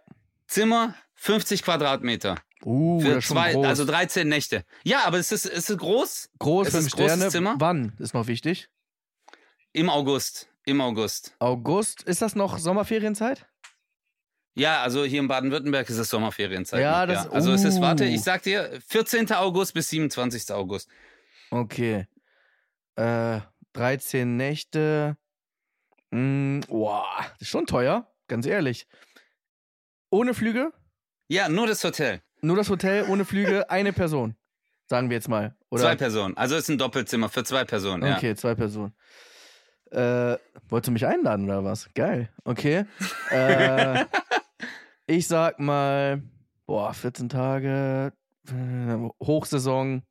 Zimmer 0.47 0.95
50 1.15 1.63
Quadratmeter. 1.63 2.37
Uh, 2.65 3.01
Für 3.01 3.21
zwei, 3.21 3.55
also 3.65 3.85
13 3.85 4.29
Nächte. 4.29 4.65
Ja, 4.83 5.05
aber 5.05 5.19
es 5.19 5.31
ist, 5.31 5.47
es 5.47 5.71
ist 5.71 5.79
groß 5.79 6.31
groß, 6.39 6.67
es 6.69 6.75
fünf 6.75 6.87
ist 6.87 6.97
großes 6.97 7.13
Sterne. 7.13 7.31
Zimmer. 7.31 7.55
Wann 7.59 7.93
ist 7.99 8.15
noch 8.15 8.27
wichtig? 8.27 8.69
im 9.73 9.89
August. 9.91 10.49
Im 10.65 10.81
August. 10.81 11.37
August. 11.39 12.03
Ist 12.03 12.21
das 12.21 12.35
noch 12.35 12.59
Sommerferienzeit? 12.59 13.47
Ja, 14.55 14.83
also 14.83 15.05
hier 15.05 15.21
in 15.21 15.29
Baden-Württemberg 15.29 15.89
ist 15.89 15.99
es 15.99 16.09
Sommerferienzeit. 16.09 16.81
Ja, 16.81 17.07
noch, 17.07 17.15
das- 17.15 17.29
Also 17.29 17.53
es 17.53 17.63
ist, 17.63 17.81
warte, 17.81 18.05
uh. 18.05 18.09
ich 18.09 18.23
sag 18.23 18.43
dir, 18.43 18.81
14. 18.89 19.31
August 19.35 19.73
bis 19.75 19.89
27. 19.91 20.51
August. 20.53 20.89
Okay. 21.51 22.09
Äh, 22.97 23.41
13 23.75 24.37
Nächte. 24.37 25.17
Mm, 26.11 26.61
boah, 26.67 27.07
das 27.35 27.43
ist 27.43 27.49
schon 27.49 27.67
teuer, 27.67 28.13
ganz 28.27 28.47
ehrlich. 28.47 28.89
Ohne 30.11 30.35
Flüge? 30.35 30.73
Ja, 31.29 31.49
nur 31.49 31.67
das 31.69 31.85
Hotel. 31.85 32.21
Nur 32.41 32.57
das 32.57 32.71
Hotel 32.71 33.05
ohne 33.09 33.25
Flüge, 33.25 33.69
eine 33.71 33.93
Person. 33.93 34.37
Sagen 34.87 35.11
wir 35.11 35.17
jetzt 35.17 35.29
mal. 35.29 35.55
Oder? 35.71 35.83
Zwei 35.83 35.97
Personen. 35.97 36.37
Also 36.37 36.57
es 36.57 36.63
ist 36.63 36.71
ein 36.71 36.79
Doppelzimmer 36.79 37.29
für 37.29 37.45
zwei 37.45 37.65
Personen. 37.65 38.07
Ja. 38.07 38.17
Okay, 38.17 38.35
zwei 38.35 38.55
Personen. 38.55 38.95
Äh, 39.91 40.37
wolltest 40.69 40.89
du 40.89 40.93
mich 40.93 41.07
einladen 41.07 41.45
oder 41.45 41.65
was? 41.65 41.89
Geil. 41.95 42.31
Okay. 42.45 42.85
äh, 43.31 44.05
ich 45.07 45.27
sag 45.27 45.59
mal, 45.59 46.23
boah, 46.67 46.93
14 46.93 47.29
Tage, 47.29 48.13
äh, 48.49 49.09
Hochsaison, 49.25 50.03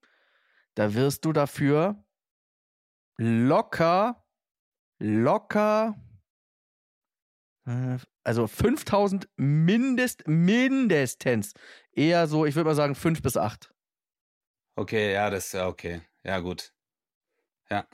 da 0.76 0.94
wirst 0.94 1.26
du 1.26 1.34
dafür 1.34 2.04
locker, 3.18 4.24
locker, 5.00 5.96
also 8.24 8.48
5000 8.48 9.28
mindest, 9.36 10.28
mindestens. 10.28 11.54
Eher 11.92 12.28
so, 12.28 12.46
ich 12.46 12.56
würde 12.56 12.70
mal 12.70 12.76
sagen 12.76 12.96
5 12.96 13.22
bis 13.22 13.36
8. 13.36 13.74
Okay, 14.76 15.14
ja, 15.14 15.30
das 15.30 15.48
ist 15.48 15.54
ja 15.54 15.68
okay. 15.68 16.02
Ja, 16.24 16.40
gut. 16.40 16.72
Ja. 17.70 17.86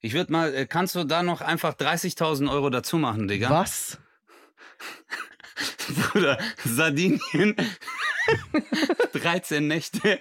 Ich 0.00 0.12
würde 0.12 0.30
mal, 0.30 0.54
äh, 0.54 0.66
kannst 0.66 0.94
du 0.94 1.04
da 1.04 1.22
noch 1.22 1.40
einfach 1.40 1.74
30.000 1.74 2.50
Euro 2.50 2.70
dazu 2.70 2.98
machen, 2.98 3.26
Digga? 3.26 3.50
Was? 3.50 3.98
Bruder, 6.12 6.38
Sardinien, 6.64 7.54
13 9.12 9.66
Nächte, 9.66 10.18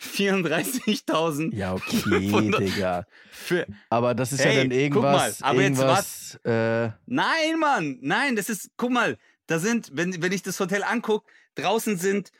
34.000 0.00 1.54
Ja, 1.54 1.74
okay, 1.74 1.96
500. 1.96 2.60
Digga. 2.60 3.06
für. 3.30 3.66
Aber 3.90 4.14
das 4.14 4.32
ist 4.32 4.44
Hey, 4.44 4.54
ja 4.56 4.60
dann 4.62 4.70
guck 4.70 4.78
irgendwas. 4.78 5.40
mal, 5.40 5.48
aber 5.50 5.62
jetzt 5.62 5.78
irgendwas, 5.78 6.38
äh, 6.44 6.90
Nein, 7.06 7.58
Mann, 7.58 7.98
nein, 8.02 8.36
das 8.36 8.48
ist, 8.48 8.70
guck 8.76 8.90
mal, 8.90 9.16
da 9.46 9.58
sind, 9.58 9.90
wenn, 9.92 10.20
wenn 10.22 10.32
ich 10.32 10.42
das 10.42 10.58
Hotel 10.60 10.82
angucke, 10.82 11.30
draußen 11.54 11.96
sind 11.96 12.30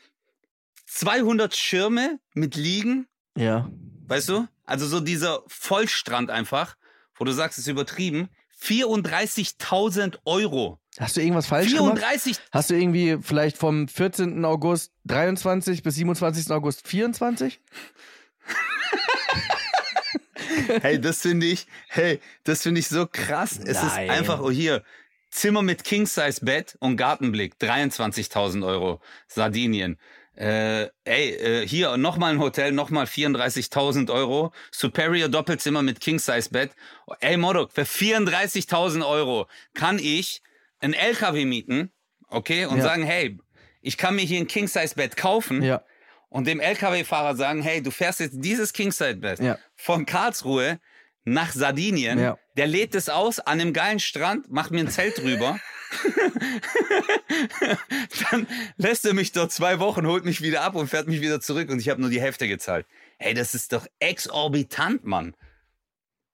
200 0.87 1.55
Schirme 1.55 2.19
mit 2.33 2.55
Liegen, 2.55 3.07
ja. 3.37 3.69
weißt 4.07 4.29
du? 4.29 4.47
Also 4.65 4.85
so 4.85 4.99
dieser 4.99 5.43
Vollstrand 5.47 6.29
einfach, 6.29 6.75
wo 7.15 7.23
du 7.25 7.31
sagst, 7.31 7.57
es 7.57 7.65
ist 7.65 7.71
übertrieben. 7.71 8.29
34.000 8.61 10.17
Euro. 10.25 10.79
Hast 10.99 11.17
du 11.17 11.21
irgendwas 11.21 11.47
falsch 11.47 11.73
gemacht? 11.73 11.99
34 11.99 12.37
Hast 12.51 12.69
du 12.69 12.75
irgendwie 12.75 13.17
vielleicht 13.21 13.57
vom 13.57 13.87
14. 13.87 14.43
August 14.45 14.91
23 15.05 15.83
bis 15.83 15.95
27. 15.95 16.51
August 16.51 16.87
24? 16.87 17.59
Hey, 20.81 20.99
das 20.99 21.21
finde 21.21 21.45
ich, 21.45 21.67
hey, 21.87 22.19
das 22.43 22.63
finde 22.63 22.79
ich 22.79 22.87
so 22.87 23.05
krass. 23.05 23.59
Es 23.63 23.81
ist 23.81 23.93
einfach, 23.93 24.41
oh 24.41 24.51
hier, 24.51 24.83
Zimmer 25.29 25.61
mit 25.61 25.83
King-Size-Bett 25.83 26.77
und 26.79 26.97
Gartenblick, 26.97 27.55
23.000 27.61 28.65
Euro, 28.65 28.99
Sardinien. 29.27 29.97
Äh, 30.35 30.89
ey, 31.03 31.29
äh, 31.35 31.67
hier 31.67 31.97
nochmal 31.97 32.33
ein 32.33 32.39
Hotel, 32.39 32.71
nochmal 32.71 33.05
34.000 33.05 34.11
Euro. 34.11 34.51
Superior 34.71 35.29
Doppelzimmer 35.29 35.81
mit 35.81 35.99
King-Size-Bett. 35.99 36.71
Ey, 37.19 37.37
Modok, 37.37 37.71
für 37.71 37.83
34.000 37.83 39.07
Euro 39.07 39.47
kann 39.73 39.99
ich 39.99 40.41
ein 40.79 40.93
LKW 40.93 41.45
mieten, 41.45 41.91
okay, 42.29 42.65
und 42.65 42.77
Ja. 42.77 42.83
sagen, 42.83 43.03
hey, 43.03 43.37
ich 43.81 43.97
kann 43.97 44.15
mir 44.15 44.25
hier 44.25 44.39
ein 44.39 44.47
King-Size-Bett 44.47 45.17
kaufen 45.17 45.61
Ja. 45.61 45.83
und 46.29 46.47
dem 46.47 46.59
LKW-Fahrer 46.59 47.35
sagen, 47.35 47.61
hey, 47.61 47.81
du 47.81 47.91
fährst 47.91 48.19
jetzt 48.19 48.37
dieses 48.39 48.73
King-Size-Bett 48.73 49.39
Ja. 49.39 49.57
von 49.75 50.05
Karlsruhe 50.05 50.79
nach 51.23 51.51
Sardinien. 51.53 52.19
Ja. 52.19 52.37
Der 52.55 52.67
lädt 52.67 52.95
es 52.95 53.09
aus 53.09 53.39
an 53.39 53.59
einem 53.59 53.73
geilen 53.73 53.99
Strand, 53.99 54.49
macht 54.51 54.71
mir 54.71 54.79
ein 54.81 54.89
Zelt 54.89 55.17
drüber. 55.17 55.59
Dann 58.31 58.47
lässt 58.77 59.05
er 59.05 59.13
mich 59.13 59.31
dort 59.31 59.51
zwei 59.51 59.79
Wochen, 59.79 60.05
holt 60.05 60.25
mich 60.25 60.41
wieder 60.41 60.61
ab 60.63 60.75
und 60.75 60.87
fährt 60.89 61.07
mich 61.07 61.21
wieder 61.21 61.41
zurück 61.41 61.69
und 61.69 61.79
ich 61.79 61.89
habe 61.89 62.01
nur 62.01 62.09
die 62.09 62.21
Hälfte 62.21 62.47
gezahlt. 62.47 62.85
Hey, 63.17 63.33
das 63.33 63.55
ist 63.55 63.73
doch 63.73 63.87
exorbitant, 63.99 65.05
Mann. 65.05 65.35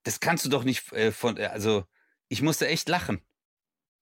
Das 0.04 0.20
kannst 0.20 0.46
du 0.46 0.50
doch 0.50 0.64
nicht 0.64 0.92
äh, 0.94 1.12
von, 1.12 1.38
äh, 1.38 1.46
also 1.46 1.86
ich 2.28 2.42
musste 2.42 2.68
echt 2.68 2.90
lachen. 2.90 3.22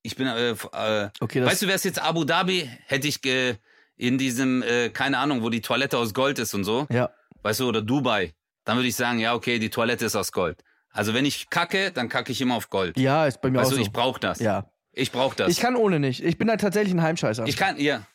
Ich 0.02 0.16
bin, 0.16 0.26
äh, 0.26 0.50
äh, 0.50 1.10
Okay, 1.20 1.44
weißt 1.44 1.62
du, 1.62 1.66
wäre 1.66 1.76
es 1.76 1.84
jetzt 1.84 2.02
Abu 2.02 2.24
Dhabi, 2.24 2.68
hätte 2.86 3.06
ich 3.08 3.22
ge, 3.22 3.56
in 3.96 4.18
diesem, 4.18 4.62
äh, 4.62 4.88
keine 4.88 5.18
Ahnung, 5.18 5.42
wo 5.42 5.50
die 5.50 5.60
Toilette 5.60 5.98
aus 5.98 6.12
Gold 6.12 6.38
ist 6.38 6.54
und 6.54 6.64
so, 6.64 6.86
ja. 6.90 7.10
weißt 7.42 7.60
du, 7.60 7.68
oder 7.68 7.82
Dubai, 7.82 8.34
dann 8.64 8.76
würde 8.76 8.88
ich 8.88 8.96
sagen, 8.96 9.18
ja, 9.18 9.34
okay, 9.34 9.58
die 9.58 9.70
Toilette 9.70 10.06
ist 10.06 10.16
aus 10.16 10.32
Gold. 10.32 10.64
Also 10.90 11.14
wenn 11.14 11.24
ich 11.24 11.48
kacke, 11.50 11.92
dann 11.92 12.08
kacke 12.08 12.32
ich 12.32 12.40
immer 12.40 12.56
auf 12.56 12.68
Gold. 12.68 12.98
ja, 12.98 13.26
ist 13.26 13.40
bei 13.40 13.50
mir 13.50 13.58
weißt 13.58 13.68
auch 13.68 13.70
du, 13.70 13.76
so. 13.76 13.82
ich 13.82 13.92
brauche 13.92 14.20
das. 14.20 14.40
ja. 14.40 14.68
Ich 14.92 15.10
brauche 15.10 15.34
das. 15.34 15.50
Ich 15.50 15.58
kann 15.58 15.74
ohne 15.74 15.98
nicht. 15.98 16.22
Ich 16.22 16.36
bin 16.36 16.48
da 16.48 16.56
tatsächlich 16.56 16.92
ein 16.92 17.00
Heimscheißer. 17.02 17.46
Ich 17.46 17.56
kann, 17.56 17.80
ja. 17.80 18.06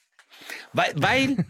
Weil, 0.73 0.93
weil 0.95 1.45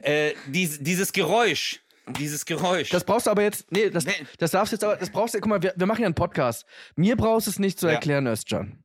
äh, 0.00 0.32
dies, 0.46 0.82
dieses 0.82 1.12
Geräusch, 1.12 1.82
dieses 2.08 2.44
Geräusch. 2.44 2.90
das 2.90 3.04
brauchst 3.04 3.26
du 3.26 3.30
aber 3.30 3.42
jetzt, 3.42 3.70
nee, 3.72 3.90
das, 3.90 4.04
Nee. 4.06 4.12
das 4.38 4.52
darfst 4.52 4.72
du 4.72 4.76
jetzt 4.76 4.84
aber, 4.84 4.96
das 4.96 5.10
brauchst 5.10 5.34
du, 5.34 5.40
guck 5.40 5.48
mal, 5.48 5.62
wir, 5.62 5.74
wir 5.76 5.86
machen 5.86 6.00
ja 6.02 6.06
einen 6.06 6.14
Podcast. 6.14 6.64
Mir 6.94 7.16
brauchst 7.16 7.46
du 7.46 7.50
es 7.50 7.58
nicht 7.58 7.78
zu 7.80 7.86
Ja. 7.86 7.94
erklären, 7.94 8.26
Özcan. 8.26 8.82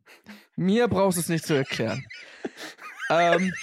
Mir 0.56 0.88
brauchst 0.88 1.18
du 1.18 1.22
es 1.22 1.30
nicht 1.30 1.46
zu 1.46 1.54
erklären. 1.54 2.06
ähm, 3.10 3.54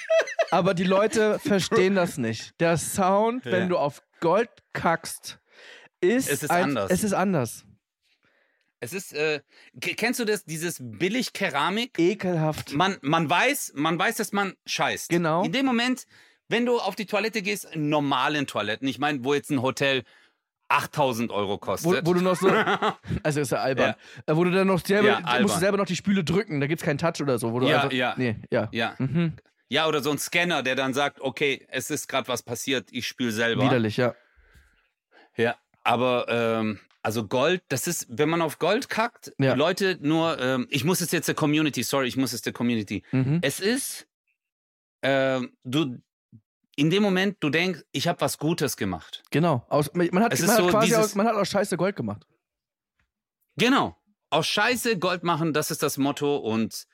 aber 0.50 0.74
die 0.74 0.84
Leute 0.84 1.38
verstehen 1.38 1.94
das 1.94 2.18
nicht. 2.18 2.58
Der 2.60 2.76
Sound, 2.78 3.44
Ja. 3.44 3.52
wenn 3.52 3.68
du 3.68 3.76
auf 3.78 4.02
Gold 4.20 4.50
kackst, 4.72 5.38
ist, 6.00 6.30
Es 6.30 6.42
ist 6.44 6.50
ein, 6.50 6.64
anders. 6.64 6.90
Es 6.90 7.02
ist 7.04 7.12
anders. 7.12 7.64
es 8.80 8.92
ist, 8.92 9.12
äh, 9.12 9.40
kennst 9.80 10.20
du 10.20 10.24
das, 10.24 10.44
dieses 10.44 10.78
billig 10.80 11.32
Keramik? 11.32 11.98
Ekelhaft. 11.98 12.72
Man, 12.74 12.96
man 13.02 13.28
weiß, 13.28 13.72
man 13.74 13.98
weiß, 13.98 14.16
dass 14.16 14.32
man 14.32 14.54
scheißt. 14.66 15.08
Genau. 15.08 15.42
In 15.44 15.52
dem 15.52 15.66
Moment, 15.66 16.06
wenn 16.48 16.66
du 16.66 16.78
auf 16.78 16.94
die 16.96 17.06
Toilette 17.06 17.42
gehst, 17.42 17.66
in 17.72 17.88
normalen 17.88 18.46
Toiletten, 18.46 18.88
ich 18.88 18.98
meine, 18.98 19.24
wo 19.24 19.34
jetzt 19.34 19.50
ein 19.50 19.62
Hotel 19.62 20.02
8000 20.68 21.30
Euro 21.30 21.52
Wo, 21.52 21.58
kostet. 21.58 22.06
wo 22.06 22.12
du 22.14 22.20
noch 22.20 22.36
so, 22.36 22.48
also 23.22 23.40
ist 23.40 23.52
ja 23.52 23.58
albern, 23.58 23.94
Äh, 24.26 24.36
wo 24.36 24.44
du 24.44 24.50
dann 24.50 24.66
noch 24.66 24.84
selber, 24.84 25.08
Ja, 25.24 25.40
musst 25.40 25.56
du 25.56 25.60
selber 25.60 25.78
noch 25.78 25.86
die 25.86 25.96
Spüle 25.96 26.24
drücken, 26.24 26.60
da 26.60 26.66
gibt's 26.66 26.84
keinen 26.84 26.98
Touch 26.98 27.20
oder 27.22 27.38
so, 27.38 27.52
wo 27.52 27.60
du 27.60 27.68
Ja, 27.68 27.76
einfach, 27.82 27.92
ja. 27.92 28.14
nee, 28.18 28.36
ja, 28.50 28.68
ja. 28.72 28.94
Mhm. 28.98 29.32
ja, 29.70 29.86
oder 29.86 30.02
so 30.02 30.10
ein 30.10 30.18
Scanner, 30.18 30.62
der 30.62 30.74
dann 30.74 30.92
sagt, 30.92 31.20
okay, 31.20 31.66
es 31.70 31.90
ist 31.90 32.06
gerade 32.08 32.28
was 32.28 32.42
passiert, 32.42 32.88
ich 32.92 33.06
spüle 33.06 33.32
selber. 33.32 33.64
widerlich, 33.64 33.96
ja. 33.96 34.14
Ja, 35.36 35.56
aber 35.84 36.26
ähm, 36.28 36.80
also 37.02 37.26
Gold, 37.26 37.62
das 37.68 37.86
ist, 37.86 38.06
wenn 38.10 38.28
man 38.28 38.42
auf 38.42 38.58
Gold 38.58 38.90
kackt, 38.90 39.32
Ja. 39.38 39.54
Leute 39.54 39.96
nur, 40.02 40.38
ähm, 40.38 40.66
ich 40.68 40.84
muss 40.84 41.00
es 41.00 41.12
jetzt 41.12 41.28
der 41.28 41.34
Community, 41.34 41.82
sorry, 41.82 42.08
ich 42.08 42.16
muss 42.18 42.34
es 42.34 42.42
der 42.42 42.52
Community. 42.52 43.02
Mhm. 43.12 43.38
Es 43.40 43.60
ist, 43.60 44.06
ähm, 45.02 45.52
du, 45.64 45.96
in 46.78 46.90
dem 46.90 47.02
Moment, 47.02 47.38
du 47.40 47.50
denkst, 47.50 47.80
ich 47.90 48.06
habe 48.06 48.20
was 48.20 48.38
Gutes 48.38 48.76
gemacht. 48.76 49.24
Genau. 49.32 49.66
Aus, 49.68 49.92
man 49.94 50.06
hat, 50.06 50.12
man 50.12 50.22
hat 50.22 50.36
so 50.36 50.66
quasi 50.68 50.94
aus, 50.94 51.16
man 51.16 51.26
hat 51.26 51.34
aus 51.34 51.48
Scheiße 51.48 51.76
Gold 51.76 51.96
gemacht. 51.96 52.24
Genau. 53.56 53.96
Aus 54.30 54.46
Scheiße 54.46 54.96
Gold 54.98 55.24
machen, 55.24 55.52
das 55.52 55.72
ist 55.72 55.82
das 55.82 55.98
Motto 55.98 56.36
und 56.36 56.86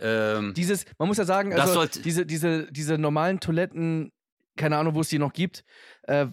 ähm, 0.00 0.54
Dieses, 0.54 0.84
man 0.98 1.08
muss 1.08 1.18
ja 1.18 1.24
sagen, 1.24 1.52
also 1.58 1.84
diese, 1.86 2.24
diese, 2.26 2.70
diese 2.70 2.98
normalen 2.98 3.40
Toiletten, 3.40 4.12
keine 4.56 4.76
Ahnung, 4.76 4.94
wo 4.94 5.00
es 5.00 5.08
die 5.08 5.18
noch 5.18 5.32
gibt, 5.32 5.64
äh, 6.04 6.26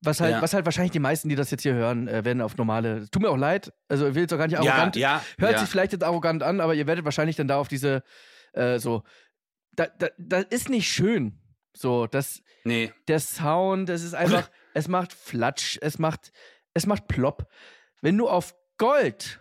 was 0.00 0.20
halt, 0.20 0.32
Ja. 0.32 0.42
was 0.42 0.54
halt 0.54 0.64
wahrscheinlich 0.64 0.92
die 0.92 1.00
meisten, 1.00 1.28
die 1.28 1.34
das 1.34 1.50
jetzt 1.50 1.62
hier 1.62 1.74
hören, 1.74 2.06
äh, 2.08 2.24
werden 2.24 2.40
auf 2.40 2.56
normale. 2.56 3.08
Tut 3.10 3.22
mir 3.22 3.30
auch 3.30 3.36
leid, 3.36 3.72
also 3.88 4.08
ich 4.08 4.14
will 4.14 4.22
jetzt 4.22 4.32
auch 4.32 4.38
gar 4.38 4.46
nicht 4.46 4.56
arrogant. 4.58 4.96
ja, 4.96 5.22
Hört 5.38 5.52
ja. 5.52 5.58
sich 5.58 5.68
vielleicht 5.68 5.92
jetzt 5.92 6.04
arrogant 6.04 6.42
an, 6.42 6.60
aber 6.60 6.74
ihr 6.74 6.86
werdet 6.86 7.04
wahrscheinlich 7.04 7.36
dann 7.36 7.48
da 7.48 7.56
auf 7.58 7.68
diese, 7.68 8.02
äh, 8.52 8.78
so. 8.78 9.02
Da, 9.72 9.86
da, 9.98 10.08
das 10.18 10.44
ist 10.50 10.68
nicht 10.70 10.90
schön. 10.90 11.40
So, 11.74 12.06
das, 12.06 12.42
Nee, 12.64 12.92
der 13.06 13.20
Sound, 13.20 13.88
es 13.88 14.02
ist 14.02 14.14
einfach, 14.14 14.50
es 14.74 14.88
macht 14.88 15.12
Flatsch, 15.12 15.78
es 15.80 15.98
macht, 15.98 16.32
es 16.74 16.86
macht 16.86 17.08
Plopp. 17.08 17.48
Wenn 18.00 18.16
du 18.16 18.28
auf 18.28 18.54
Gold, 18.78 19.40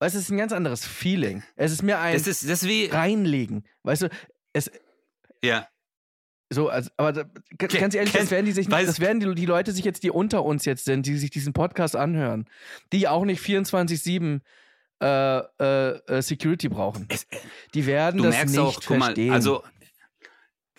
weißt 0.00 0.14
du, 0.14 0.18
es 0.18 0.24
ist 0.24 0.30
ein 0.30 0.38
ganz 0.38 0.52
anderes 0.52 0.86
Feeling. 0.86 1.42
Es 1.56 1.72
ist 1.72 1.82
mir 1.82 1.98
ein 1.98 2.14
das 2.14 2.26
ist, 2.26 2.48
das 2.48 2.64
wie, 2.66 2.86
reinlegen. 2.86 3.66
Weißt 3.82 4.02
du, 4.02 4.08
es, 4.52 4.70
ja, 5.42 5.68
so, 6.50 6.68
also, 6.68 6.90
aber 6.96 7.12
da, 7.12 7.24
ganz 7.58 7.94
ehrlich, 7.94 8.12
das 8.12 8.30
werden 8.30 8.46
die 8.46 8.52
sich 8.52 8.68
das 8.68 9.00
werden 9.00 9.20
die, 9.20 9.34
die 9.34 9.46
Leute 9.46 9.72
sich 9.72 9.84
jetzt, 9.84 10.02
die 10.02 10.10
unter 10.10 10.44
uns 10.44 10.64
jetzt 10.64 10.84
sind, 10.84 11.06
die 11.06 11.16
sich 11.16 11.30
diesen 11.30 11.52
Podcast 11.52 11.96
anhören, 11.96 12.46
die 12.92 13.08
auch 13.08 13.24
nicht 13.24 13.42
24-7 13.42 14.40
äh, 15.02 15.38
äh, 15.38 15.98
äh, 16.06 16.22
Security 16.22 16.68
brauchen. 16.68 17.06
es, 17.08 17.26
Die 17.74 17.86
werden 17.86 18.18
du 18.18 18.24
das 18.24 18.46
nicht 18.46 18.58
auch, 18.58 18.80
guck 18.80 18.98
mal, 18.98 19.06
verstehen. 19.06 19.32
also 19.32 19.64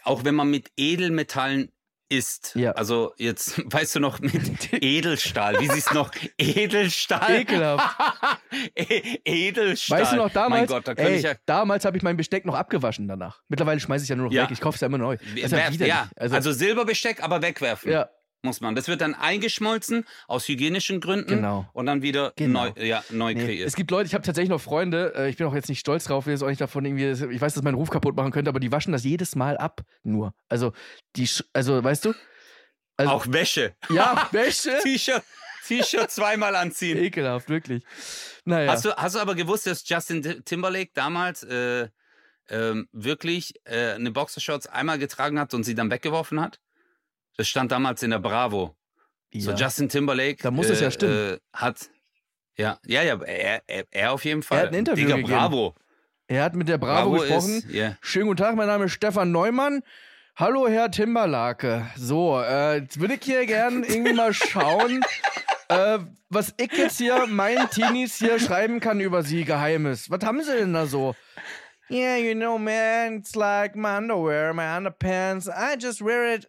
auch 0.05 0.23
wenn 0.23 0.35
man 0.35 0.49
mit 0.49 0.69
Edelmetallen 0.77 1.71
isst, 2.07 2.51
Ja. 2.55 2.71
also 2.73 3.13
jetzt, 3.17 3.61
weißt 3.73 3.95
du 3.95 3.99
noch, 3.99 4.19
mit 4.19 4.71
Edelstahl, 4.83 5.59
wie 5.59 5.67
siehst 5.67 5.91
noch, 5.93 6.11
Edelstahl? 6.37 7.41
Ekelhaft. 7.41 7.95
E- 8.75 9.19
Edelstahl. 9.25 10.01
Weißt 10.01 10.11
du 10.13 10.15
noch 10.17 10.29
damals? 10.31 10.69
Mein 10.69 10.83
Gott, 10.83 10.87
da 10.87 11.01
ey, 11.03 11.17
ich 11.17 11.23
ja. 11.23 11.33
damals 11.45 11.83
habe 11.83 11.97
ich 11.97 12.03
mein 12.03 12.15
Besteck 12.15 12.45
noch 12.45 12.53
abgewaschen 12.55 13.07
danach. 13.07 13.41
Mittlerweile 13.49 13.79
schmeiße 13.79 14.03
ich 14.03 14.09
ja 14.09 14.15
nur 14.15 14.27
noch 14.27 14.31
Ja. 14.33 14.43
weg. 14.43 14.51
Ich 14.51 14.61
kaufe 14.61 14.75
es 14.75 14.81
ja 14.81 14.87
immer 14.87 14.97
neu. 14.97 15.17
Ist 15.35 15.51
werf- 15.51 15.75
ja, 15.85 16.09
Also, 16.15 16.35
also, 16.35 16.51
Silberbesteck, 16.51 17.21
aber 17.23 17.41
wegwerfen 17.41 17.91
ja, 17.91 18.09
muss 18.45 18.61
man. 18.61 18.75
Das 18.75 18.87
wird 18.87 19.01
dann 19.01 19.13
eingeschmolzen 19.15 20.05
aus 20.27 20.47
hygienischen 20.47 21.01
Gründen 21.01 21.27
Genau. 21.35 21.67
und 21.73 21.85
dann 21.87 22.01
wieder 22.01 22.31
Genau. 22.37 22.65
neu, 22.69 22.71
ja, 22.83 23.03
neu 23.09 23.33
nee. 23.33 23.43
kreiert. 23.43 23.67
Es 23.67 23.75
gibt 23.75 23.91
Leute, 23.91 24.07
ich 24.07 24.13
habe 24.13 24.23
tatsächlich 24.23 24.49
noch 24.49 24.61
Freunde, 24.61 25.13
äh, 25.15 25.29
ich 25.29 25.35
bin 25.37 25.45
auch 25.47 25.53
jetzt 25.55 25.67
nicht 25.67 25.79
stolz 25.79 26.05
drauf, 26.05 26.25
will 26.25 26.33
jetzt 26.33 26.43
auch 26.43 26.47
nicht 26.47 26.61
davon 26.61 26.85
irgendwie, 26.85 27.09
ich 27.33 27.41
weiß, 27.41 27.53
dass 27.55 27.63
mein 27.63 27.73
Ruf 27.73 27.89
kaputt 27.89 28.15
machen 28.15 28.31
könnte, 28.31 28.47
aber 28.49 28.59
die 28.61 28.71
waschen 28.71 28.93
das 28.93 29.03
jedes 29.03 29.35
Mal 29.35 29.57
ab. 29.57 29.81
Nur. 30.03 30.33
Also, 30.47 30.71
die, 31.17 31.27
also, 31.53 31.83
weißt 31.83 32.05
du? 32.05 32.13
Also, 32.97 33.11
auch 33.11 33.25
Wäsche. 33.27 33.75
Ja, 33.89 34.27
Wäsche. 34.31 34.77
T-Shirt, 34.83 35.23
T-Shirt 35.67 36.09
zweimal 36.11 36.55
anziehen. 36.55 36.97
Ekelhaft, 36.97 37.49
wirklich. 37.49 37.83
Naja. 38.45 38.71
Hast, 38.71 38.85
du, 38.85 38.95
hast 38.95 39.15
du 39.15 39.19
aber 39.19 39.35
gewusst, 39.35 39.67
dass 39.67 39.87
Justin 39.89 40.21
Ti- 40.21 40.41
Timberlake 40.43 40.91
damals 40.93 41.43
äh, 41.43 41.89
ähm, 42.49 42.87
wirklich 42.91 43.55
äh, 43.65 43.93
eine 43.93 44.11
Boxershorts 44.11 44.67
einmal 44.67 44.99
getragen 44.99 45.39
hat 45.39 45.53
und 45.55 45.63
sie 45.63 45.73
dann 45.75 45.89
weggeworfen 45.89 46.39
hat? 46.39 46.59
Das 47.37 47.47
stand 47.47 47.71
damals 47.71 48.01
in 48.03 48.11
der 48.11 48.19
Bravo. 48.19 48.75
So 49.33 49.51
Ja. 49.51 49.57
Justin 49.57 49.89
Timberlake. 49.89 50.37
Da 50.41 50.51
muss 50.51 50.69
es 50.69 50.79
ja 50.79 50.89
stimmen. 50.91 51.35
Äh, 51.35 51.37
hat. 51.53 51.89
Ja, 52.57 52.79
ja, 52.85 53.01
ja, 53.01 53.21
er, 53.21 53.61
er, 53.67 53.85
er 53.91 54.11
auf 54.13 54.23
jeden 54.23 54.41
Fall. 54.43 54.59
hat 54.59 54.67
ein 54.69 54.75
Interview 54.75 55.05
Digga, 55.05 55.17
gegeben. 55.17 55.33
Bravo. 55.33 55.75
Er 56.27 56.43
hat 56.43 56.55
mit 56.55 56.69
der 56.69 56.77
Bravo, 56.77 57.11
gesprochen. 57.11 57.57
Ist, 57.57 57.69
ja. 57.69 57.97
Schönen 58.01 58.27
guten 58.27 58.37
Tag, 58.37 58.55
mein 58.55 58.67
Name 58.67 58.85
ist 58.85 58.93
Stefan 58.93 59.31
Neumann. 59.31 59.83
Hallo, 60.37 60.67
Herr 60.67 60.89
Timberlake. 60.89 61.85
So, 61.97 62.41
äh, 62.41 62.77
jetzt 62.79 62.99
würde 62.99 63.15
ich 63.15 63.23
hier 63.23 63.45
gern 63.45 63.83
irgendwie 63.83 64.13
mal 64.13 64.33
schauen, 64.33 65.03
äh, 65.69 65.99
was 66.29 66.53
ich 66.57 66.71
jetzt 66.73 66.97
hier 66.97 67.27
meinen 67.27 67.69
Teenies 67.69 68.15
hier 68.17 68.39
schreiben 68.39 68.79
kann 68.79 69.01
über 69.01 69.21
sie 69.23 69.43
Geheimes. 69.43 70.09
Was 70.09 70.23
haben 70.23 70.41
sie 70.41 70.55
denn 70.55 70.73
da 70.73 70.85
so? 70.85 71.13
Yeah, 71.89 72.17
you 72.17 72.33
know, 72.33 72.57
man, 72.57 73.17
it's 73.17 73.35
like 73.35 73.75
my 73.75 73.97
underwear, 73.97 74.53
my 74.53 74.63
underpants. 74.63 75.47
I 75.47 75.75
just 75.79 76.01
wear 76.01 76.33
it 76.33 76.47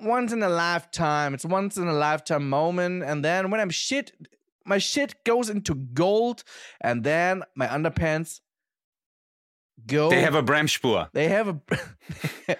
once 0.00 0.32
in 0.32 0.42
a 0.42 0.48
lifetime. 0.48 1.34
It's 1.34 1.44
once 1.44 1.76
in 1.76 1.88
a 1.88 1.92
lifetime 1.92 2.48
moment. 2.48 3.04
And 3.04 3.24
then 3.24 3.50
when 3.50 3.60
I'm 3.60 3.70
shit, 3.70 4.12
my 4.64 4.78
shit 4.78 5.24
goes 5.24 5.50
into 5.50 5.74
gold. 5.74 6.44
And 6.80 7.04
then 7.04 7.42
my 7.54 7.66
underpants 7.66 8.40
go. 9.86 10.10
They 10.10 10.22
have 10.22 10.34
a 10.34 10.42
Bremspur. 10.42 11.08
They 11.12 11.28
have 11.28 11.48
a 11.48 11.60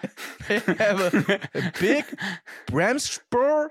they 0.49 0.59
have 0.59 1.01
a, 1.01 1.41
a 1.55 1.73
big 1.81 2.05
Bremspur 2.67 3.69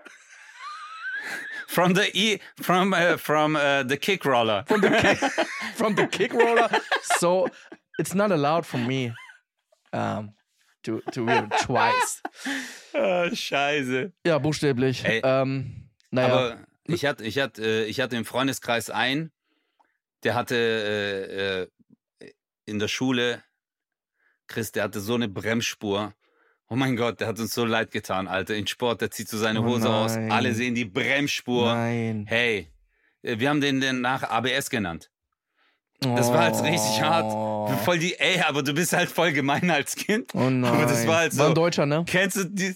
From 1.68 1.94
the 1.94 2.16
e 2.16 2.40
from 2.58 2.94
uh, 2.94 3.18
from 3.18 3.56
uh, 3.56 3.84
the 3.84 3.98
kick 3.98 4.26
roller. 4.26 4.64
from 4.68 4.82
the 4.82 4.90
kick, 4.90 5.18
from 5.76 5.96
the 5.96 6.08
kick 6.08 6.34
roller. 6.34 6.70
So 7.18 7.48
it's 7.98 8.14
not 8.14 8.32
allowed 8.32 8.66
for 8.66 8.78
me 8.78 9.12
um, 9.92 10.34
to 10.84 11.00
to 11.12 11.28
it 11.28 11.50
twice. 11.62 12.22
Ah, 12.96 13.28
scheiße. 13.34 14.12
Ja, 14.24 14.38
buchstäblich. 14.38 15.04
Ey, 15.04 15.20
ähm, 15.24 15.90
naja, 16.12 16.32
Aber 16.34 16.58
ich 16.84 17.06
hatte, 17.06 17.24
ich 17.24 17.40
hatte, 17.40 17.64
äh, 17.64 17.86
ich 17.86 18.00
hatte 18.00 18.16
im 18.16 18.24
Freundeskreis 18.24 18.92
einen, 18.92 19.32
der 20.24 20.36
hatte 20.36 20.56
äh, 20.56 22.24
äh, 22.24 22.32
in 22.66 22.78
der 22.78 22.88
Schule, 22.88 23.42
Chris, 24.46 24.72
der 24.72 24.84
hatte 24.84 25.00
so 25.00 25.16
eine 25.16 25.28
Bremsspur. 25.28 26.14
Oh 26.70 26.76
mein 26.76 26.96
Gott, 26.96 27.20
der 27.20 27.28
hat 27.30 27.40
uns 27.40 27.56
so 27.56 27.66
leid 27.66 27.90
getan, 27.90 28.28
Alter. 28.28 28.56
In 28.56 28.68
Sport, 28.68 29.02
der 29.02 29.10
zieht 29.10 29.28
so 29.28 29.40
seine 29.40 29.62
Oh 29.62 29.66
Hose 29.66 29.90
aus. 29.90 30.16
nein. 30.16 30.32
Alle 30.32 30.54
sehen 30.54 30.76
die 30.76 30.86
Bremsspur. 30.86 31.74
nein. 31.74 32.26
Hey, 32.28 32.72
äh, 33.24 33.40
wir 33.40 33.50
haben 33.50 33.60
den, 33.62 33.82
den 33.82 34.02
nach 34.02 34.22
ABS 34.22 34.70
genannt. 34.70 35.10
Das 36.16 36.30
war 36.32 36.40
halt 36.44 36.62
richtig 36.64 37.02
hart. 37.02 37.26
Oh. 37.34 37.68
Voll 37.86 38.00
die, 38.00 38.20
ey, 38.20 38.42
aber 38.42 38.62
du 38.64 38.74
bist 38.74 38.94
halt 38.94 39.10
voll 39.10 39.32
gemein 39.32 39.70
als 39.72 39.96
Kind. 39.96 40.32
Oh 40.34 40.50
nein. 40.50 40.66
Aber 40.74 40.86
das 40.86 41.06
war 41.08 41.18
halt 41.18 41.38
War 41.38 41.46
ein 41.48 41.50
so. 41.52 41.54
Deutscher, 41.56 41.86
ne? 41.86 42.04
Kennst 42.06 42.38
du 42.38 42.44
die? 42.46 42.76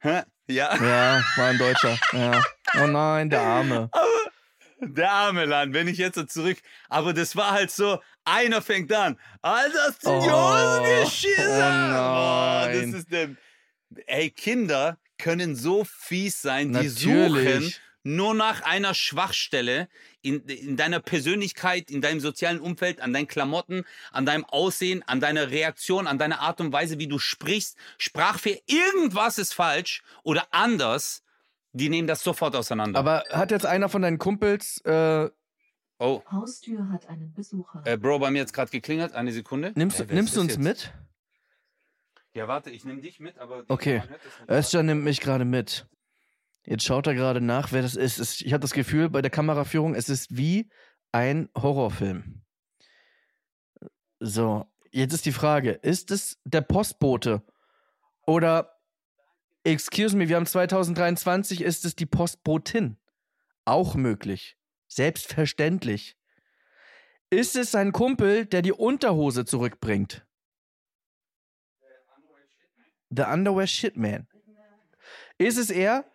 Hä? 0.00 0.22
Ja. 0.48 0.74
Ja, 0.76 1.22
war 1.36 1.46
ein 1.48 1.58
Deutscher. 1.58 1.98
Ja. 2.12 2.42
Oh 2.82 2.86
nein, 2.86 3.30
der 3.30 3.40
Arme. 3.42 3.90
Der 4.82 5.12
arme 5.12 5.44
Land, 5.44 5.74
wenn 5.74 5.88
ich 5.88 5.98
jetzt 5.98 6.14
so 6.14 6.24
zurück. 6.24 6.56
Aber 6.88 7.12
das 7.12 7.36
war 7.36 7.50
halt 7.52 7.70
so, 7.70 8.00
einer 8.24 8.62
fängt 8.62 8.90
an. 8.92 9.18
Alter, 9.42 9.78
hast 9.88 10.04
du 10.06 10.08
die 10.08 10.30
Hose 10.30 10.80
Oh, 10.80 11.02
geschissen? 11.04 11.44
oh 11.46 11.92
Boah, 11.92 12.68
das 12.72 12.86
ist 12.86 13.12
der. 13.12 13.28
Ey, 14.06 14.30
Kinder 14.30 14.96
können 15.18 15.54
so 15.54 15.84
fies 15.84 16.40
sein, 16.40 16.72
die 16.72 16.88
suchen 16.88 17.32
Natürlich. 17.34 17.80
Nur 18.02 18.34
nach 18.34 18.62
einer 18.62 18.94
Schwachstelle 18.94 19.88
in, 20.22 20.40
in 20.46 20.76
deiner 20.76 21.00
Persönlichkeit, 21.00 21.90
in 21.90 22.00
deinem 22.00 22.20
sozialen 22.20 22.60
Umfeld, 22.60 23.00
an 23.00 23.12
deinen 23.12 23.26
Klamotten, 23.28 23.84
an 24.10 24.24
deinem 24.26 24.44
Aussehen, 24.46 25.02
an 25.06 25.20
deiner 25.20 25.50
Reaktion, 25.50 26.06
an 26.06 26.18
deiner 26.18 26.40
Art 26.40 26.60
und 26.60 26.72
Weise, 26.72 26.98
wie 26.98 27.08
du 27.08 27.18
sprichst. 27.18 27.76
Sprachfehler, 27.98 28.58
irgendwas 28.66 29.38
ist 29.38 29.52
falsch 29.52 30.02
oder 30.22 30.46
anders. 30.50 31.22
Die 31.72 31.88
nehmen 31.88 32.08
das 32.08 32.22
sofort 32.24 32.56
auseinander. 32.56 32.98
Aber 32.98 33.24
hat 33.30 33.50
jetzt 33.50 33.66
einer 33.66 33.88
von 33.88 34.02
deinen 34.02 34.18
Kumpels 34.18 34.78
äh, 34.84 35.28
oh, 35.98 36.22
Haustür 36.32 36.88
hat 36.90 37.06
einen 37.08 37.32
Besucher. 37.34 37.82
äh, 37.84 37.96
Bro, 37.96 38.18
bei 38.18 38.30
mir 38.30 38.38
jetzt 38.38 38.52
gerade 38.54 38.70
geklingelt. 38.70 39.12
Eine 39.12 39.32
Sekunde. 39.32 39.72
nimmst, 39.76 40.00
Äh, 40.00 40.06
nimmst 40.12 40.34
du 40.36 40.40
uns 40.40 40.54
jetzt? 40.54 40.62
mit? 40.62 40.92
Ja, 42.32 42.48
warte, 42.48 42.70
ich 42.70 42.84
nehme 42.84 43.00
dich 43.02 43.20
mit, 43.20 43.38
aber. 43.38 43.64
Okay. 43.68 44.02
Özcan 44.48 44.86
nimmt 44.86 45.04
mich 45.04 45.20
gerade 45.20 45.44
mit. 45.44 45.86
Jetzt 46.64 46.84
schaut 46.84 47.06
er 47.06 47.14
gerade 47.14 47.40
nach, 47.40 47.72
wer 47.72 47.82
das 47.82 47.96
ist. 47.96 48.42
Ich 48.42 48.52
habe 48.52 48.60
das 48.60 48.72
Gefühl, 48.72 49.08
bei 49.08 49.22
der 49.22 49.30
Kameraführung, 49.30 49.94
es 49.94 50.08
ist 50.08 50.36
wie 50.36 50.70
ein 51.12 51.48
Horrorfilm. 51.56 52.42
So, 54.20 54.66
jetzt 54.90 55.14
ist 55.14 55.26
die 55.26 55.32
Frage: 55.32 55.72
Ist 55.72 56.10
es 56.10 56.38
der 56.44 56.60
Postbote? 56.60 57.42
Oder, 58.26 58.78
excuse 59.64 60.16
me, 60.16 60.28
wir 60.28 60.36
haben 60.36 60.46
2023, 60.46 61.62
ist 61.62 61.84
es 61.84 61.96
die 61.96 62.06
Postbotin? 62.06 62.98
Auch 63.64 63.94
möglich. 63.94 64.56
Selbstverständlich. 64.86 66.16
Ist 67.30 67.56
es 67.56 67.70
sein 67.70 67.92
Kumpel, 67.92 68.44
der 68.44 68.62
die 68.62 68.72
Unterhose 68.72 69.44
zurückbringt? 69.44 70.26
The 73.10 73.22
Underwear 73.22 73.66
Shitman. 73.66 74.26
Ist 75.38 75.56
es 75.56 75.70
er? 75.70 76.09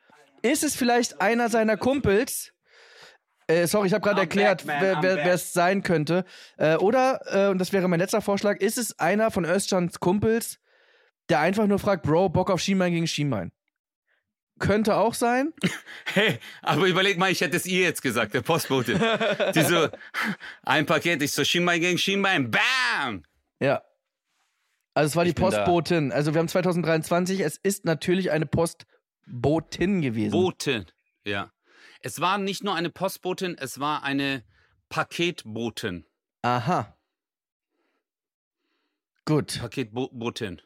Ist 0.45 0.63
es 0.63 0.75
vielleicht 0.75 1.21
einer 1.21 1.49
seiner 1.49 1.75
Kumpels? 1.75 2.53
Äh, 3.47 3.65
sorry, 3.67 3.87
ich 3.87 3.93
habe 3.93 4.03
gerade 4.03 4.21
erklärt, 4.21 4.65
back, 4.65 4.95
man, 4.95 5.03
wer 5.03 5.33
es 5.33 5.53
sein 5.53 5.81
könnte. 5.81 6.23
Äh, 6.57 6.75
oder, 6.75 7.19
äh, 7.25 7.49
und 7.49 7.59
das 7.59 7.73
wäre 7.73 7.87
mein 7.87 7.99
letzter 7.99 8.21
Vorschlag, 8.21 8.59
ist 8.59 8.77
es 8.77 8.99
einer 8.99 9.31
von 9.31 9.45
Özcans 9.45 9.99
Kumpels, 9.99 10.59
der 11.29 11.39
einfach 11.39 11.65
nur 11.65 11.79
fragt, 11.79 12.03
Bro, 12.03 12.29
Bock 12.29 12.51
auf 12.51 12.59
Schienbein 12.59 12.93
gegen 12.93 13.07
Schienbein? 13.07 13.51
Könnte 14.59 14.95
auch 14.95 15.13
sein. 15.15 15.51
Hey, 16.13 16.39
aber 16.61 16.85
überleg 16.85 17.17
mal, 17.17 17.29
ich 17.29 17.41
hätte 17.41 17.57
es 17.57 17.65
ihr 17.65 17.81
jetzt 17.81 18.01
gesagt, 18.01 18.33
der 18.35 18.41
Postbote. 18.41 18.93
Die 19.53 19.61
so, 19.63 19.89
ein 20.63 20.85
Paket, 20.85 21.21
ich 21.21 21.31
so 21.33 21.43
Schienbein 21.43 21.81
gegen 21.81 21.97
Schienbein, 21.97 22.51
BAM! 22.51 23.23
Ja. 23.59 23.81
Also 24.93 25.07
es 25.07 25.15
war 25.17 25.25
die 25.25 25.31
Ich 25.31 25.35
da. 25.35 25.41
Postbotin. 25.41 26.13
Also 26.13 26.33
wir 26.33 26.39
haben 26.39 26.47
2023, 26.47 27.41
es 27.41 27.57
ist 27.57 27.83
natürlich 27.83 28.31
eine 28.31 28.45
Postbotin 29.25 30.01
gewesen. 30.01 30.31
Botin. 30.31 30.85
Ja. 31.23 31.51
Es 32.01 32.21
war 32.21 32.37
nicht 32.37 32.63
nur 32.63 32.75
eine 32.75 32.89
Postbotin, 32.89 33.57
es 33.57 33.79
war 33.79 34.03
eine 34.03 34.43
Paketbotin. 34.89 36.05
Aha. 36.41 36.95
Gut, 39.25 39.59
Paketbotin. 39.59 40.61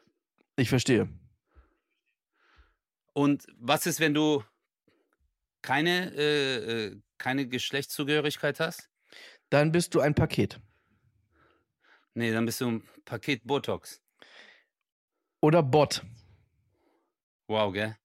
ich 0.58 0.70
verstehe. 0.70 1.08
Und 3.14 3.48
was 3.58 3.86
ist, 3.86 4.00
wenn 4.00 4.14
du 4.14 4.44
keine, 5.62 6.14
äh, 6.16 6.86
äh, 6.88 7.02
keine 7.18 7.48
Geschlechtszugehörigkeit 7.48 8.60
hast? 8.60 8.90
Dann 9.50 9.72
bist 9.72 9.96
du 9.96 10.02
ein 10.02 10.14
Paket. 10.14 10.60
Nee, 12.14 12.32
dann 12.34 12.46
bist 12.46 12.60
du 12.62 12.68
ein 12.68 12.84
Paket 13.06 13.46
Botox. 13.46 14.02
Oder 15.42 15.64
Bot. 15.64 16.04
Wow, 17.48 17.74
gell? 17.74 17.98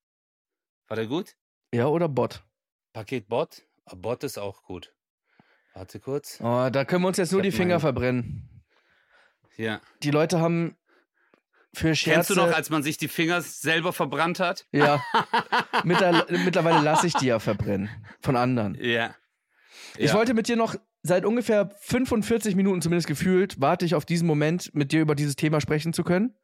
War 0.87 0.95
der 0.95 1.07
gut? 1.07 1.35
Ja, 1.73 1.87
oder 1.87 2.07
Bot. 2.07 2.43
Paket 2.93 3.27
Bot? 3.27 3.63
Ah, 3.85 3.95
Bot 3.95 4.23
ist 4.23 4.37
auch 4.37 4.63
gut. 4.63 4.93
Warte 5.73 5.99
kurz. 5.99 6.39
Oh, 6.41 6.69
da 6.71 6.85
können 6.85 7.03
wir 7.03 7.09
uns 7.09 7.17
jetzt 7.17 7.31
nur 7.33 7.41
die 7.41 7.51
Finger 7.51 7.75
mein- 7.75 7.81
verbrennen. 7.81 8.63
Ja. 9.57 9.81
Die 10.03 10.11
Leute 10.11 10.39
haben 10.39 10.77
für 11.73 11.95
Scherze... 11.95 12.15
Kennst 12.15 12.29
du 12.29 12.35
noch, 12.35 12.53
als 12.55 12.69
man 12.69 12.83
sich 12.83 12.97
die 12.97 13.07
Finger 13.09 13.41
selber 13.41 13.91
verbrannt 13.93 14.39
hat? 14.39 14.65
Ja. 14.71 15.03
Mittler- 15.83 16.25
Mittlerweile 16.45 16.81
lasse 16.81 17.07
ich 17.07 17.13
die 17.15 17.27
ja 17.27 17.39
verbrennen. 17.39 17.89
Von 18.21 18.35
anderen. 18.37 18.75
Ja. 18.79 19.15
Ich 19.97 20.11
Ja. 20.11 20.13
wollte 20.13 20.33
mit 20.33 20.47
dir 20.47 20.55
noch 20.55 20.75
seit 21.03 21.25
ungefähr 21.25 21.69
45 21.81 22.55
Minuten 22.55 22.81
zumindest 22.81 23.07
gefühlt, 23.07 23.59
warte 23.61 23.85
ich 23.85 23.95
auf 23.95 24.05
diesen 24.05 24.27
Moment, 24.27 24.73
mit 24.73 24.91
dir 24.91 25.01
über 25.01 25.15
dieses 25.15 25.35
Thema 25.35 25.59
sprechen 25.61 25.93
zu 25.93 26.03
können. 26.03 26.35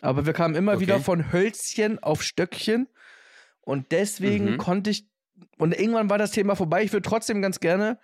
Aber 0.00 0.26
wir 0.26 0.32
kamen 0.32 0.54
immer 0.56 0.72
Okay. 0.72 0.80
wieder 0.82 1.00
von 1.00 1.32
Hölzchen 1.32 2.00
auf 2.02 2.22
Stöckchen. 2.22 2.88
Und 3.62 3.92
deswegen 3.92 4.52
Mhm. 4.52 4.58
konnte 4.58 4.90
ich. 4.90 5.08
Und 5.58 5.74
irgendwann 5.78 6.10
war 6.10 6.18
das 6.18 6.30
Thema 6.32 6.54
vorbei. 6.56 6.82
Ich 6.82 6.92
würde 6.92 7.08
trotzdem 7.08 7.40
ganz 7.42 7.60
gerne 7.60 7.98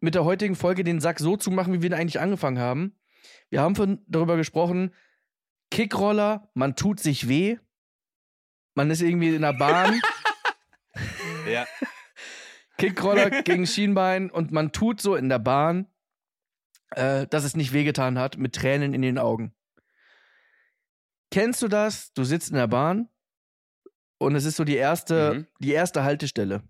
mit 0.00 0.14
der 0.14 0.24
heutigen 0.24 0.54
Folge 0.56 0.84
den 0.84 1.00
Sack 1.00 1.18
so 1.18 1.36
zumachen, 1.36 1.72
wie 1.72 1.82
wir 1.82 1.90
ihn 1.90 1.94
eigentlich 1.94 2.20
angefangen 2.20 2.58
haben. 2.58 2.98
Wir 3.50 3.60
haben 3.62 3.74
von, 3.76 4.02
darüber 4.06 4.36
gesprochen, 4.36 4.94
Kickroller, 5.70 6.50
man 6.54 6.76
tut 6.76 7.00
sich 7.00 7.28
weh. 7.28 7.58
Man 8.74 8.90
ist 8.90 9.02
irgendwie 9.02 9.34
in 9.34 9.42
der 9.42 9.52
Bahn. 9.54 10.00
Ja. 11.48 11.66
Kickroller 12.76 13.30
gegen 13.42 13.66
Schienbein 13.66 14.30
und 14.30 14.52
man 14.52 14.72
tut 14.72 15.00
so 15.00 15.14
in 15.16 15.28
der 15.28 15.38
Bahn, 15.38 15.86
äh, 16.90 17.26
dass 17.26 17.44
es 17.44 17.56
nicht 17.56 17.72
wehgetan 17.72 18.18
hat, 18.18 18.36
mit 18.36 18.54
Tränen 18.54 18.92
in 18.94 19.02
den 19.02 19.18
Augen. 19.18 19.54
Kennst 21.30 21.62
du 21.62 21.68
das? 21.68 22.12
Du 22.14 22.24
sitzt 22.24 22.50
in 22.50 22.56
der 22.56 22.66
Bahn 22.66 23.08
und 24.18 24.34
es 24.34 24.44
ist 24.44 24.56
so 24.56 24.64
die 24.64 24.76
erste, 24.76 25.34
Mhm. 25.34 25.46
die 25.60 25.72
erste 25.72 26.02
Haltestelle. 26.04 26.62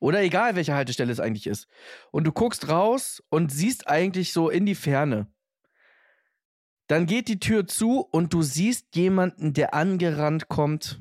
Oder 0.00 0.20
egal, 0.22 0.54
welche 0.56 0.74
Haltestelle 0.74 1.12
es 1.12 1.20
eigentlich 1.20 1.46
ist. 1.46 1.66
Und 2.10 2.24
du 2.24 2.32
guckst 2.32 2.68
raus 2.68 3.22
und 3.30 3.50
siehst 3.50 3.88
eigentlich 3.88 4.32
so 4.32 4.50
in 4.50 4.66
die 4.66 4.74
Ferne 4.74 5.28
Dann 6.86 7.06
geht 7.06 7.28
die 7.28 7.40
Tür 7.40 7.66
zu 7.66 8.00
und 8.00 8.34
du 8.34 8.42
siehst 8.42 8.94
jemanden, 8.94 9.54
der 9.54 9.72
angerannt 9.72 10.48
kommt, 10.48 11.00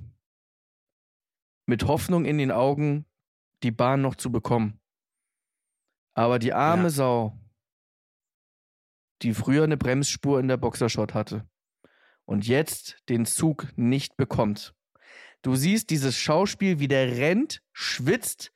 mit 1.66 1.84
Hoffnung 1.88 2.24
in 2.24 2.38
den 2.38 2.52
Augen, 2.52 3.06
die 3.64 3.72
Bahn 3.72 4.02
noch 4.02 4.16
zu 4.16 4.32
bekommen. 4.32 4.80
Aber 6.14 6.40
die 6.40 6.54
arme 6.54 6.84
Ja. 6.84 6.90
Sau, 6.90 7.38
die 9.22 9.34
früher 9.34 9.64
eine 9.66 9.76
Bremsspur 9.76 10.40
in 10.40 10.48
der 10.48 10.56
Boxershot 10.58 11.14
hatte 11.14 11.46
und 12.26 12.48
jetzt 12.48 12.98
den 13.10 13.26
Zug 13.26 13.68
nicht 13.76 14.16
bekommt. 14.16 14.74
Du 15.44 15.56
siehst 15.56 15.90
dieses 15.92 16.18
Schauspiel, 16.18 16.80
wie 16.80 16.88
der 16.88 17.18
rennt, 17.18 17.62
schwitzt 17.72 18.52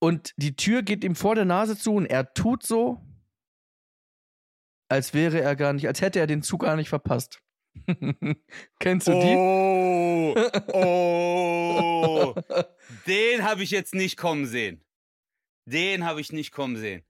und 0.00 0.32
die 0.36 0.54
Tür 0.54 0.82
geht 0.82 1.04
ihm 1.04 1.14
vor 1.14 1.34
der 1.34 1.44
Nase 1.44 1.76
zu 1.76 1.94
und 1.94 2.06
er 2.06 2.32
tut 2.34 2.62
so, 2.62 3.00
als 4.88 5.12
wäre 5.14 5.40
er 5.40 5.56
gar 5.56 5.72
nicht, 5.72 5.86
als 5.86 6.00
hätte 6.00 6.20
er 6.20 6.26
den 6.26 6.42
Zug 6.42 6.62
gar 6.62 6.76
nicht 6.76 6.88
verpasst. 6.88 7.40
Kennst 8.80 9.06
du 9.08 9.12
die? 9.12 9.34
Oh, 9.36 10.34
oh. 10.72 12.34
Den 13.06 13.44
habe 13.44 13.62
ich 13.62 13.70
jetzt 13.70 13.94
nicht 13.94 14.16
kommen 14.16 14.46
sehen. 14.46 14.84
Den 15.66 16.04
habe 16.04 16.20
ich 16.20 16.32
nicht 16.32 16.50
kommen 16.50 16.76
sehen. 16.76 17.04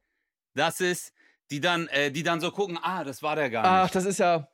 Das 0.54 0.80
ist, 0.80 1.12
die 1.50 1.60
dann, 1.60 1.86
äh, 1.88 2.10
die 2.10 2.22
dann 2.22 2.40
so 2.40 2.50
gucken, 2.50 2.78
ah, 2.82 3.04
das 3.04 3.22
war 3.22 3.36
der 3.36 3.48
gar 3.50 3.64
Ach, 3.64 3.82
nicht. 3.84 3.94
das 3.94 4.04
ist 4.04 4.18
ja. 4.18 4.48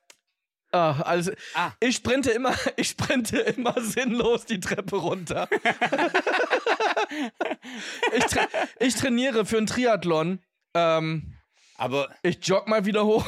Ach, 0.76 1.00
also, 1.02 1.30
Ah. 1.54 1.70
ich 1.78 1.94
sprinte 1.94 2.32
immer, 2.32 2.52
ich 2.76 2.88
sprinte 2.88 3.38
immer 3.38 3.80
sinnlos 3.80 4.44
die 4.44 4.58
Treppe 4.58 4.96
runter. 4.96 5.48
ich, 8.16 8.24
tra 8.24 8.48
ich 8.80 8.96
trainiere 8.96 9.46
für 9.46 9.58
einen 9.58 9.68
Triathlon. 9.68 10.42
Ähm, 10.74 11.36
Aber 11.76 12.12
ich 12.22 12.44
jogge 12.44 12.68
mal 12.68 12.84
wieder 12.86 13.04
hoch. 13.06 13.24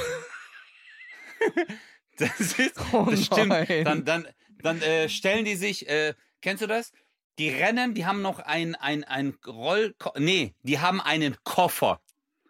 das 2.18 2.40
ist, 2.58 2.74
Oh 2.92 3.06
das 3.08 3.26
stimmt. 3.26 3.52
Dann, 3.86 4.04
dann, 4.04 4.26
dann 4.62 4.82
äh, 4.82 5.08
stellen 5.08 5.44
die 5.44 5.54
sich, 5.54 5.88
äh, 5.88 6.14
kennst 6.42 6.62
du 6.64 6.66
das? 6.66 6.90
Die 7.38 7.50
rennen, 7.50 7.94
die 7.94 8.06
haben 8.06 8.22
noch 8.22 8.40
ein, 8.40 8.74
ein, 8.74 9.04
ein 9.04 9.36
Roll, 9.46 9.94
nee, 10.16 10.54
die 10.62 10.80
haben 10.80 11.00
einen 11.00 11.36
Koffer. 11.44 12.00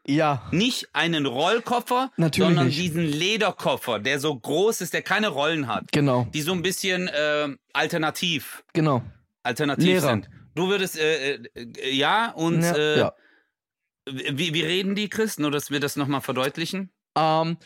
Ja, 0.09 0.46
Nicht 0.52 0.88
einen 0.92 1.26
Rollkoffer, 1.26 2.12
Natürlich 2.16 2.46
sondern 2.48 2.66
nicht. 2.66 2.78
diesen 2.78 3.02
Lederkoffer, 3.04 3.98
der 3.98 4.20
so 4.20 4.34
groß 4.38 4.80
ist, 4.80 4.94
der 4.94 5.02
keine 5.02 5.28
Rollen 5.28 5.66
hat. 5.66 5.90
genau, 5.90 6.26
Die 6.32 6.42
so 6.42 6.52
ein 6.52 6.62
bisschen 6.62 7.09
äh, 7.09 7.48
alternativ, 7.72 8.62
genau. 8.72 9.02
alternativ 9.42 9.84
Lehrer. 9.84 10.00
sind. 10.09 10.30
Du 10.54 10.68
würdest, 10.68 10.96
äh, 10.98 11.34
äh, 11.54 11.90
ja, 11.94 12.30
und 12.30 12.62
ja, 12.62 12.76
äh, 12.76 12.98
ja. 13.00 13.12
wie, 14.09 14.54
wie 14.54 14.62
reden 14.62 14.94
die 14.94 15.09
Christen, 15.09 15.42
nur 15.42 15.50
dass 15.50 15.70
wir 15.72 15.80
das 15.80 15.96
nochmal 15.96 16.20
verdeutlichen? 16.20 16.90
Ähm, 17.18 17.57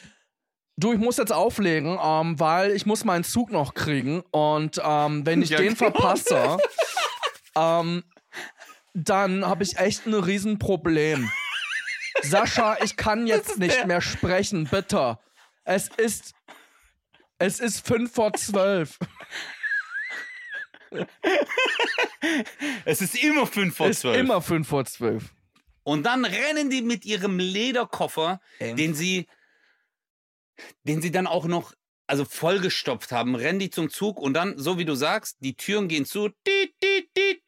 du, 0.78 0.93
ich 0.95 0.99
muss 0.99 1.18
jetzt 1.18 1.32
auflegen, 1.32 1.99
ähm, 2.03 2.41
weil 2.41 2.70
ich 2.72 2.86
muss 2.86 3.05
meinen 3.05 3.22
Zug 3.24 3.53
noch 3.53 3.74
kriegen. 3.74 4.22
Und 4.30 4.80
ähm, 4.82 5.26
wenn 5.26 5.43
ich 5.43 5.51
Ja, 5.51 5.59
den 5.59 5.74
genau. 5.74 5.91
verpasse, 5.91 6.57
ähm, 7.55 8.03
dann 8.95 9.47
habe 9.47 9.62
ich 9.62 9.76
echt 9.78 10.07
ein 10.07 10.14
Riesenproblem. 10.14 11.30
Sascha, 12.23 12.77
ich 12.83 12.97
kann 12.97 13.27
jetzt 13.27 13.59
nicht 13.59 13.87
mehr 13.87 14.01
sprechen, 14.01 14.68
bitte. 14.71 15.18
Es 15.64 15.89
ist. 15.89 16.33
Es 17.39 17.59
ist 17.61 17.87
fünf 17.87 18.12
vor 18.12 18.33
zwölf. 18.35 18.99
Es 22.85 23.01
ist 23.01 23.23
immer 23.23 23.47
fünf 23.47 23.77
vor 23.77 23.87
Es 23.87 23.97
ist 23.97 24.01
zwölf. 24.03 24.18
immer 24.18 24.43
fünf 24.43 24.68
vor 24.68 24.85
zwölf. 24.85 25.33
Und 25.83 26.03
dann 26.05 26.25
rennen 26.25 26.68
die 26.71 26.83
mit 26.83 27.05
ihrem 27.05 27.39
Lederkoffer, 27.39 28.41
Ähm. 28.59 28.77
den 28.77 28.95
sie, 28.95 29.27
den 30.85 31.01
sie 31.01 31.11
dann 31.11 31.27
auch 31.27 31.47
noch, 31.47 31.73
also 32.07 32.25
vollgestopft 32.25 33.12
haben, 33.12 33.35
rennen 33.35 33.59
die 33.59 33.71
zum 33.71 33.89
Zug 33.89 34.18
und 34.21 34.35
dann, 34.35 34.59
so 34.59 34.79
wie 34.79 34.85
du 34.85 34.95
sagst, 34.95 35.37
die 35.41 35.55
Türen 35.57 35.89
gehen 35.89 36.05
zu. 36.05 36.29
Tiet, 36.45 36.75
tiet, 36.81 37.14
tiet, 37.14 37.39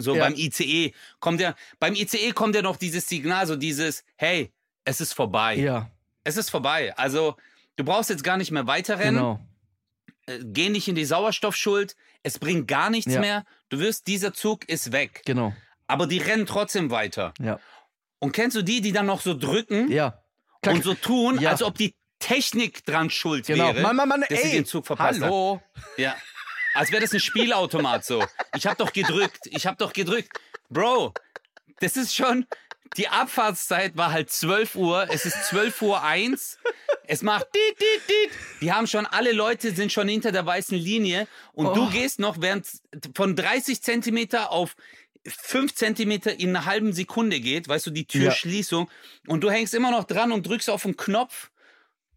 So 0.00 0.14
Ja. 0.14 0.24
beim 0.24 0.34
ICE 0.34 0.92
kommt 1.20 1.40
ja, 1.40 1.54
beim 1.80 1.94
ICE 1.94 2.32
kommt 2.32 2.54
ja 2.54 2.62
noch 2.62 2.76
dieses 2.76 3.08
Signal, 3.08 3.46
so 3.46 3.56
dieses, 3.56 4.04
hey, 4.16 4.52
es 4.84 5.00
ist 5.00 5.12
vorbei. 5.12 5.56
Ja, 5.56 5.90
Es 6.24 6.36
ist 6.36 6.50
vorbei. 6.50 6.94
Also, 6.96 7.36
du 7.76 7.84
brauchst 7.84 8.10
jetzt 8.10 8.22
gar 8.24 8.36
nicht 8.36 8.50
mehr 8.50 8.66
weiterrennen. 8.66 9.14
genau. 9.16 9.46
Äh, 10.26 10.40
Geh 10.44 10.68
nicht 10.68 10.88
in 10.88 10.94
die 10.94 11.04
Sauerstoffschuld. 11.06 11.96
Es 12.22 12.38
bringt 12.38 12.68
gar 12.68 12.90
nichts 12.90 13.12
Ja. 13.14 13.20
mehr. 13.20 13.44
Du 13.70 13.78
wirst, 13.78 14.06
dieser 14.06 14.32
Zug 14.34 14.68
ist 14.68 14.92
weg. 14.92 15.22
Genau. 15.24 15.54
Aber 15.86 16.06
die 16.06 16.18
rennen 16.18 16.46
trotzdem 16.46 16.90
weiter. 16.90 17.32
Ja. 17.40 17.58
Und 18.18 18.32
kennst 18.32 18.56
du 18.56 18.62
die, 18.62 18.80
die 18.80 18.92
dann 18.92 19.06
noch 19.06 19.20
so 19.22 19.32
drücken 19.36 19.90
Ja. 19.90 20.22
Klack. 20.62 20.76
und 20.76 20.84
so 20.84 20.94
tun, 20.94 21.38
Ja. 21.40 21.50
als 21.50 21.62
ob 21.62 21.76
die 21.78 21.94
Technik 22.18 22.84
dran 22.84 23.10
schuld 23.10 23.46
Genau. 23.46 23.68
wäre? 23.74 23.80
Mann, 23.80 23.96
Mann, 23.96 24.08
Mann, 24.08 24.20
dass 24.28 24.42
sie 24.42 24.48
ey. 24.48 24.52
den 24.56 24.64
Zug 24.66 24.86
verpasst 24.86 25.20
Hallo. 25.22 25.62
Ja. 25.96 26.14
Als 26.78 26.92
wäre 26.92 27.02
das 27.02 27.12
ein 27.12 27.20
Spielautomat 27.20 28.04
so. 28.04 28.24
Ich 28.56 28.66
hab 28.66 28.78
doch 28.78 28.92
gedrückt. 28.92 29.40
Ich 29.50 29.66
hab 29.66 29.78
doch 29.78 29.92
gedrückt. 29.92 30.30
Bro, 30.70 31.12
das 31.80 31.96
ist 31.96 32.14
schon. 32.14 32.46
Die 32.96 33.08
Abfahrtszeit 33.08 33.96
war 33.96 34.12
halt 34.12 34.30
12 34.30 34.76
Uhr. 34.76 35.08
Es 35.10 35.26
ist 35.26 35.44
12 35.48 35.82
Uhr 35.82 36.02
1. 36.02 36.58
Es 37.06 37.22
macht 37.22 37.46
dit, 37.54 37.80
dit, 37.80 38.08
dit. 38.08 38.30
Die 38.60 38.72
haben 38.72 38.86
schon, 38.86 39.06
alle 39.06 39.32
Leute 39.32 39.74
sind 39.74 39.92
schon 39.92 40.08
hinter 40.08 40.30
der 40.32 40.46
weißen 40.46 40.78
Linie. 40.78 41.26
Und 41.52 41.66
Oh. 41.66 41.74
du 41.74 41.90
gehst 41.90 42.18
noch 42.20 42.40
während 42.40 42.66
von 43.14 43.34
30 43.34 43.82
Zentimeter 43.82 44.52
auf 44.52 44.76
5 45.26 45.74
Zentimeter 45.74 46.38
in 46.38 46.50
einer 46.56 46.64
halben 46.64 46.92
Sekunde 46.92 47.40
geht, 47.40 47.68
weißt 47.68 47.86
du, 47.86 47.90
die 47.90 48.06
Türschließung. 48.06 48.88
Und 49.26 49.42
du 49.42 49.50
hängst 49.50 49.74
immer 49.74 49.90
noch 49.90 50.04
dran 50.04 50.30
und 50.32 50.46
drückst 50.46 50.70
auf 50.70 50.82
den 50.82 50.96
Knopf, 50.96 51.50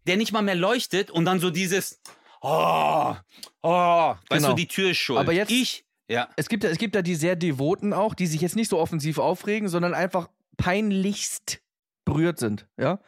der 0.06 0.16
nicht 0.16 0.32
mal 0.32 0.42
mehr 0.42 0.54
leuchtet. 0.54 1.10
Und 1.10 1.24
dann 1.24 1.40
so 1.40 1.50
dieses, 1.50 2.00
oh, 2.42 3.14
oh, 3.62 3.70
weißt 3.70 4.18
Genau. 4.30 4.48
du, 4.50 4.54
die 4.54 4.66
Tür 4.68 4.90
ist 4.90 4.98
schuld. 4.98 5.18
Aber 5.18 5.32
jetzt- 5.32 5.50
ich, 5.50 5.84
ja. 6.08 6.28
Es 6.36 6.48
gibt, 6.48 6.64
ja, 6.64 6.70
es 6.70 6.78
gibt 6.78 6.94
ja 6.94 7.02
die 7.02 7.14
sehr 7.14 7.36
Devoten 7.36 7.92
auch, 7.92 8.14
die 8.14 8.26
sich 8.26 8.40
jetzt 8.40 8.56
nicht 8.56 8.68
so 8.68 8.78
offensiv 8.78 9.18
aufregen, 9.18 9.68
sondern 9.68 9.94
einfach 9.94 10.28
peinlichst 10.56 11.60
berührt 12.04 12.38
sind. 12.38 12.66
Ja? 12.76 13.00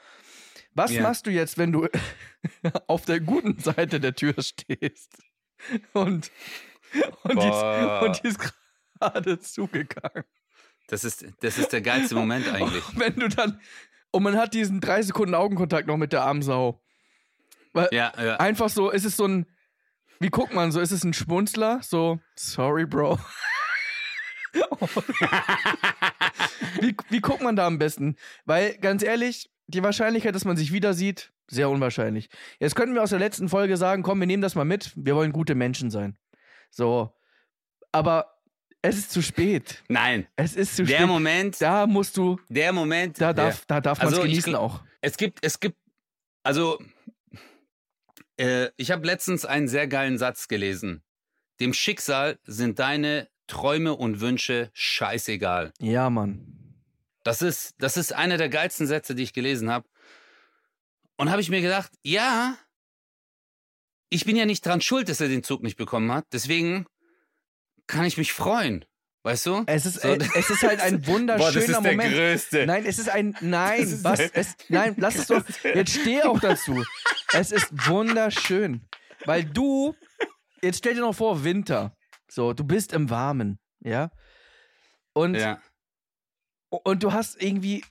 Was 0.74 0.93
Ja. 0.93 1.03
machst 1.03 1.26
du 1.26 1.30
jetzt, 1.30 1.59
wenn 1.59 1.72
du 1.72 1.89
auf 2.87 3.05
der 3.05 3.20
guten 3.20 3.59
Seite 3.59 4.01
der 4.01 4.14
Tür 4.14 4.35
stehst 4.41 5.12
und, 5.93 6.30
und, 7.22 7.43
die, 7.43 7.49
ist, 7.49 8.03
und 8.03 8.22
die 8.22 8.28
ist 8.28 8.55
gerade 9.01 9.39
zugegangen? 9.41 10.24
Das 10.89 11.03
ist, 11.05 11.24
das 11.41 11.59
ist 11.59 11.72
der 11.72 11.80
geilste 11.80 12.14
Moment 12.14 12.47
eigentlich. 12.53 12.85
Wenn 12.97 13.14
du 13.16 13.28
dann. 13.28 13.61
Und 14.11 14.22
man 14.22 14.37
hat 14.37 14.55
diesen 14.55 14.80
drei 14.80 15.03
Sekunden 15.03 15.35
Augenkontakt 15.35 15.89
noch 15.89 15.97
mit 15.97 16.12
der 16.12 16.22
armen 16.22 16.43
Sau. 16.43 16.84
Weil 17.75 17.89
Ja, 17.93 18.12
ja. 18.18 18.37
einfach 18.37 18.70
so, 18.70 18.91
ist 18.91 19.05
es 19.05 19.16
so 19.16 19.27
ein. 19.27 19.47
Wie 20.20 20.31
guckt 20.31 20.55
man 20.55 20.72
so? 20.72 20.81
Ist 20.81 20.93
es 20.93 21.05
ein 21.05 21.12
Schmunzler? 21.12 21.81
So, 21.83 22.18
sorry, 22.37 22.87
Bro. 22.87 23.18
wie, 26.81 26.95
wie 27.11 27.20
guckt 27.20 27.43
man 27.43 27.57
da 27.57 27.66
am 27.66 27.79
besten? 27.79 28.16
Weil, 28.45 28.79
ganz 28.79 29.03
ehrlich, 29.03 29.51
die 29.66 29.83
Wahrscheinlichkeit, 29.83 30.35
dass 30.35 30.45
man 30.45 30.57
sich 30.57 30.72
wieder 30.72 30.95
sieht, 30.95 31.33
sehr 31.49 31.68
unwahrscheinlich. 31.68 32.29
Jetzt 32.59 32.75
könnten 32.77 32.95
wir 32.95 33.03
aus 33.03 33.11
der 33.11 33.18
letzten 33.18 33.49
Folge 33.49 33.77
sagen, 33.77 34.03
komm, 34.03 34.20
wir 34.20 34.27
nehmen 34.27 34.43
das 34.43 34.55
mal 34.55 34.64
mit, 34.64 34.93
wir 34.97 35.14
wollen 35.16 35.33
gute 35.33 35.55
Menschen 35.55 35.91
sein. 35.91 36.16
So. 36.70 37.12
Aber 37.93 38.39
es 38.83 38.97
ist 38.97 39.11
zu 39.11 39.22
spät. 39.22 39.83
Nein, 39.89 40.27
Es 40.37 40.55
ist 40.57 40.77
zu 40.77 40.85
der 40.85 40.97
spät. 40.99 41.07
Moment, 41.07 41.61
Da 41.61 41.87
musst 41.87 42.16
du, 42.16 42.39
der 42.49 42.72
Moment. 42.72 43.20
da 43.20 43.27
ja. 43.27 43.33
darf, 43.33 43.64
da 43.66 43.81
darf 43.81 43.99
man 43.99 44.09
es 44.09 44.12
Also, 44.14 44.25
ich 44.25 44.31
genießen 44.31 44.55
gl- 44.55 44.59
auch. 44.59 44.81
Es 45.01 45.16
gibt, 45.16 45.45
es 45.45 45.59
gibt, 45.61 45.77
also, 46.43 46.79
äh, 48.37 48.70
ich 48.76 48.91
habe 48.91 49.07
letztens 49.07 49.45
einen 49.45 49.68
sehr 49.68 49.87
geilen 49.87 50.18
Satz 50.18 50.49
gelesen. 50.49 51.03
Dem 51.61 51.72
Schicksal 51.72 52.39
sind 52.45 52.78
deine 52.78 53.28
Träume 53.47 53.95
und 53.95 54.20
Wünsche 54.20 54.70
scheißegal. 54.72 55.72
Ja, 55.80 56.11
Mann. 56.11 56.55
Das 57.22 57.43
ist, 57.43 57.74
das 57.78 57.97
ist 57.97 58.12
einer 58.12 58.37
der 58.37 58.49
geilsten 58.49 58.87
Sätze, 58.87 59.14
die 59.14 59.22
ich 59.22 59.32
gelesen 59.32 59.70
habe. 59.70 59.89
Und 61.16 61.30
habe 61.30 61.41
ich 61.41 61.49
mir 61.49 61.61
gedacht, 61.61 61.93
ja, 62.03 62.57
ich 64.11 64.24
bin 64.24 64.37
ja 64.37 64.47
nicht 64.47 64.64
dran 64.64 64.80
schuld, 64.80 65.09
dass 65.09 65.20
er 65.20 65.28
den 65.28 65.43
Zug 65.43 65.62
nicht 65.62 65.76
bekommen 65.76 66.12
hat. 66.12 66.26
Deswegen 66.32 66.87
kann 67.87 68.05
ich 68.05 68.16
mich 68.16 68.32
freuen. 68.32 68.85
Weißt 69.25 69.47
du? 69.47 69.64
Es 69.66 69.87
ist, 69.87 70.03
So, 70.03 70.09
äh, 70.09 70.18
es 70.37 70.51
ist 70.51 70.62
halt 70.62 70.81
ein 70.81 71.07
wunderschöner 71.07 71.81
Moment. 71.81 72.12
größte. 72.12 72.66
Nein, 72.66 72.85
es 72.87 72.99
ist 72.99 73.09
ein. 73.09 73.35
Nein, 73.41 73.81
Das 73.81 73.91
ist 73.93 74.05
was? 74.05 74.18
der- 74.18 74.37
Es, 74.37 74.57
nein, 74.68 74.95
lass 74.99 75.14
es 75.16 75.27
doch. 75.29 75.43
Jetzt 75.64 75.99
steh 75.99 76.22
auch 76.22 76.39
dazu. 76.41 76.85
Es 77.33 77.51
ist 77.51 77.68
wunderschön. 77.89 78.87
Weil 79.25 79.45
du. 79.45 79.95
Jetzt 80.62 80.79
stell 80.79 80.95
dir 80.95 81.01
noch 81.01 81.14
vor, 81.14 81.43
Winter. 81.43 81.97
So, 82.31 82.53
du 82.53 82.64
bist 82.64 82.93
im 82.93 83.09
Warmen, 83.11 83.59
ja? 83.81 84.11
Und, 85.14 85.35
Ja. 85.37 85.59
und 86.68 87.03
du 87.03 87.12
hast 87.12 87.41
irgendwie. 87.43 87.83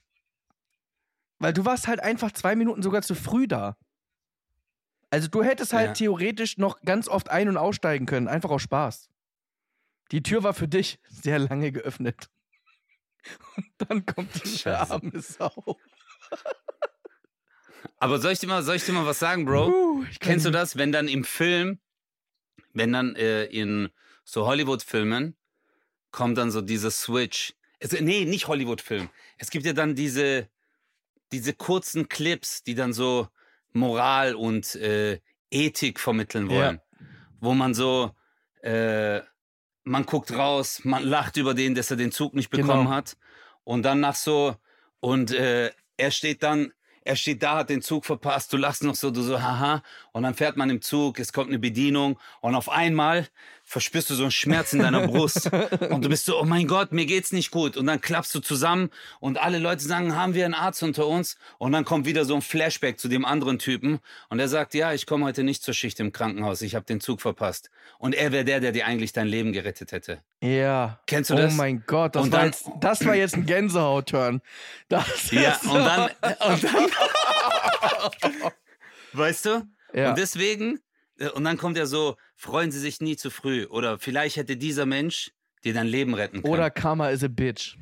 Weil 1.39 1.53
du 1.53 1.65
warst 1.65 1.87
halt 1.87 1.99
einfach 1.99 2.31
zwei 2.31 2.55
Minuten 2.55 2.83
sogar 2.83 3.01
zu 3.01 3.15
früh 3.15 3.47
da. 3.47 3.75
Also 5.09 5.27
du 5.29 5.43
hättest 5.43 5.73
halt 5.73 5.87
Ja. 5.89 5.93
theoretisch 5.93 6.57
noch 6.57 6.79
ganz 6.81 7.07
oft 7.07 7.29
ein- 7.29 7.47
und 7.49 7.57
aussteigen 7.57 8.05
können, 8.05 8.27
einfach 8.27 8.49
aus 8.51 8.61
Spaß. 8.61 9.09
Die 10.13 10.21
Tür 10.21 10.43
war 10.43 10.53
für 10.53 10.67
dich 10.67 10.99
sehr 11.09 11.39
lange 11.39 11.71
geöffnet. 11.71 12.29
Und 13.57 13.65
dann 13.79 14.05
kommt 14.05 14.29
diese 14.43 14.59
Scheiße. 14.59 14.93
arme 14.93 15.19
Sau. 15.19 15.77
Aber 17.97 18.19
soll 18.19 18.33
ich 18.33 18.39
dir 18.39 18.47
mal, 18.47 18.61
soll 18.63 18.75
ich 18.75 18.85
dir 18.85 18.91
mal 18.91 19.05
was 19.05 19.17
sagen, 19.19 19.45
Bro? 19.45 19.71
Kann 19.71 20.07
Kennst 20.19 20.45
du 20.45 20.51
das, 20.51 20.77
wenn 20.77 20.91
dann 20.91 21.07
im 21.07 21.23
Film, 21.23 21.79
wenn 22.73 22.93
dann 22.93 23.15
äh, 23.15 23.45
in 23.45 23.89
so 24.23 24.45
Hollywood-Filmen 24.45 25.35
kommt 26.11 26.37
dann 26.37 26.51
so 26.51 26.61
dieser 26.61 26.91
Switch. 26.91 27.55
Es, 27.79 27.91
nee, 27.99 28.25
nicht 28.25 28.47
Hollywood-Film. 28.47 29.09
Es 29.39 29.49
gibt 29.49 29.65
ja 29.65 29.73
dann 29.73 29.95
diese, 29.95 30.47
diese 31.31 31.53
kurzen 31.53 32.07
Clips, 32.07 32.61
die 32.63 32.75
dann 32.75 32.93
so 32.93 33.29
Moral 33.71 34.35
und 34.35 34.75
äh, 34.75 35.19
Ethik 35.49 35.99
vermitteln 35.99 36.49
Ja. 36.51 36.55
wollen. 36.55 36.81
Wo 37.39 37.53
man 37.55 37.73
so, 37.73 38.15
äh, 38.61 39.21
man 39.83 40.05
guckt 40.05 40.31
raus, 40.33 40.81
man 40.83 41.03
lacht 41.03 41.37
über 41.37 41.53
den, 41.53 41.75
dass 41.75 41.91
er 41.91 41.97
den 41.97 42.11
Zug 42.11 42.33
nicht 42.33 42.49
bekommen 42.49 42.85
Genau. 42.85 42.89
hat. 42.95 43.17
Und 43.63 43.83
dann 43.83 43.99
nach 43.99 44.15
so, 44.15 44.55
und 44.99 45.31
äh, 45.31 45.71
er 45.97 46.11
steht 46.11 46.43
dann, 46.43 46.73
er 47.05 47.15
steht 47.15 47.43
da, 47.43 47.57
hat 47.57 47.69
den 47.69 47.81
Zug 47.81 48.05
verpasst, 48.05 48.53
du 48.53 48.57
lachst 48.57 48.83
noch 48.83 48.95
so, 48.95 49.11
du 49.11 49.21
so, 49.21 49.41
haha. 49.41 49.83
Und 50.11 50.23
dann 50.23 50.33
fährt 50.33 50.57
man 50.57 50.69
im 50.69 50.81
Zug, 50.81 51.19
es 51.19 51.33
kommt 51.33 51.49
eine 51.49 51.59
Bedienung 51.59 52.19
und 52.41 52.55
auf 52.55 52.69
einmal 52.69 53.27
verspürst 53.63 54.09
du 54.09 54.15
so 54.15 54.23
einen 54.23 54.31
Schmerz 54.31 54.73
in 54.73 54.79
deiner 54.79 55.07
Brust. 55.07 55.49
und 55.89 56.03
du 56.03 56.09
bist 56.09 56.25
so, 56.25 56.39
oh 56.39 56.45
mein 56.45 56.67
Gott, 56.67 56.91
mir 56.91 57.05
geht's 57.05 57.31
nicht 57.31 57.51
gut. 57.51 57.77
Und 57.77 57.87
dann 57.87 58.01
klappst 58.01 58.33
du 58.35 58.39
zusammen 58.39 58.89
und 59.19 59.37
alle 59.37 59.59
Leute 59.59 59.83
sagen, 59.83 60.15
haben 60.15 60.33
wir 60.33 60.45
einen 60.45 60.53
Arzt 60.53 60.83
unter 60.83 61.07
uns? 61.07 61.37
Und 61.57 61.71
dann 61.71 61.85
kommt 61.85 62.05
wieder 62.05 62.25
so 62.25 62.35
ein 62.35 62.41
Flashback 62.41 62.99
zu 62.99 63.07
dem 63.07 63.25
anderen 63.25 63.59
Typen 63.59 63.99
und 64.29 64.39
er 64.39 64.47
sagt, 64.47 64.73
ja, 64.73 64.93
ich 64.93 65.05
komme 65.05 65.25
heute 65.25 65.43
nicht 65.43 65.63
zur 65.63 65.73
Schicht 65.73 65.99
im 65.99 66.11
Krankenhaus, 66.11 66.61
ich 66.61 66.75
habe 66.75 66.85
den 66.85 67.01
Zug 67.01 67.21
verpasst. 67.21 67.69
Und 67.97 68.15
er 68.15 68.31
wäre 68.31 68.45
der, 68.45 68.59
der 68.59 68.71
dir 68.71 68.85
eigentlich 68.85 69.13
dein 69.13 69.27
Leben 69.27 69.53
gerettet 69.53 69.91
hätte. 69.91 70.21
Ja. 70.43 70.99
Kennst 71.07 71.29
du 71.29 71.35
oh 71.35 71.37
das? 71.37 71.53
mein 71.55 71.83
Gott, 71.87 72.15
das, 72.15 72.23
Und 72.23 72.31
war 72.33 72.39
dann- 72.39 72.47
jetzt, 72.49 72.67
das 72.81 73.05
war 73.05 73.15
jetzt 73.15 73.35
ein 73.35 73.45
Gänsehaut-Turn. 73.45 74.41
Das 74.89 75.31
Ja, 75.31 75.51
ist 75.51 75.63
und 75.65 75.75
dann, 75.79 76.09
und 76.49 76.63
dann 76.63 76.87
weißt 79.13 79.45
du? 79.45 79.67
Ja. 79.93 80.09
Und 80.09 80.17
deswegen, 80.17 80.79
äh, 81.17 81.29
und 81.29 81.45
dann 81.45 81.57
kommt 81.57 81.77
ja 81.77 81.85
so, 81.85 82.17
freuen 82.35 82.71
Sie 82.71 82.79
sich 82.79 82.99
nie 82.99 83.15
zu 83.15 83.29
früh. 83.29 83.65
Oder 83.67 83.99
vielleicht 83.99 84.35
hätte 84.35 84.57
dieser 84.57 84.85
Mensch 84.85 85.31
dir 85.63 85.73
dein 85.73 85.87
Leben 85.87 86.13
retten 86.13 86.41
können. 86.41 86.53
Oder 86.53 86.69
Karma 86.69 87.09
is 87.09 87.23
a 87.23 87.27
bitch. 87.29 87.77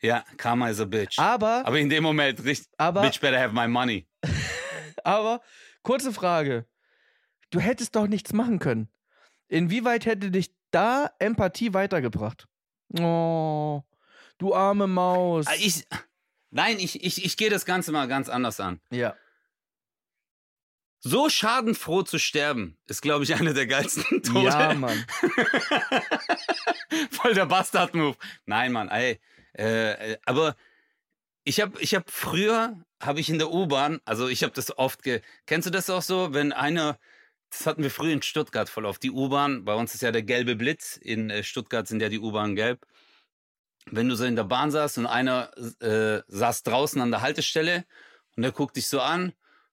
ja, 0.00 0.24
Karma 0.36 0.70
is 0.70 0.80
a 0.80 0.84
bitch. 0.86 1.18
Aber, 1.20 1.62
Aber 1.64 1.78
in 1.78 1.88
dem 1.88 2.02
Moment, 2.02 2.42
richtig, 2.44 2.68
aber, 2.78 3.02
bitch 3.02 3.20
better 3.20 3.38
have 3.40 3.54
my 3.54 3.68
money. 3.68 4.08
aber, 5.04 5.40
kurze 5.82 6.12
Frage. 6.12 6.66
Du 7.50 7.60
hättest 7.60 7.94
doch 7.94 8.08
nichts 8.08 8.32
machen 8.32 8.58
können. 8.58 8.88
Inwieweit 9.46 10.04
hätte 10.06 10.32
dich 10.32 10.50
da 10.74 11.10
Empathie 11.18 11.72
weitergebracht? 11.74 12.46
Oh, 12.98 13.82
du 14.38 14.54
arme 14.54 14.86
Maus. 14.86 15.46
Ah, 15.46 15.54
Ich, 15.58 15.86
nein, 16.50 16.78
ich, 16.78 17.02
ich, 17.04 17.24
ich 17.24 17.36
gehe 17.36 17.50
das 17.50 17.64
Ganze 17.64 17.92
mal 17.92 18.06
ganz 18.08 18.28
anders 18.28 18.60
an. 18.60 18.80
Ja. 18.90 19.14
So 21.00 21.28
schadenfroh 21.28 22.02
zu 22.02 22.18
sterben, 22.18 22.78
ist, 22.86 23.02
glaube 23.02 23.24
ich, 23.24 23.34
einer 23.40 23.52
der 23.52 23.66
geilsten 23.66 24.22
Tode. 24.22 24.46
Ja, 24.46 24.72
Mann. 24.74 25.04
Voll 27.10 27.34
der 27.34 27.46
Bastard-Move. 27.46 28.16
Nein, 28.46 28.72
Mann, 28.72 28.88
ey. 28.88 29.20
Äh, 29.56 30.12
äh, 30.12 30.18
aber 30.24 30.56
ich 31.44 31.60
habe 31.60 31.78
ich 31.80 31.94
hab 31.94 32.10
früher, 32.10 32.80
habe 33.02 33.20
ich 33.20 33.28
in 33.28 33.38
der 33.38 33.50
U-Bahn, 33.52 34.00
also 34.06 34.28
ich 34.28 34.42
habe 34.42 34.54
das 34.54 34.76
oft, 34.78 35.02
ge 35.02 35.20
kennst 35.46 35.66
du 35.66 35.70
das 35.70 35.90
auch 35.90 36.02
so, 36.02 36.32
wenn 36.32 36.52
einer, 36.52 36.98
das 37.58 37.66
hatten 37.66 37.82
wir 37.82 37.90
früher 37.90 38.12
in 38.12 38.22
Stuttgart 38.22 38.68
voll 38.68 38.86
auf, 38.86 38.98
die 38.98 39.10
U-Bahn, 39.10 39.64
bei 39.64 39.74
uns 39.74 39.94
ist 39.94 40.02
ja 40.02 40.10
der 40.12 40.22
gelbe 40.22 40.56
Blitz, 40.56 40.96
in 40.96 41.30
äh, 41.30 41.42
Stuttgart 41.42 41.86
sind 41.86 42.00
ja 42.02 42.08
die 42.08 42.18
U-Bahn 42.20 42.54
gelb. 42.56 42.86
Wenn 43.90 44.08
du 44.08 44.16
so 44.16 44.24
in 44.24 44.34
der 44.36 44.44
Bahn 44.44 44.70
saßt 44.70 44.98
und 44.98 45.06
einer 45.06 45.50
äh, 45.80 46.22
saß 46.28 46.62
draußen 46.62 47.00
an 47.00 47.10
der 47.10 47.20
Haltestelle 47.20 47.84
und 48.36 48.42
der 48.42 48.52
guckt 48.52 48.76
dich 48.76 48.86
so 48.88 49.00
an, 49.00 49.32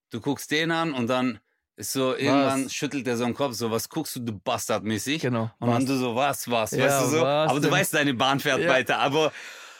du 0.09 0.19
guckst 0.19 0.51
den 0.51 0.71
an 0.71 0.93
und 0.93 1.07
dann 1.07 1.39
ist 1.77 1.93
so, 1.93 2.13
irgendwann 2.15 2.69
schüttelt 2.69 3.07
er 3.07 3.15
so 3.17 3.23
den 3.23 3.34
Kopf, 3.34 3.53
so, 3.55 3.71
was 3.71 3.88
guckst 3.89 4.15
du, 4.17 4.19
du 4.19 4.34
Bastardmäßig? 4.38 5.21
Genau. 5.21 5.49
Und 5.59 5.69
dann 5.69 5.82
Was? 5.84 5.86
du 5.86 5.95
so, 5.97 6.15
was, 6.15 6.51
was, 6.51 6.71
Ja, 6.71 6.86
weißt 6.86 7.05
du 7.05 7.09
so? 7.17 7.25
aber 7.25 7.53
du 7.55 7.59
denn? 7.61 7.71
weißt, 7.71 7.93
deine 7.93 8.13
Bahn 8.13 8.39
fährt 8.39 8.59
Ja. 8.59 8.69
weiter, 8.69 8.99
aber 8.99 9.32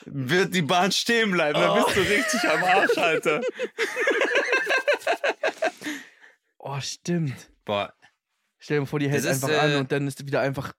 wird 0.06 0.56
die 0.56 0.62
Bahn 0.64 0.92
stehen 0.92 1.32
bleiben, 1.32 1.60
dann 1.60 1.84
bist 1.84 1.96
du 1.96 2.02
richtig 2.02 2.50
am 2.50 2.64
Arsch, 2.64 2.98
Alter. 2.98 3.42
Oh, 6.64 6.80
stimmt. 6.80 7.50
Boah, 7.66 7.94
Stell 8.64 8.80
dir 8.80 8.86
vor, 8.86 9.00
die 9.00 9.10
hält 9.10 9.26
Das 9.26 9.38
ist, 9.38 9.44
einfach 9.44 9.62
an 9.64 9.72
äh, 9.72 9.76
und 9.78 9.92
dann 9.92 10.08
ist 10.08 10.24
wieder 10.26 10.42
einfach. 10.42 10.74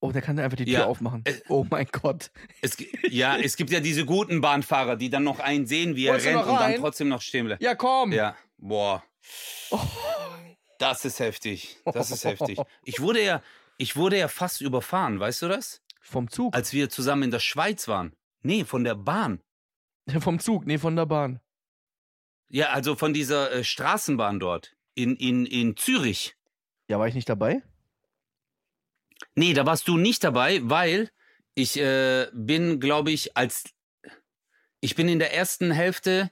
Oh, 0.00 0.10
der 0.12 0.20
kann 0.20 0.38
einfach 0.38 0.56
die 0.56 0.64
Tür 0.64 0.74
Ja. 0.74 0.86
aufmachen. 0.86 1.22
Äh, 1.24 1.40
Oh 1.48 1.64
mein 1.70 1.86
Gott. 1.92 2.30
es, 2.60 2.76
ja, 3.08 3.36
es 3.38 3.56
gibt 3.56 3.70
ja 3.70 3.80
diese 3.80 4.04
guten 4.04 4.40
Bahnfahrer, 4.40 4.96
die 4.96 5.08
dann 5.10 5.22
noch 5.24 5.38
einen 5.38 5.66
sehen, 5.66 5.94
wie 5.96 6.06
er 6.06 6.12
Wolltest 6.14 6.28
rennt 6.28 6.46
und 6.46 6.56
dann 6.60 6.74
trotzdem 6.76 7.08
noch 7.08 7.22
stehen 7.22 7.46
bleibt. 7.46 7.62
Ja, 7.62 7.74
komm. 7.74 8.12
Ja, 8.12 8.36
boah. 8.58 9.02
Das 10.78 11.04
ist 11.04 11.20
heftig. 11.20 11.78
Das 11.84 12.10
ist 12.10 12.24
heftig. 12.24 12.58
Ich 12.84 13.00
wurde 13.00 13.22
ja, 13.24 13.42
ich 13.78 13.96
wurde 13.96 14.18
ja 14.18 14.28
fast 14.28 14.60
überfahren, 14.60 15.20
weißt 15.20 15.42
du 15.42 15.48
das? 15.48 15.82
Vom 16.00 16.28
Zug. 16.28 16.54
Als 16.54 16.72
wir 16.72 16.90
zusammen 16.90 17.22
in 17.24 17.30
der 17.30 17.38
Schweiz 17.40 17.88
waren. 17.88 18.12
Nee, 18.42 18.64
von 18.64 18.84
der 18.84 18.94
Bahn. 18.94 19.40
Vom 20.20 20.38
Zug, 20.38 20.66
nee, 20.66 20.76
von 20.76 20.96
der 20.96 21.06
Bahn. 21.06 21.40
Ja, 22.50 22.70
also 22.70 22.94
von 22.94 23.14
dieser 23.14 23.50
äh, 23.52 23.64
Straßenbahn 23.64 24.38
dort. 24.38 24.76
In, 24.94 25.16
in, 25.16 25.46
in 25.46 25.76
Zürich. 25.76 26.36
Ja, 26.88 26.98
war 26.98 27.08
ich 27.08 27.14
nicht 27.14 27.28
dabei? 27.28 27.62
Nee, 29.34 29.54
da 29.54 29.66
warst 29.66 29.88
du 29.88 29.96
nicht 29.96 30.22
dabei, 30.22 30.60
weil 30.62 31.10
ich 31.54 31.78
äh, 31.78 32.28
bin, 32.32 32.80
glaube 32.80 33.10
ich, 33.10 33.36
als 33.36 33.64
ich 34.80 34.94
bin 34.94 35.08
in 35.08 35.18
der 35.18 35.32
ersten 35.34 35.70
Hälfte, 35.70 36.30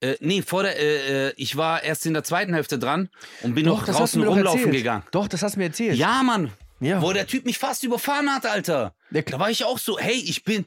äh, 0.00 0.16
nee, 0.20 0.42
vor 0.42 0.62
der, 0.62 0.78
äh, 0.78 1.28
äh, 1.28 1.34
ich 1.36 1.56
war 1.56 1.82
erst 1.82 2.04
in 2.06 2.14
der 2.14 2.24
zweiten 2.24 2.52
Hälfte 2.52 2.78
dran 2.78 3.10
und 3.42 3.54
bin 3.54 3.66
noch 3.66 3.80
hast 3.80 3.88
du 3.88 3.92
draußen 3.92 4.22
doch 4.22 4.30
rumlaufen 4.30 4.60
erzählt. 4.60 4.76
gegangen. 4.76 5.02
Doch, 5.12 5.28
das 5.28 5.42
hast 5.42 5.54
du 5.54 5.60
mir 5.60 5.66
erzählt. 5.66 5.96
Ja, 5.96 6.22
Mann, 6.22 6.52
ja. 6.80 7.00
wo 7.00 7.12
der 7.12 7.26
Typ 7.26 7.44
mich 7.44 7.58
fast 7.58 7.84
überfahren 7.84 8.32
hat, 8.34 8.46
Alter. 8.46 8.94
Der, 9.10 9.22
Da 9.22 9.38
war 9.38 9.50
ich 9.50 9.64
auch 9.64 9.78
so, 9.78 9.98
hey, 9.98 10.16
ich 10.16 10.42
bin, 10.44 10.66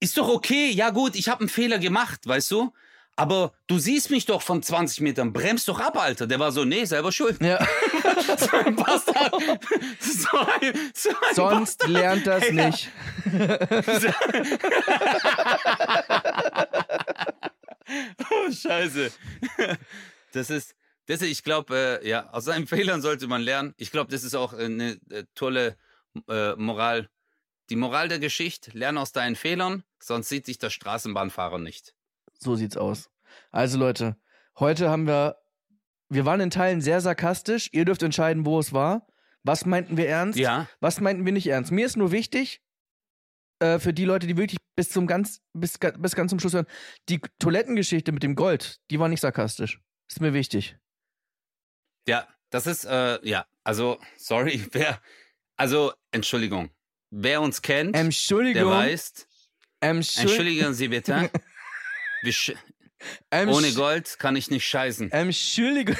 ist 0.00 0.16
doch 0.18 0.28
okay, 0.28 0.70
ja 0.70 0.90
gut, 0.90 1.14
ich 1.14 1.28
habe 1.28 1.40
einen 1.40 1.48
Fehler 1.48 1.78
gemacht, 1.78 2.26
weißt 2.26 2.50
du? 2.50 2.72
Aber 3.14 3.52
du 3.66 3.78
siehst 3.78 4.10
mich 4.10 4.24
doch 4.24 4.40
von 4.42 4.62
20 4.62 5.00
Metern, 5.02 5.32
bremst 5.32 5.68
doch 5.68 5.78
ab, 5.80 6.00
Alter. 6.00 6.26
Der 6.26 6.38
war 6.38 6.50
so, 6.50 6.64
nee, 6.64 6.84
selber 6.84 7.12
schuld. 7.12 7.42
ja. 7.42 7.64
So 8.38 8.56
ein 8.56 8.76
Bastard. 8.76 9.34
So 10.00 10.38
ein, 10.38 10.90
so 10.94 11.10
ein 11.10 11.34
Sonst 11.34 11.86
lernt 11.86 12.26
das 12.26 12.48
Ja. 12.50 12.68
nicht. 12.68 12.88
Oh, 18.30 18.50
scheiße. 18.50 19.10
Das 20.32 20.50
ist, 20.50 20.74
das 21.06 21.20
ist 21.20 21.28
ich 21.30 21.44
glaube, 21.44 22.00
äh, 22.02 22.08
ja, 22.08 22.30
aus 22.30 22.44
seinen 22.44 22.66
Fehlern 22.66 23.02
sollte 23.02 23.26
man 23.26 23.42
lernen. 23.42 23.74
Ich 23.76 23.90
glaube, 23.90 24.10
das 24.10 24.24
ist 24.24 24.34
auch 24.34 24.52
eine 24.54 24.98
äh, 25.10 25.24
tolle 25.34 25.76
äh, 26.28 26.54
Moral. 26.54 27.08
Die 27.70 27.76
Moral 27.76 28.08
der 28.08 28.18
Geschichte, 28.18 28.70
lerne 28.72 29.00
aus 29.00 29.12
deinen 29.12 29.36
Fehlern, 29.36 29.82
sonst 29.98 30.28
sieht 30.28 30.46
sich 30.46 30.58
der 30.58 30.70
Straßenbahnfahrer 30.70 31.58
nicht. 31.58 31.94
So 32.42 32.56
sieht's 32.56 32.76
aus. 32.76 33.08
Also 33.50 33.78
Leute, 33.78 34.16
heute 34.58 34.90
haben 34.90 35.06
wir, 35.06 35.36
wir 36.08 36.24
waren 36.24 36.40
in 36.40 36.50
Teilen 36.50 36.80
sehr 36.80 37.00
sarkastisch. 37.00 37.68
Ihr 37.72 37.84
dürft 37.84 38.02
entscheiden, 38.02 38.44
wo 38.44 38.58
es 38.58 38.72
war. 38.72 39.06
Was 39.44 39.64
meinten 39.64 39.96
wir 39.96 40.08
ernst? 40.08 40.38
Ja, 40.38 40.68
Was 40.80 41.00
meinten 41.00 41.24
wir 41.24 41.32
nicht 41.32 41.46
ernst? 41.46 41.70
Mir 41.72 41.86
ist 41.86 41.96
nur 41.96 42.12
wichtig, 42.12 42.60
äh, 43.60 43.78
für 43.78 43.92
die 43.92 44.04
Leute, 44.04 44.26
die 44.26 44.36
wirklich 44.36 44.58
bis 44.74 44.88
zum 44.90 45.06
ganz, 45.06 45.40
bis, 45.52 45.78
bis 45.78 46.14
ganz 46.14 46.30
zum 46.30 46.40
Schluss 46.40 46.54
hören, 46.54 46.66
die 47.08 47.20
Toilettengeschichte 47.38 48.10
mit 48.12 48.22
dem 48.22 48.34
Gold, 48.34 48.80
die 48.90 48.98
war 48.98 49.08
nicht 49.08 49.20
sarkastisch. 49.20 49.80
Ist 50.08 50.20
mir 50.20 50.34
wichtig. 50.34 50.76
ja, 52.08 52.26
das 52.50 52.66
ist, 52.66 52.84
äh, 52.84 53.18
ja, 53.26 53.46
also, 53.64 53.98
sorry, 54.16 54.66
wer, 54.72 55.00
also, 55.56 55.92
Entschuldigung. 56.10 56.70
Wer 57.10 57.40
uns 57.40 57.62
kennt, 57.62 57.94
der 57.94 58.66
weiß, 58.66 59.28
entschuldigen 59.80 60.74
Sie 60.74 60.88
bitte, 60.88 61.30
ohne 63.48 63.72
Gold 63.72 64.18
kann 64.18 64.36
ich 64.36 64.50
nicht 64.50 64.66
scheißen. 64.66 65.10
Entschuldigung. 65.10 65.96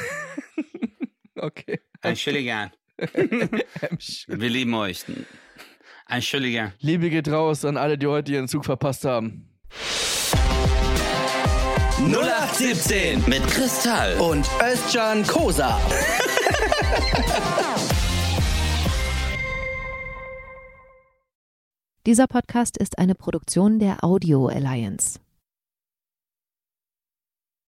okay. 1.37 1.81
Entschuldigung. 2.03 2.71
Wir 2.99 4.49
lieben 4.51 4.75
euch. 4.75 5.05
Entschuldigen. 6.09 6.73
Liebe 6.81 7.11
geht 7.11 7.29
raus 7.29 7.65
an 7.65 7.77
alle, 7.77 7.99
die 7.99 8.07
heute 8.07 8.33
ihren 8.33 8.49
Zug 8.49 8.65
verpasst 8.65 9.05
haben. 9.05 9.49
0817 11.99 13.25
Mit 13.27 13.47
Kristall. 13.47 14.19
und 14.19 14.49
Özcan 14.61 15.27
Kosa. 15.27 15.81
Dieser 22.05 22.27
Podcast 22.27 22.77
ist 22.77 22.99
eine 22.99 23.15
Produktion 23.15 23.79
der 23.79 24.03
Audio 24.03 24.49
Alliance. 24.49 25.21